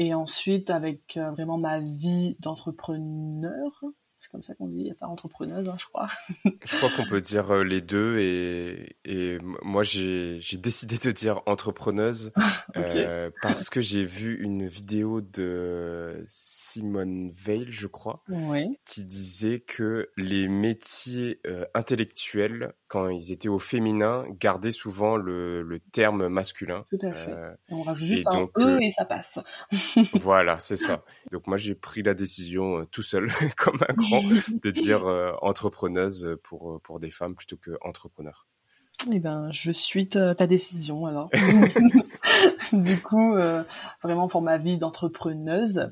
Et 0.00 0.14
ensuite, 0.14 0.70
avec 0.70 1.18
euh, 1.18 1.30
vraiment 1.30 1.58
ma 1.58 1.78
vie 1.78 2.34
d'entrepreneur, 2.40 3.84
c'est 4.20 4.30
comme 4.30 4.42
ça 4.42 4.54
qu'on 4.54 4.68
dit, 4.68 4.78
il 4.78 4.84
n'y 4.84 4.90
a 4.90 4.94
pas 4.94 5.06
entrepreneuse, 5.06 5.68
hein, 5.68 5.76
je 5.78 5.86
crois. 5.86 6.08
je 6.64 6.76
crois 6.78 6.90
qu'on 6.90 7.06
peut 7.06 7.20
dire 7.20 7.50
euh, 7.50 7.64
les 7.64 7.80
deux. 7.80 8.18
Et, 8.18 8.96
et 9.04 9.38
moi, 9.62 9.82
j'ai 9.82 10.40
décidé 10.58 10.98
de 10.98 11.10
dire 11.10 11.42
entrepreneuse 11.46 12.32
euh, 12.76 13.30
parce 13.42 13.70
que 13.70 13.80
j'ai 13.80 14.04
vu 14.04 14.42
une 14.42 14.66
vidéo 14.66 15.20
de 15.20 16.24
Simone 16.28 17.30
Veil, 17.32 17.66
je 17.70 17.86
crois, 17.86 18.22
qui 18.86 19.04
disait 19.04 19.60
que 19.60 20.10
les 20.16 20.48
métiers 20.48 21.40
euh, 21.46 21.64
intellectuels, 21.74 22.74
quand 22.90 23.08
ils 23.08 23.30
étaient 23.30 23.48
au 23.48 23.60
féminin, 23.60 24.24
gardaient 24.40 24.72
souvent 24.72 25.16
le, 25.16 25.62
le 25.62 25.78
terme 25.78 26.26
masculin. 26.26 26.84
Tout 26.90 26.98
à 27.06 27.12
fait. 27.12 27.32
on 27.70 27.82
rajoute 27.82 28.08
juste 28.08 28.26
un 28.26 28.48
E 28.58 28.82
et 28.82 28.90
ça 28.90 29.04
passe. 29.04 29.38
voilà, 30.20 30.58
c'est 30.58 30.74
ça. 30.74 31.04
Donc 31.30 31.46
moi, 31.46 31.56
j'ai 31.56 31.76
pris 31.76 32.02
la 32.02 32.14
décision 32.14 32.84
tout 32.90 33.02
seul, 33.02 33.30
comme 33.56 33.78
un 33.88 33.94
grand 33.94 34.22
de 34.22 34.70
dire 34.72 35.06
euh, 35.06 35.30
entrepreneuse 35.40 36.36
pour, 36.42 36.72
euh, 36.72 36.78
pour 36.82 36.98
des 36.98 37.12
femmes 37.12 37.36
plutôt 37.36 37.56
que 37.56 37.70
entrepreneur 37.80 38.48
eh 39.10 39.18
ben, 39.18 39.50
je 39.50 39.72
suis 39.72 40.08
ta, 40.10 40.34
décision 40.34 41.06
alors. 41.06 41.30
du 42.74 43.00
coup, 43.00 43.34
euh, 43.34 43.64
vraiment 44.02 44.28
pour 44.28 44.42
ma 44.42 44.58
vie 44.58 44.76
d'entrepreneuse, 44.76 45.90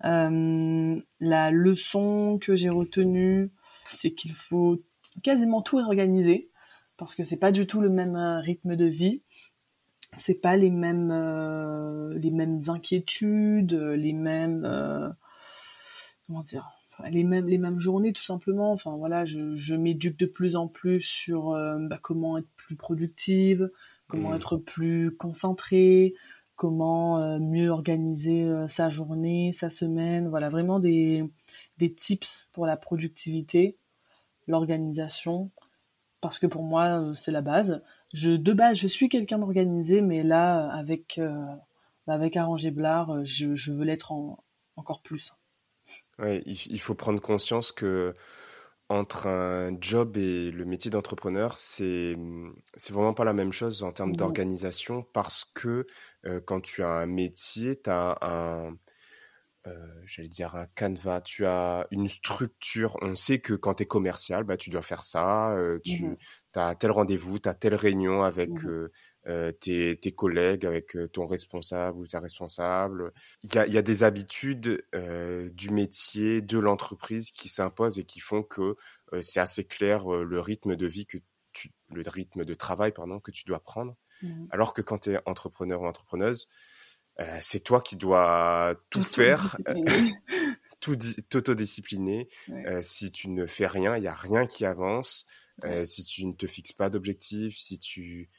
la 0.00 1.50
leçon 1.52 2.40
que 2.42 2.56
j'ai 2.56 2.68
retenue, 2.68 3.52
c'est 3.86 4.12
qu'il 4.12 4.32
faut 4.34 4.82
quasiment 5.22 5.62
tout 5.62 5.78
organiser 5.78 6.50
parce 6.96 7.14
que 7.14 7.24
c'est 7.24 7.36
pas 7.36 7.52
du 7.52 7.66
tout 7.66 7.80
le 7.80 7.90
même 7.90 8.16
rythme 8.16 8.74
de 8.74 8.86
vie, 8.86 9.22
c'est 10.16 10.40
pas 10.40 10.56
les 10.56 10.70
mêmes 10.70 11.12
les 12.14 12.30
mêmes 12.30 12.60
inquiétudes, 12.68 13.74
les 13.74 14.12
mêmes 14.12 15.14
comment 16.26 16.42
dire 16.42 16.78
les 17.10 17.24
mêmes 17.24 17.46
les 17.48 17.58
mêmes 17.58 17.78
journées 17.78 18.12
tout 18.12 18.22
simplement. 18.22 18.72
Enfin 18.72 18.96
voilà 18.96 19.24
je, 19.24 19.54
je 19.54 19.74
m'éduque 19.74 20.18
de 20.18 20.26
plus 20.26 20.56
en 20.56 20.68
plus 20.68 21.00
sur 21.00 21.50
euh, 21.52 21.78
bah, 21.80 21.98
comment 22.00 22.38
être 22.38 22.48
plus 22.56 22.76
productive 22.76 23.70
comment 24.08 24.30
mmh. 24.30 24.36
être 24.36 24.56
plus 24.56 25.16
concentrée 25.16 26.14
comment 26.56 27.18
euh, 27.18 27.38
mieux 27.38 27.68
organiser 27.68 28.42
euh, 28.44 28.66
sa 28.68 28.88
journée 28.88 29.52
sa 29.52 29.70
semaine. 29.70 30.28
Voilà 30.28 30.48
vraiment 30.48 30.80
des 30.80 31.24
des 31.78 31.92
tips 31.92 32.48
pour 32.52 32.66
la 32.66 32.76
productivité 32.76 33.76
l'organisation 34.48 35.50
parce 36.20 36.38
que 36.38 36.46
pour 36.46 36.62
moi 36.62 37.12
c'est 37.14 37.32
la 37.32 37.42
base. 37.42 37.82
Je 38.12 38.30
de 38.32 38.52
base 38.52 38.76
je 38.78 38.88
suis 38.88 39.08
quelqu'un 39.08 39.38
d'organisé 39.38 40.00
mais 40.00 40.22
là 40.22 40.68
avec 40.72 41.20
avec 42.06 42.36
Arrangé 42.36 42.70
Blard 42.70 43.24
je, 43.24 43.54
je 43.54 43.72
veux 43.72 43.84
l'être 43.84 44.12
encore 44.76 45.02
plus. 45.02 45.32
Ouais, 46.18 46.42
il, 46.46 46.80
faut 46.80 46.94
prendre 46.94 47.20
conscience 47.20 47.70
que 47.70 48.14
entre 48.88 49.26
un 49.28 49.76
job 49.80 50.16
et 50.16 50.50
le 50.50 50.64
métier 50.64 50.90
d'entrepreneur, 50.90 51.58
c'est 51.58 52.16
c'est 52.74 52.92
vraiment 52.92 53.14
pas 53.14 53.24
la 53.24 53.34
même 53.34 53.52
chose 53.52 53.82
en 53.82 53.92
termes 53.92 54.16
d'organisation 54.16 55.04
parce 55.12 55.44
que 55.44 55.86
euh, 56.26 56.40
quand 56.40 56.60
tu 56.60 56.82
as 56.82 56.88
un 56.88 57.06
métier, 57.06 57.80
tu 57.80 57.90
as 57.90 58.18
un 58.22 58.68
euh, 58.68 58.70
j'allais 60.06 60.28
dire 60.28 60.56
un 60.56 60.66
canevas, 60.66 61.20
tu 61.20 61.46
as 61.46 61.86
une 61.90 62.08
structure. 62.08 62.96
On 63.02 63.14
sait 63.14 63.38
que 63.38 63.54
quand 63.54 63.74
tu 63.74 63.82
es 63.84 63.86
commercial, 63.86 64.44
bah, 64.44 64.56
tu 64.56 64.70
dois 64.70 64.82
faire 64.82 65.02
ça, 65.02 65.52
euh, 65.52 65.78
tu 65.84 66.04
mmh 66.04 66.16
as 66.54 66.74
tel 66.74 66.90
rendez-vous, 66.90 67.38
tu 67.38 67.48
as 67.48 67.54
telle 67.54 67.76
réunion 67.76 68.24
avec 68.24 68.50
mmh 68.50 68.88
euh, 69.28 69.52
tes, 69.52 69.94
tes, 69.98 70.12
collègues, 70.12 70.64
avec 70.64 70.96
euh, 70.96 71.06
ton 71.06 71.26
responsable 71.26 71.98
ou 71.98 72.06
ta 72.06 72.18
responsable. 72.18 73.12
Il 73.42 73.54
y 73.54 73.58
a, 73.58 73.66
il 73.66 73.72
y 73.74 73.76
a 73.76 73.82
des 73.82 74.02
habitudes 74.02 74.82
euh, 74.94 75.50
du 75.50 75.68
métier, 75.68 76.40
de 76.40 76.58
l'entreprise 76.58 77.30
qui 77.30 77.50
s'imposent 77.50 77.98
et 77.98 78.04
qui 78.04 78.20
font 78.20 78.42
que 78.42 78.74
c'est 79.20 79.40
assez 79.40 79.64
clair 79.64 80.08
le 80.08 80.40
rythme 80.40 80.76
de 80.76 80.86
vie 80.86 81.06
que 81.06 81.18
tu, 81.52 81.70
le 81.90 82.02
rythme 82.06 82.44
de 82.44 82.54
travail 82.54 82.92
pardon 82.92 83.20
que 83.20 83.30
tu 83.30 83.44
dois 83.44 83.60
prendre. 83.60 83.96
Mmh. 84.22 84.46
Alors 84.50 84.72
que 84.72 84.82
quand 84.82 84.98
tu 84.98 85.12
es 85.12 85.20
entrepreneur 85.26 85.80
ou 85.82 85.86
entrepreneuse, 85.86 86.48
c'est 87.40 87.64
toi 87.64 87.80
qui 87.80 87.96
dois 87.96 88.76
tout, 88.90 89.02
faire. 89.02 89.56
tout 90.80 90.96
t'autodiscipliner. 91.28 92.28
Euh, 92.50 92.80
si 92.82 93.10
tu 93.10 93.28
ne 93.28 93.46
fais 93.46 93.66
rien, 93.66 93.96
il 93.96 94.00
n'y 94.02 94.06
a 94.06 94.14
rien 94.14 94.46
qui 94.46 94.64
avance. 94.64 95.26
Euh, 95.64 95.84
si 95.84 96.04
tu 96.04 96.24
ne 96.24 96.32
te 96.32 96.46
fixes 96.46 96.72
pas 96.72 96.88
d'objectif, 96.88 97.56
si 97.56 97.78
tu 97.78 98.30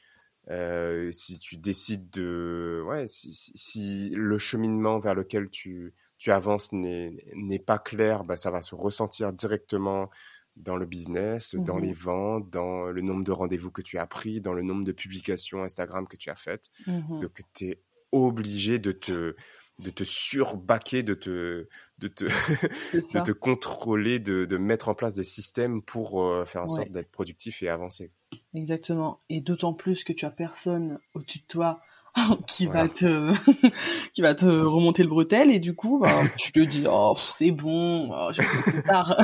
euh, 0.48 1.12
si 1.12 1.38
tu 1.38 1.58
décides 1.58 2.08
de 2.10 2.82
ouais 2.86 3.06
si, 3.06 3.34
si, 3.34 4.10
le 4.14 4.38
cheminement 4.38 4.98
vers 4.98 5.14
lequel 5.14 5.50
tu 5.50 5.92
tu 6.16 6.32
avances 6.32 6.72
n'est 6.72 7.62
pas 7.64 7.78
clair 7.78 8.24
bah 8.24 8.38
ça 8.38 8.50
va 8.50 8.62
se 8.62 8.74
ressentir 8.74 9.34
directement 9.34 10.08
dans 10.56 10.76
le 10.76 10.86
business, 10.86 11.54
dans 11.54 11.76
Mhm. 11.76 11.82
les 11.82 11.92
ventes, 11.92 12.50
dans 12.50 12.86
le 12.86 13.00
nombre 13.02 13.22
de 13.24 13.32
rendez-vous 13.32 13.70
que 13.70 13.82
tu 13.82 13.98
as 13.98 14.06
pris, 14.06 14.40
dans 14.40 14.52
le 14.54 14.62
nombre 14.62 14.84
de 14.84 14.92
publications 14.92 15.62
Instagram 15.62 16.06
que 16.08 16.16
tu 16.16 16.30
as 16.30 16.36
faites. 16.36 16.70
Mhm. 16.86 17.20
Donc, 17.20 17.40
tu 17.54 17.66
es 17.66 17.82
obligé 18.12 18.78
de 18.78 18.92
te, 18.92 19.34
de 19.78 19.90
te 19.90 20.04
surbaquer, 20.04 21.02
de 21.02 21.14
te, 21.14 21.68
de 21.98 22.08
te, 22.08 22.24
de 23.14 23.20
te 23.20 23.30
contrôler, 23.32 24.18
de, 24.18 24.44
de 24.44 24.56
mettre 24.56 24.88
en 24.88 24.94
place 24.94 25.16
des 25.16 25.24
systèmes 25.24 25.82
pour 25.82 26.22
euh, 26.22 26.44
faire 26.44 26.62
en 26.62 26.68
Ouais. 26.68 26.68
sorte 26.68 26.90
d'être 26.90 27.10
productif 27.10 27.62
et 27.62 27.68
avancer. 27.68 28.12
Exactement. 28.54 29.20
Et 29.28 29.40
d'autant 29.40 29.72
plus 29.74 30.04
que 30.04 30.12
tu 30.12 30.24
as 30.24 30.30
personne 30.30 30.98
au-dessus 31.14 31.38
de 31.38 31.44
toi 31.48 31.80
qui 32.48 32.66
Voilà. 32.66 32.82
va 32.82 32.88
te 32.88 33.32
qui 34.12 34.20
va 34.20 34.34
te 34.34 34.44
remonter 34.46 35.04
le 35.04 35.08
bretel 35.08 35.50
et 35.52 35.60
du 35.60 35.74
coup 35.74 36.00
bah, 36.00 36.24
tu 36.36 36.50
te 36.50 36.58
dis 36.60 36.84
oh 36.88 37.12
c'est 37.16 37.52
bon 37.52 38.10
oh, 38.12 38.32
fait 38.32 38.42
plus 38.64 38.82
tard 38.82 39.16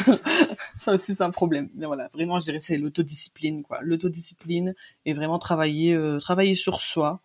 ça 0.79 0.93
aussi 0.95 1.17
c'est 1.17 1.25
un 1.25 1.33
problème 1.33 1.69
mais 1.75 1.87
voilà 1.87 2.09
vraiment 2.15 2.39
je 2.39 2.45
dirais 2.45 2.61
c'est 2.61 2.77
l'autodiscipline 2.77 3.65
quoi 3.65 3.81
l'autodiscipline 3.83 4.77
et 5.05 5.15
vraiment 5.15 5.41
travailler 5.41 5.95
euh, 5.95 6.21
travailler 6.21 6.55
sur 6.55 6.81
soi 6.81 7.21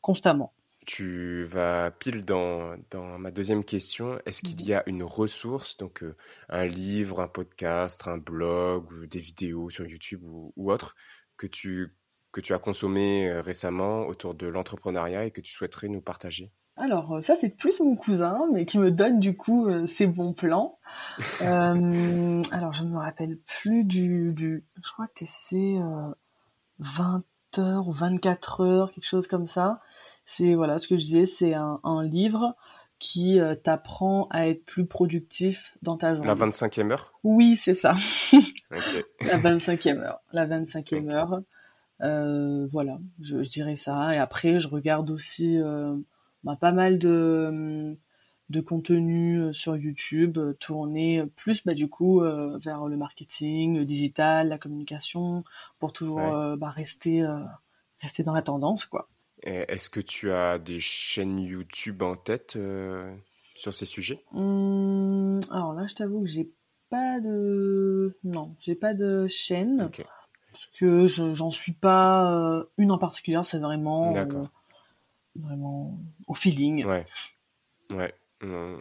constamment 0.00 0.52
Tu 0.86 1.44
vas 1.44 1.90
pile 1.90 2.24
dans, 2.24 2.76
dans 2.90 3.18
ma 3.18 3.30
deuxième 3.30 3.64
question. 3.64 4.18
Est-ce 4.26 4.42
qu'il 4.42 4.62
y 4.62 4.74
a 4.74 4.82
une 4.86 5.02
ressource, 5.02 5.76
donc 5.76 6.02
euh, 6.02 6.16
un 6.48 6.66
livre, 6.66 7.20
un 7.20 7.28
podcast, 7.28 8.06
un 8.06 8.18
blog, 8.18 8.90
ou 8.92 9.06
des 9.06 9.20
vidéos 9.20 9.70
sur 9.70 9.86
YouTube 9.86 10.22
ou, 10.24 10.52
ou 10.56 10.70
autre, 10.70 10.94
que 11.36 11.46
tu, 11.46 11.96
que 12.32 12.40
tu 12.40 12.52
as 12.52 12.58
consommé 12.58 13.28
euh, 13.28 13.40
récemment 13.40 14.06
autour 14.06 14.34
de 14.34 14.46
l'entrepreneuriat 14.46 15.24
et 15.24 15.30
que 15.30 15.40
tu 15.40 15.52
souhaiterais 15.52 15.88
nous 15.88 16.02
partager? 16.02 16.52
Alors 16.76 17.14
euh, 17.14 17.22
ça 17.22 17.36
c'est 17.36 17.50
plus 17.50 17.80
mon 17.80 17.94
cousin, 17.94 18.48
mais 18.52 18.66
qui 18.66 18.78
me 18.78 18.90
donne 18.90 19.20
du 19.20 19.36
coup 19.36 19.68
euh, 19.68 19.86
ses 19.86 20.06
bons 20.06 20.32
plans. 20.32 20.78
Alors 21.40 22.72
je 22.72 22.84
me 22.84 22.96
rappelle 22.96 23.38
plus 23.38 23.84
du, 23.84 24.32
du 24.32 24.64
je 24.82 24.92
crois 24.92 25.06
que 25.14 25.24
c'est 25.24 25.76
euh, 25.78 26.12
20 26.80 27.22
heures 27.58 27.86
ou 27.86 27.92
24 27.92 28.60
heures, 28.62 28.90
quelque 28.90 29.06
chose 29.06 29.28
comme 29.28 29.46
ça. 29.46 29.80
C'est 30.24 30.54
voilà 30.54 30.78
ce 30.78 30.88
que 30.88 30.96
je 30.96 31.04
disais, 31.04 31.26
c'est 31.26 31.54
un, 31.54 31.80
un 31.84 32.02
livre 32.02 32.54
qui 32.98 33.38
euh, 33.40 33.54
t'apprend 33.54 34.28
à 34.30 34.48
être 34.48 34.64
plus 34.64 34.86
productif 34.86 35.76
dans 35.82 35.96
ta 35.96 36.14
journée. 36.14 36.30
La 36.30 36.34
25e 36.36 36.90
heure? 36.92 37.12
Oui, 37.24 37.56
c'est 37.56 37.74
ça. 37.74 37.94
Ok. 38.70 39.04
La 39.26 39.38
25e 39.38 39.98
heure. 40.00 40.20
La 40.32 40.46
25e 40.46 41.08
Ok. 41.08 41.14
heure. 41.14 41.40
Euh, 42.02 42.66
voilà, 42.72 42.98
je, 43.20 43.42
je 43.42 43.50
dirais 43.50 43.76
ça. 43.76 44.14
Et 44.14 44.18
après, 44.18 44.58
je 44.58 44.68
regarde 44.68 45.10
aussi 45.10 45.58
euh, 45.58 45.94
bah, 46.42 46.56
pas 46.60 46.72
mal 46.72 46.98
de, 46.98 47.96
de 48.50 48.60
contenu 48.60 49.38
euh, 49.40 49.52
sur 49.52 49.76
YouTube 49.76 50.38
euh, 50.38 50.52
tourné 50.54 51.24
plus 51.36 51.64
bah, 51.64 51.74
du 51.74 51.88
coup 51.88 52.20
vers 52.20 52.86
le 52.86 52.96
marketing, 52.96 53.76
le 53.78 53.84
digital, 53.84 54.48
la 54.48 54.58
communication, 54.58 55.44
pour 55.78 55.92
toujours 55.92 56.18
Ouais. 56.20 56.56
bah, 56.56 56.70
rester, 56.70 57.24
rester 58.00 58.22
dans 58.22 58.34
la 58.34 58.42
tendance, 58.42 58.86
quoi. 58.86 59.08
Et 59.44 59.64
Est-ce 59.68 59.90
que 59.90 60.00
tu 60.00 60.30
as 60.32 60.58
des 60.58 60.80
chaînes 60.80 61.38
YouTube 61.38 62.02
en 62.02 62.16
tête 62.16 62.56
euh, 62.56 63.14
sur 63.54 63.74
ces 63.74 63.84
sujets? 63.86 64.24
Hum, 64.32 65.40
alors 65.50 65.74
là, 65.74 65.86
je 65.86 65.94
t'avoue 65.94 66.22
que 66.22 66.28
j'ai 66.28 66.50
pas 66.88 67.20
de... 67.20 68.16
Non, 68.24 68.54
j'ai 68.58 68.74
pas 68.74 68.94
de 68.94 69.26
chaîne. 69.28 69.90
Parce 70.52 70.66
que 70.78 71.06
je 71.06 71.34
j'en 71.34 71.50
suis 71.50 71.72
pas 71.72 72.32
euh, 72.32 72.64
une 72.78 72.90
en 72.92 72.98
particulier, 72.98 73.40
c'est 73.44 73.58
vraiment 73.58 74.16
euh, 74.16 74.44
vraiment 75.36 75.98
au 76.26 76.34
feeling. 76.34 76.84
Ouais. 76.86 77.04
Ouais. 77.90 78.14
Euh, 78.44 78.78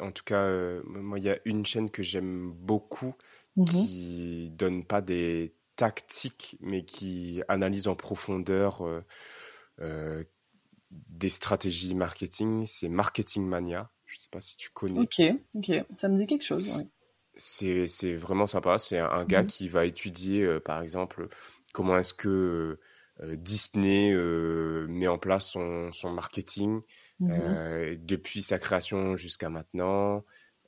En 0.00 0.10
tout 0.10 0.24
cas, 0.24 0.46
moi, 0.84 1.18
il 1.18 1.24
y 1.24 1.30
a 1.30 1.38
une 1.44 1.64
chaîne 1.64 1.90
que 1.90 2.02
j'aime 2.02 2.50
beaucoup 2.52 3.14
Mhm. 3.58 3.64
qui 3.66 4.50
donne 4.50 4.84
pas 4.84 5.00
des 5.00 5.54
tactiques, 5.76 6.58
mais 6.60 6.84
qui 6.84 7.42
analyse 7.48 7.88
en 7.88 7.94
profondeur 7.94 8.82
des 9.78 11.28
stratégies 11.28 11.94
marketing. 11.94 12.64
C'est 12.66 12.88
Marketing 12.88 13.46
Mania. 13.46 13.90
Je 14.06 14.18
sais 14.18 14.28
pas 14.30 14.40
si 14.40 14.56
tu 14.56 14.70
connais. 14.70 15.00
Ok, 15.00 15.20
ok, 15.54 15.72
ça 16.00 16.08
me 16.08 16.18
dit 16.18 16.26
quelque 16.26 16.44
chose. 16.44 16.84
C'est- 17.34 18.04
ouais. 18.04 18.16
Vraiment 18.16 18.46
sympa. 18.46 18.78
C'est 18.78 18.98
un, 18.98 19.10
un 19.10 19.24
gars 19.24 19.42
Mhm. 19.42 19.48
qui 19.48 19.68
va 19.68 19.84
étudier, 19.84 20.42
euh, 20.44 20.60
par 20.60 20.80
exemple, 20.80 21.28
comment 21.72 21.98
est-ce 21.98 22.14
que 22.14 22.78
euh, 23.20 23.36
Disney 23.36 24.12
euh, 24.12 24.86
met 24.88 25.08
en 25.08 25.18
place 25.18 25.46
son, 25.50 25.90
son 25.92 26.10
marketing 26.10 26.82
Mhm. 27.20 27.30
euh, 27.30 27.96
depuis 27.98 28.42
sa 28.42 28.58
création 28.58 29.16
jusqu'à 29.16 29.48
maintenant. 29.50 30.24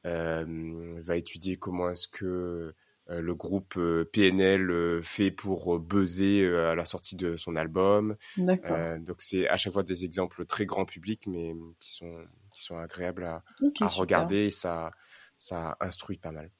Euh, 0.07 0.45
il 0.49 1.01
va 1.03 1.17
étudier 1.17 1.57
comment 1.57 1.91
est-ce 1.91 2.09
que 2.09 2.25
euh, 2.25 2.75
le 3.09 3.35
groupe 3.35 3.75
euh, 3.77 4.05
PNL 4.05 4.71
euh, 4.71 5.03
fait 5.03 5.31
pour 5.31 5.77
euh, 5.77 5.79
buzzer 5.79 6.45
euh, 6.45 6.71
à 6.71 6.75
la 6.75 6.85
sortie 6.85 7.17
de 7.17 7.37
son 7.37 7.57
album. 7.57 8.17
Euh, 8.65 8.99
donc 8.99 9.17
c'est 9.21 9.49
à 9.49 9.57
chaque 9.57 9.73
fois 9.73 9.83
des 9.83 10.05
exemples 10.05 10.45
très 10.45 10.67
grand 10.67 10.85
public, 10.85 11.27
mais 11.27 11.55
qui 11.79 11.91
sont 11.93 12.25
qui 12.53 12.63
sont 12.63 12.79
agréables 12.79 13.25
à, 13.25 13.43
regarder. 13.89 14.47
Et 14.47 14.51
ça 14.51 14.91
ça 15.37 15.77
instruit 15.81 16.19
pas 16.19 16.33
mal. 16.33 16.51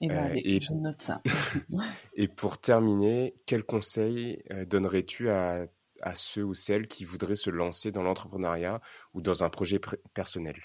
Et 0.00 0.08
ben, 0.08 0.30
Euh, 0.32 0.40
et- 0.44 0.60
je 0.60 0.74
note 0.74 1.00
ça. 1.02 1.22
Et 2.14 2.28
pour 2.28 2.58
terminer, 2.58 3.34
quel 3.46 3.62
conseil 3.62 4.42
euh, 4.50 4.64
donnerais-tu 4.64 5.30
à, 5.30 5.66
à 6.02 6.14
ceux 6.14 6.42
ou 6.42 6.54
celles 6.54 6.88
qui 6.88 7.04
voudraient 7.04 7.36
se 7.36 7.50
lancer 7.50 7.92
dans 7.92 8.02
l'entrepreneuriat 8.02 8.80
ou 9.14 9.20
dans 9.20 9.44
un 9.44 9.50
projet 9.50 9.78
pr- 9.78 9.98
personnel? 10.14 10.56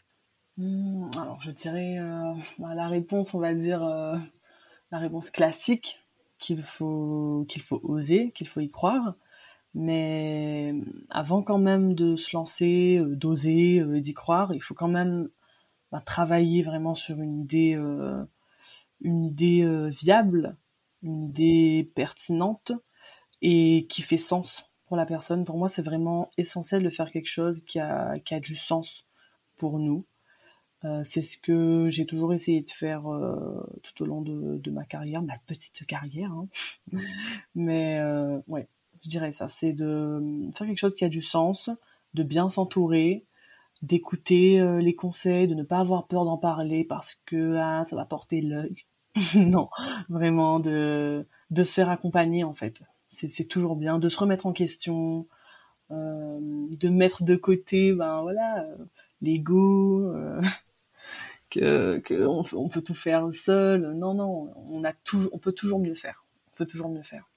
Hmm, 0.57 1.09
alors, 1.19 1.39
je 1.41 1.51
dirais 1.51 1.97
euh, 1.99 2.33
bah, 2.59 2.75
la 2.75 2.87
réponse, 2.87 3.33
on 3.33 3.39
va 3.39 3.53
dire 3.53 3.83
euh, 3.83 4.15
la 4.93 4.99
réponse 4.99 5.31
classique 5.31 5.99
qu'il 6.37 6.61
faut 6.61 7.45
qu'il 7.49 7.63
faut 7.63 7.81
oser, 7.83 8.31
qu'il 8.35 8.47
faut 8.47 8.59
y 8.59 8.69
croire. 8.69 9.15
Mais 9.73 10.75
avant 11.09 11.41
quand 11.41 11.57
même 11.57 11.95
de 11.95 12.15
se 12.15 12.35
lancer, 12.35 12.99
euh, 12.99 13.15
d'oser, 13.15 13.79
euh, 13.79 13.99
d'y 13.99 14.13
croire, 14.13 14.53
il 14.53 14.61
faut 14.61 14.75
quand 14.75 14.87
même 14.87 15.29
bah, 15.91 15.99
travailler 16.05 16.61
vraiment 16.61 16.93
sur 16.93 17.19
une 17.19 17.41
idée, 17.41 17.73
euh, 17.75 18.23
une 19.01 19.25
idée 19.25 19.63
euh, 19.63 19.89
viable, 19.89 20.55
une 21.01 21.25
idée 21.25 21.91
pertinente 21.95 22.71
et 23.41 23.87
qui 23.89 24.03
fait 24.03 24.17
sens 24.17 24.69
pour 24.85 24.95
la 24.95 25.07
personne. 25.07 25.43
Pour 25.43 25.57
moi, 25.57 25.69
c'est 25.69 25.81
vraiment 25.81 26.29
essentiel 26.37 26.83
de 26.83 26.89
faire 26.91 27.11
quelque 27.11 27.29
chose 27.29 27.63
qui 27.65 27.79
a, 27.79 28.19
qui 28.19 28.35
a 28.35 28.39
du 28.39 28.55
sens 28.55 29.07
pour 29.57 29.79
nous. 29.79 30.05
Euh, 30.85 31.01
c'est 31.03 31.21
ce 31.21 31.37
que 31.37 31.87
j'ai 31.89 32.05
toujours 32.05 32.33
essayé 32.33 32.61
de 32.61 32.69
faire 32.71 33.07
euh, 33.11 33.65
tout 33.83 34.03
au 34.03 34.05
long 34.05 34.21
de, 34.21 34.57
de 34.57 34.71
ma 34.71 34.83
carrière, 34.83 35.21
ma 35.21 35.37
petite 35.47 35.85
carrière. 35.85 36.31
hein. 36.31 36.47
Mais 37.55 37.99
euh, 37.99 38.39
ouais, 38.47 38.67
je 39.03 39.09
dirais 39.09 39.31
ça, 39.31 39.49
c'est 39.49 39.73
de 39.73 40.21
faire 40.55 40.67
quelque 40.67 40.79
chose 40.79 40.95
qui 40.95 41.05
a 41.05 41.09
du 41.09 41.21
sens, 41.21 41.69
de 42.13 42.23
bien 42.23 42.49
s'entourer, 42.49 43.25
d'écouter 43.81 44.59
euh, 44.59 44.79
les 44.79 44.95
conseils, 44.95 45.47
de 45.47 45.55
ne 45.55 45.63
pas 45.63 45.79
avoir 45.79 46.07
peur 46.07 46.25
d'en 46.25 46.37
parler 46.37 46.83
parce 46.83 47.15
que 47.25 47.57
ah, 47.57 47.83
ça 47.85 47.95
va 47.95 48.05
porter 48.05 48.41
l'œil. 48.41 48.75
non, 49.35 49.69
vraiment 50.09 50.59
de, 50.59 51.27
de 51.51 51.63
se 51.63 51.73
faire 51.73 51.89
accompagner 51.89 52.43
en 52.43 52.53
fait. 52.53 52.81
C'est 53.11 53.47
toujours 53.47 53.75
bien 53.75 53.99
de 53.99 54.09
se 54.09 54.17
remettre 54.17 54.47
en 54.47 54.53
question, 54.53 55.27
euh, 55.91 56.39
de 56.41 56.89
mettre 56.89 57.23
de 57.23 57.35
côté, 57.35 57.93
ben 57.93 58.21
voilà, 58.23 58.63
euh, 58.63 58.75
l'ego, 59.21 60.11
que, 61.53 61.99
que 61.99 62.25
on, 62.25 62.69
peut 62.69 62.81
tout 62.81 62.95
faire 62.95 63.27
seul. 63.33 63.93
Non, 63.93 64.13
non, 64.13 64.53
on 64.69 64.83
a 64.83 64.93
toujours, 64.93 65.29
on 65.33 65.39
peut 65.39 65.53
toujours 65.53 65.79
mieux 65.79 65.95
faire. 65.95 66.25
On 66.51 66.55
peut 66.55 66.65
toujours 66.65 66.89
mieux 66.89 67.03
faire. 67.03 67.29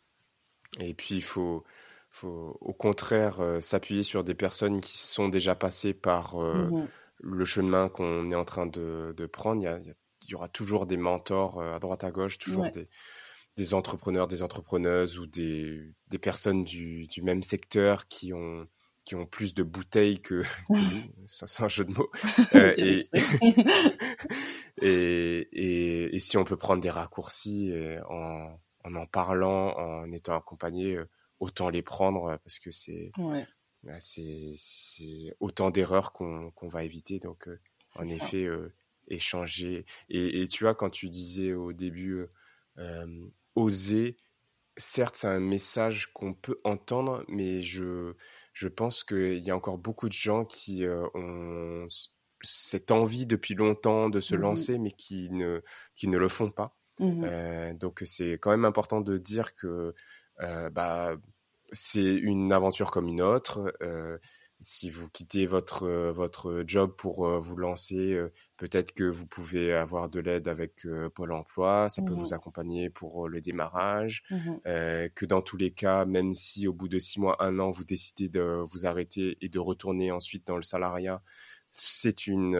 Et 0.80 0.94
puis, 0.94 1.14
il 1.16 1.22
faut, 1.22 1.64
faut 2.10 2.56
au 2.60 2.72
contraire 2.72 3.40
euh, 3.40 3.60
s'appuyer 3.60 4.02
sur 4.02 4.24
des 4.24 4.34
personnes 4.34 4.80
qui 4.80 4.98
sont 4.98 5.28
déjà 5.28 5.54
passées 5.54 5.94
par 5.94 6.40
euh, 6.42 6.70
Mhm. 6.70 6.88
le 7.20 7.44
chemin 7.44 7.88
qu'on 7.88 8.30
est 8.30 8.34
en 8.34 8.44
train 8.44 8.66
de, 8.66 9.14
de 9.16 9.26
prendre. 9.26 9.62
Il 9.62 9.64
y, 9.64 9.68
a- 9.68 9.78
il 9.78 9.86
y 9.86 9.90
a- 9.90 9.94
il 10.28 10.30
y 10.30 10.34
aura 10.34 10.48
toujours 10.48 10.86
des 10.86 10.96
mentors 10.96 11.60
euh, 11.60 11.72
à 11.74 11.78
droite 11.78 12.02
à 12.02 12.10
gauche, 12.10 12.38
toujours 12.38 12.64
Ouais. 12.64 12.70
des, 12.72 12.88
des 13.56 13.74
entrepreneurs, 13.74 14.26
des 14.26 14.42
entrepreneuses 14.42 15.18
ou 15.20 15.26
des, 15.26 15.94
des 16.08 16.18
personnes 16.18 16.64
du, 16.64 17.06
du 17.06 17.22
même 17.22 17.42
secteur 17.44 18.08
qui 18.08 18.32
ont, 18.34 18.66
qui 19.06 19.14
ont 19.14 19.24
plus 19.26 19.54
de 19.54 19.62
bouteilles 19.62 20.20
que, 20.20 20.42
que 20.74 20.80
nous. 20.80 21.02
Ça, 21.26 21.46
c'est 21.46 21.62
un 21.62 21.68
jeu 21.68 21.86
de 21.86 21.92
mots. 21.92 22.10
Euh, 22.54 22.74
Quel 22.76 22.88
et, 22.88 22.98
et, 24.82 25.48
et, 25.52 26.16
et 26.16 26.20
si 26.20 26.36
on 26.36 26.44
peut 26.44 26.58
prendre 26.58 26.82
des 26.82 26.90
raccourcis 26.90 27.70
et 27.70 27.98
en, 28.10 28.60
en 28.84 28.94
en 28.94 29.06
parlant, 29.06 29.74
en 29.76 30.12
étant 30.12 30.36
accompagné, 30.36 30.96
euh, 30.96 31.08
autant 31.40 31.70
les 31.70 31.82
prendre 31.82 32.26
euh, 32.26 32.36
parce 32.38 32.58
que 32.58 32.70
c'est 32.70 33.10
ouais, 33.18 33.46
bah, 33.82 33.98
autant 35.40 35.70
d'erreurs 35.70 36.12
qu'on 36.12 36.50
qu'on 36.52 36.68
va 36.68 36.84
éviter. 36.84 37.18
Donc, 37.18 37.48
euh, 37.48 37.60
en 37.96 38.06
ça. 38.06 38.14
effet, 38.14 38.44
euh, 38.44 38.74
échanger. 39.08 39.84
Et, 40.08 40.46
tu 40.48 40.64
vois, 40.64 40.74
quand 40.74 40.90
tu 40.90 41.08
disais 41.08 41.52
au 41.52 41.72
début, 41.72 42.14
euh, 42.14 42.30
euh, 42.78 43.26
oser, 43.54 44.16
certes, 44.76 45.16
c'est 45.16 45.28
un 45.28 45.40
message 45.40 46.12
qu'on 46.12 46.34
peut 46.34 46.60
entendre, 46.64 47.24
mais 47.28 47.62
je, 47.62 48.14
je 48.56 48.68
pense 48.68 49.04
qu'il 49.04 49.38
y 49.44 49.50
a 49.50 49.56
encore 49.56 49.76
beaucoup 49.76 50.08
de 50.08 50.14
gens 50.14 50.46
qui 50.46 50.86
euh, 50.86 51.06
ont 51.14 51.86
cette 52.42 52.90
envie 52.90 53.26
depuis 53.26 53.54
longtemps 53.54 54.08
de 54.08 54.20
se 54.20 54.34
Mhm. 54.34 54.40
lancer, 54.42 54.78
mais 54.78 54.92
qui 54.92 55.28
ne, 55.30 55.60
qui 55.94 56.08
ne 56.08 56.16
le 56.16 56.28
font 56.28 56.50
pas. 56.50 56.74
Mmh 56.98 57.26
donc 57.74 58.02
c'est 58.06 58.32
quand 58.38 58.50
même 58.50 58.64
important 58.64 59.02
de 59.02 59.18
dire 59.18 59.52
que 59.54 59.94
bah, 60.72 61.16
c'est 61.72 62.14
une 62.14 62.52
aventure 62.52 62.90
comme 62.90 63.08
une 63.08 63.20
autre 63.20 63.74
si 64.68 64.90
vous 64.90 65.08
quittez 65.08 65.46
votre, 65.46 65.84
euh, 65.84 66.10
votre 66.10 66.64
job 66.66 66.92
pour 66.98 67.24
euh, 67.24 67.38
vous 67.38 67.56
lancer, 67.56 68.14
euh, 68.14 68.32
peut-être 68.56 68.90
que 68.90 69.04
vous 69.04 69.24
pouvez 69.24 69.72
avoir 69.72 70.08
de 70.08 70.18
l'aide 70.18 70.48
avec 70.48 70.88
Pôle 71.14 71.30
emploi, 71.30 71.88
ça 71.88 72.02
peut 72.02 72.12
vous 72.12 72.30
mmh 72.30 72.34
accompagner 72.34 72.90
pour 72.90 73.28
le 73.28 73.40
démarrage, 73.40 74.24
mmh 74.30 74.56
que 75.14 75.24
dans 75.24 75.40
tous 75.40 75.56
les 75.56 75.70
cas, 75.70 76.04
même 76.04 76.32
si 76.32 76.66
au 76.66 76.72
bout 76.72 76.88
de 76.88 76.98
six 76.98 77.20
mois, 77.20 77.36
un 77.44 77.60
an, 77.60 77.70
vous 77.70 77.84
décidez 77.84 78.28
de 78.28 78.64
vous 78.68 78.86
arrêter 78.86 79.38
et 79.40 79.48
de 79.48 79.58
retourner 79.60 80.10
ensuite 80.10 80.44
dans 80.48 80.56
le 80.56 80.62
salariat, 80.62 81.22
c'est 81.70 82.26
une, 82.26 82.56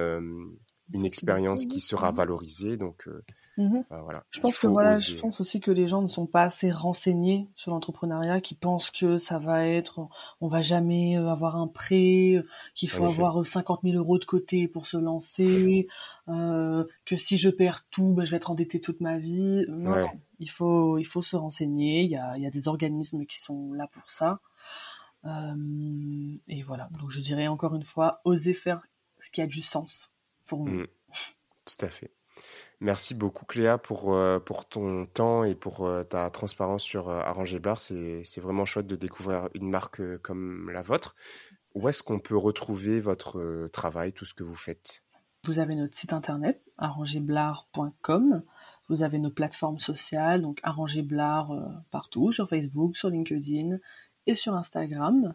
une 0.93 1.05
expérience 1.05 1.65
qui 1.65 1.81
sera 1.81 2.13
valorisée. 2.13 2.77
Donc, 2.77 3.09
Mmh 3.59 3.81
voilà. 3.89 4.23
Je 4.31 4.41
pense 4.41 4.59
que 4.59 4.67
voilà, 4.67 4.93
je 4.99 5.15
pense 5.15 5.41
aussi 5.41 5.61
que 5.61 5.71
les 5.71 5.89
gens 5.89 6.03
ne 6.03 6.09
sont 6.09 6.27
pas 6.27 6.43
assez 6.43 6.71
renseignés 6.71 7.49
sur 7.55 7.71
l'entrepreneuriat, 7.71 8.43
qui 8.43 8.55
pensent 8.55 8.91
que 8.91 9.17
ça 9.17 9.39
va 9.39 9.67
être, 9.67 10.09
on 10.43 10.47
va 10.47 10.61
jamais 10.61 11.17
euh, 11.17 11.31
avoir 11.31 11.57
un 11.57 11.67
prêt, 11.67 12.35
euh, 12.35 12.47
qu'il 12.75 12.91
faut 12.91 13.05
avoir 13.05 13.47
50 13.47 13.81
euh, 13.85 13.93
000 13.93 14.03
euros 14.03 14.19
de 14.19 14.27
côté 14.27 14.69
pour 14.69 14.87
se 14.87 14.99
lancer, 14.99 15.89
euh, 16.29 16.85
que 17.07 17.17
si 17.17 17.39
je 17.39 17.49
perds 17.49 17.87
tout, 17.91 18.13
ben, 18.13 18.25
je 18.25 18.31
vais 18.33 18.37
être 18.37 18.51
endetté 18.51 18.81
toute 18.81 19.01
ma 19.01 19.19
vie. 19.19 19.65
Non, 19.69 20.11
il 20.39 20.51
faut, 20.51 20.99
il 20.99 21.07
faut 21.07 21.23
se 21.23 21.37
renseigner. 21.37 22.03
Il 22.03 22.11
y 22.11 22.17
a, 22.17 22.37
il 22.37 22.43
y 22.43 22.47
a 22.47 22.51
des 22.51 22.69
organismes 22.69 23.25
qui 23.25 23.39
sont 23.39 23.73
là 23.73 23.87
pour 23.87 24.11
ça. 24.11 24.41
Euh, 25.25 26.37
et 26.49 26.63
voilà. 26.63 26.89
Donc 26.99 27.11
je 27.11 27.21
dirais 27.21 27.49
encore 27.49 27.75
une 27.75 27.85
fois, 27.85 28.21
osez 28.25 28.55
faire 28.55 28.83
ce 29.19 29.31
qui 29.31 29.41
a 29.41 29.47
du 29.47 29.63
sens 29.63 30.11
pour 30.45 30.65
vous. 30.65 30.83
Mmh. 30.83 30.87
Tout 31.65 31.85
à 31.85 31.89
fait. 31.89 32.13
Merci 32.81 33.15
beaucoup 33.15 33.47
Cléa 33.47 33.79
pour, 33.79 34.15
euh, 34.15 34.39
pour 34.39 34.69
ton 34.69 35.07
temps 35.07 35.45
et 35.45 35.55
pour 35.55 35.87
euh, 35.87 36.03
ta 36.03 36.29
transparence 36.29 36.83
sur 36.83 37.09
euh, 37.09 37.21
Arranger 37.21 37.59
Bar. 37.59 37.79
C'est, 37.79 38.23
vraiment 38.39 38.67
chouette 38.67 38.87
de 38.87 38.97
découvrir 38.97 39.49
une 39.55 39.71
marque 39.71 40.19
comme 40.19 40.71
la 40.71 40.83
vôtre. 40.83 41.15
Où 41.75 41.89
est-ce 41.89 42.03
qu'on 42.03 42.21
peut 42.21 42.37
retrouver 42.37 43.01
votre 43.01 43.69
travail, 43.69 44.13
tout 44.13 44.25
ce 44.25 44.35
que 44.35 44.45
vous 44.45 44.57
faites? 44.57 45.03
Vous 45.45 45.59
avez 45.59 45.75
notre 45.75 45.97
site 45.97 46.13
internet, 46.13 46.63
arrangeblard.com. 46.79 48.43
Vous 48.89 49.03
avez 49.03 49.19
nos 49.19 49.31
plateformes 49.31 49.79
sociales, 49.79 50.43
donc 50.43 50.61
Arrangeblard 50.63 51.55
partout, 51.91 52.33
sur 52.33 52.49
Facebook, 52.49 52.97
sur 52.97 53.11
LinkedIn 53.11 53.79
et 54.27 54.35
sur 54.35 54.55
Instagram. 54.55 55.35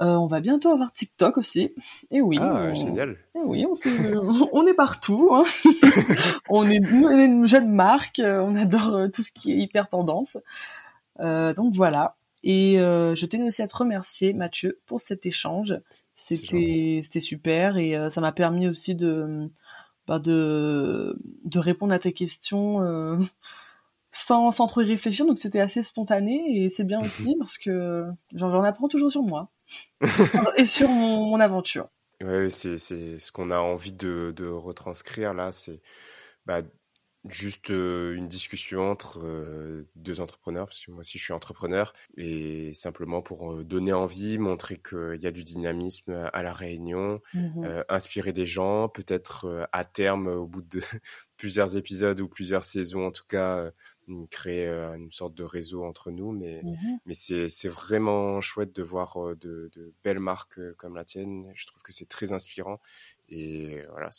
Euh, 0.00 0.14
on 0.14 0.26
va 0.26 0.40
bientôt 0.40 0.70
avoir 0.70 0.92
TikTok 0.92 1.38
aussi. 1.38 1.74
Et 2.10 2.20
oui. 2.20 2.38
Ah, 2.40 2.72
génial. 2.72 3.16
Et 3.34 3.40
oui, 3.44 3.66
on, 3.66 3.74
on 4.52 4.66
est 4.66 4.74
partout. 4.74 5.30
Hein. 5.32 5.44
on, 6.48 6.68
est, 6.68 6.76
une 6.76 7.46
jeune 7.46 7.70
marque. 7.70 8.20
Euh, 8.20 8.40
on 8.40 8.54
adore 8.54 8.94
euh, 8.94 9.08
tout 9.08 9.22
ce 9.22 9.32
qui 9.32 9.52
est 9.52 9.56
hyper 9.56 9.88
tendance. 9.88 10.36
donc 11.18 11.74
voilà. 11.74 12.16
Et 12.44 12.76
je 12.78 13.26
tenais 13.26 13.48
aussi 13.48 13.62
à 13.62 13.66
te 13.66 13.76
remercier, 13.76 14.32
Mathieu, 14.32 14.78
pour 14.86 15.00
cet 15.00 15.26
échange. 15.26 15.76
C'était 16.14 17.00
c'était 17.02 17.20
super 17.20 17.76
et 17.78 17.96
ça 18.10 18.20
m'a 18.20 18.32
permis 18.32 18.68
aussi 18.68 18.94
de 18.94 19.48
bah, 20.06 20.18
de 20.20 21.18
de 21.44 21.58
répondre 21.58 21.92
à 21.92 21.98
tes 21.98 22.12
questions 22.12 22.80
sans, 24.12 24.50
sans 24.52 24.66
trop 24.68 24.80
y 24.82 24.84
réfléchir. 24.84 25.26
Donc 25.26 25.40
c'était 25.40 25.60
assez 25.60 25.82
spontané 25.82 26.62
et 26.62 26.68
c'est 26.70 26.84
bien 26.84 27.00
aussi 27.04 27.34
parce 27.38 27.58
que 27.58 28.06
j'en 28.32 28.62
apprends 28.62 28.88
toujours 28.88 29.10
sur 29.10 29.22
moi. 29.22 29.50
Et 30.56 30.64
sur 30.64 30.88
mon, 30.88 31.38
aventure. 31.40 31.88
Oui, 32.22 32.50
c'est 32.50 32.78
ce 32.78 33.32
qu'on 33.32 33.50
a 33.50 33.58
envie 33.58 33.92
de, 33.92 34.32
de 34.36 34.46
retranscrire 34.46 35.34
là. 35.34 35.52
C'est 35.52 35.80
bah, 36.46 36.62
juste 37.28 37.70
euh, 37.70 38.14
une 38.14 38.28
discussion 38.28 38.90
entre 38.90 39.20
euh, 39.22 39.88
deux 39.96 40.20
entrepreneurs, 40.20 40.66
parce 40.66 40.84
que 40.84 40.90
moi 40.90 41.00
aussi 41.00 41.18
je 41.18 41.24
suis 41.24 41.32
entrepreneur, 41.32 41.92
et 42.16 42.72
simplement 42.74 43.22
pour 43.22 43.52
euh, 43.52 43.64
donner 43.64 43.92
envie, 43.92 44.38
montrer 44.38 44.76
qu'il 44.76 45.20
y 45.20 45.26
a 45.26 45.30
du 45.30 45.44
dynamisme 45.44 46.28
à 46.32 46.42
la 46.42 46.52
réunion, 46.52 47.20
mmh 47.34 47.82
inspirer 47.88 48.32
des 48.32 48.46
gens, 48.46 48.88
peut-être 48.88 49.68
à 49.72 49.84
terme, 49.84 50.28
au 50.28 50.46
bout 50.46 50.62
de 50.62 50.80
plusieurs 51.36 51.76
épisodes 51.76 52.20
ou 52.20 52.28
plusieurs 52.28 52.64
saisons 52.64 53.06
en 53.06 53.10
tout 53.10 53.26
cas, 53.28 53.70
créer 54.30 54.68
une 54.68 55.12
sorte 55.12 55.34
de 55.34 55.44
réseau 55.44 55.84
entre 55.84 56.10
nous. 56.10 56.32
Mais, 56.32 56.62
mmh 56.62 56.98
mais 57.06 57.14
c'est 57.14 57.68
vraiment 57.68 58.40
chouette 58.40 58.74
de 58.74 58.82
voir 58.82 59.16
de, 59.36 59.70
de, 59.74 59.92
belles 60.04 60.20
marques 60.20 60.60
comme 60.76 60.94
la 60.94 61.04
tienne. 61.04 61.50
Je 61.54 61.66
trouve 61.66 61.82
que 61.82 61.92
c'est 61.92 62.08
très 62.08 62.32
inspirant. 62.32 62.80
Et 63.28 63.82
voilà, 63.90 64.10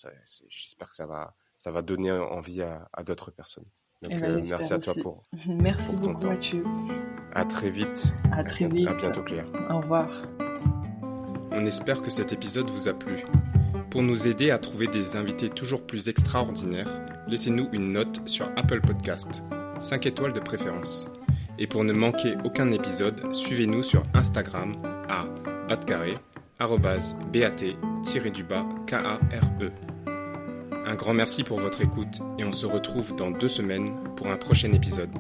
j'espère 0.50 0.90
que 0.90 0.96
ça 0.96 1.06
va, 1.06 1.36
ça 1.58 1.72
va 1.72 1.82
donner 1.82 2.12
envie 2.12 2.62
à, 2.62 2.88
à 2.94 3.04
d'autres 3.04 3.32
personnes. 3.32 3.66
Donc, 4.02 4.14
eh 4.16 4.22
ben, 4.22 4.42
merci 4.48 4.74
à 4.74 4.80
toi 4.80 4.94
pour, 5.02 5.24
merci 5.48 5.92
beaucoup, 5.94 6.14
ton 6.14 6.20
temps. 6.20 6.30
Mathieu. 6.30 6.64
À 7.34 7.46
très 7.46 7.70
vite. 7.70 8.14
À 8.32 8.44
très 8.44 8.68
vite. 8.68 8.88
À 8.88 8.94
bientôt, 8.94 9.24
Claire. 9.24 9.46
Au 9.70 9.82
revoir. 9.82 10.10
On 11.52 11.66
espère 11.66 12.02
que 12.02 12.10
cet 12.10 12.32
épisode 12.32 12.70
vous 12.70 12.88
a 12.88 12.94
plu. 12.94 13.24
Pour 13.90 14.04
nous 14.04 14.28
aider 14.28 14.52
à 14.52 14.60
trouver 14.60 14.88
des 14.88 15.16
invités 15.18 15.50
toujours 15.50 15.86
plus 15.86 16.08
extraordinaires, 16.08 17.06
laissez-nous 17.28 17.70
une 17.74 17.92
note 17.92 18.28
sur 18.28 18.50
Apple 18.56 18.82
Podcast 18.82 19.44
5 19.80 20.06
étoiles 20.06 20.34
de 20.34 20.40
préférence. 20.40 21.10
Et 21.58 21.68
pour 21.68 21.84
ne 21.84 21.94
manquer 21.94 22.36
aucun 22.44 22.72
épisode, 22.72 23.34
suivez-nous 23.34 23.84
sur 23.84 24.04
Instagram 24.14 24.74
à 25.10 25.26
batcarré, 25.68 26.18
bat-du-bas 26.60 28.66
K-A-R-E. 28.88 29.72
Un 30.86 30.96
grand 30.96 31.14
merci 31.14 31.44
pour 31.44 31.60
votre 31.60 31.82
écoute 31.82 32.20
et 32.38 32.44
on 32.44 32.52
se 32.52 32.66
retrouve 32.66 33.16
dans 33.16 33.32
deux 33.32 33.48
semaines 33.48 33.96
pour 34.16 34.28
un 34.28 34.38
prochain 34.38 34.72
épisode. 34.74 35.12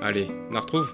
Allez, 0.00 0.30
on 0.50 0.60
retrouve? 0.60 0.90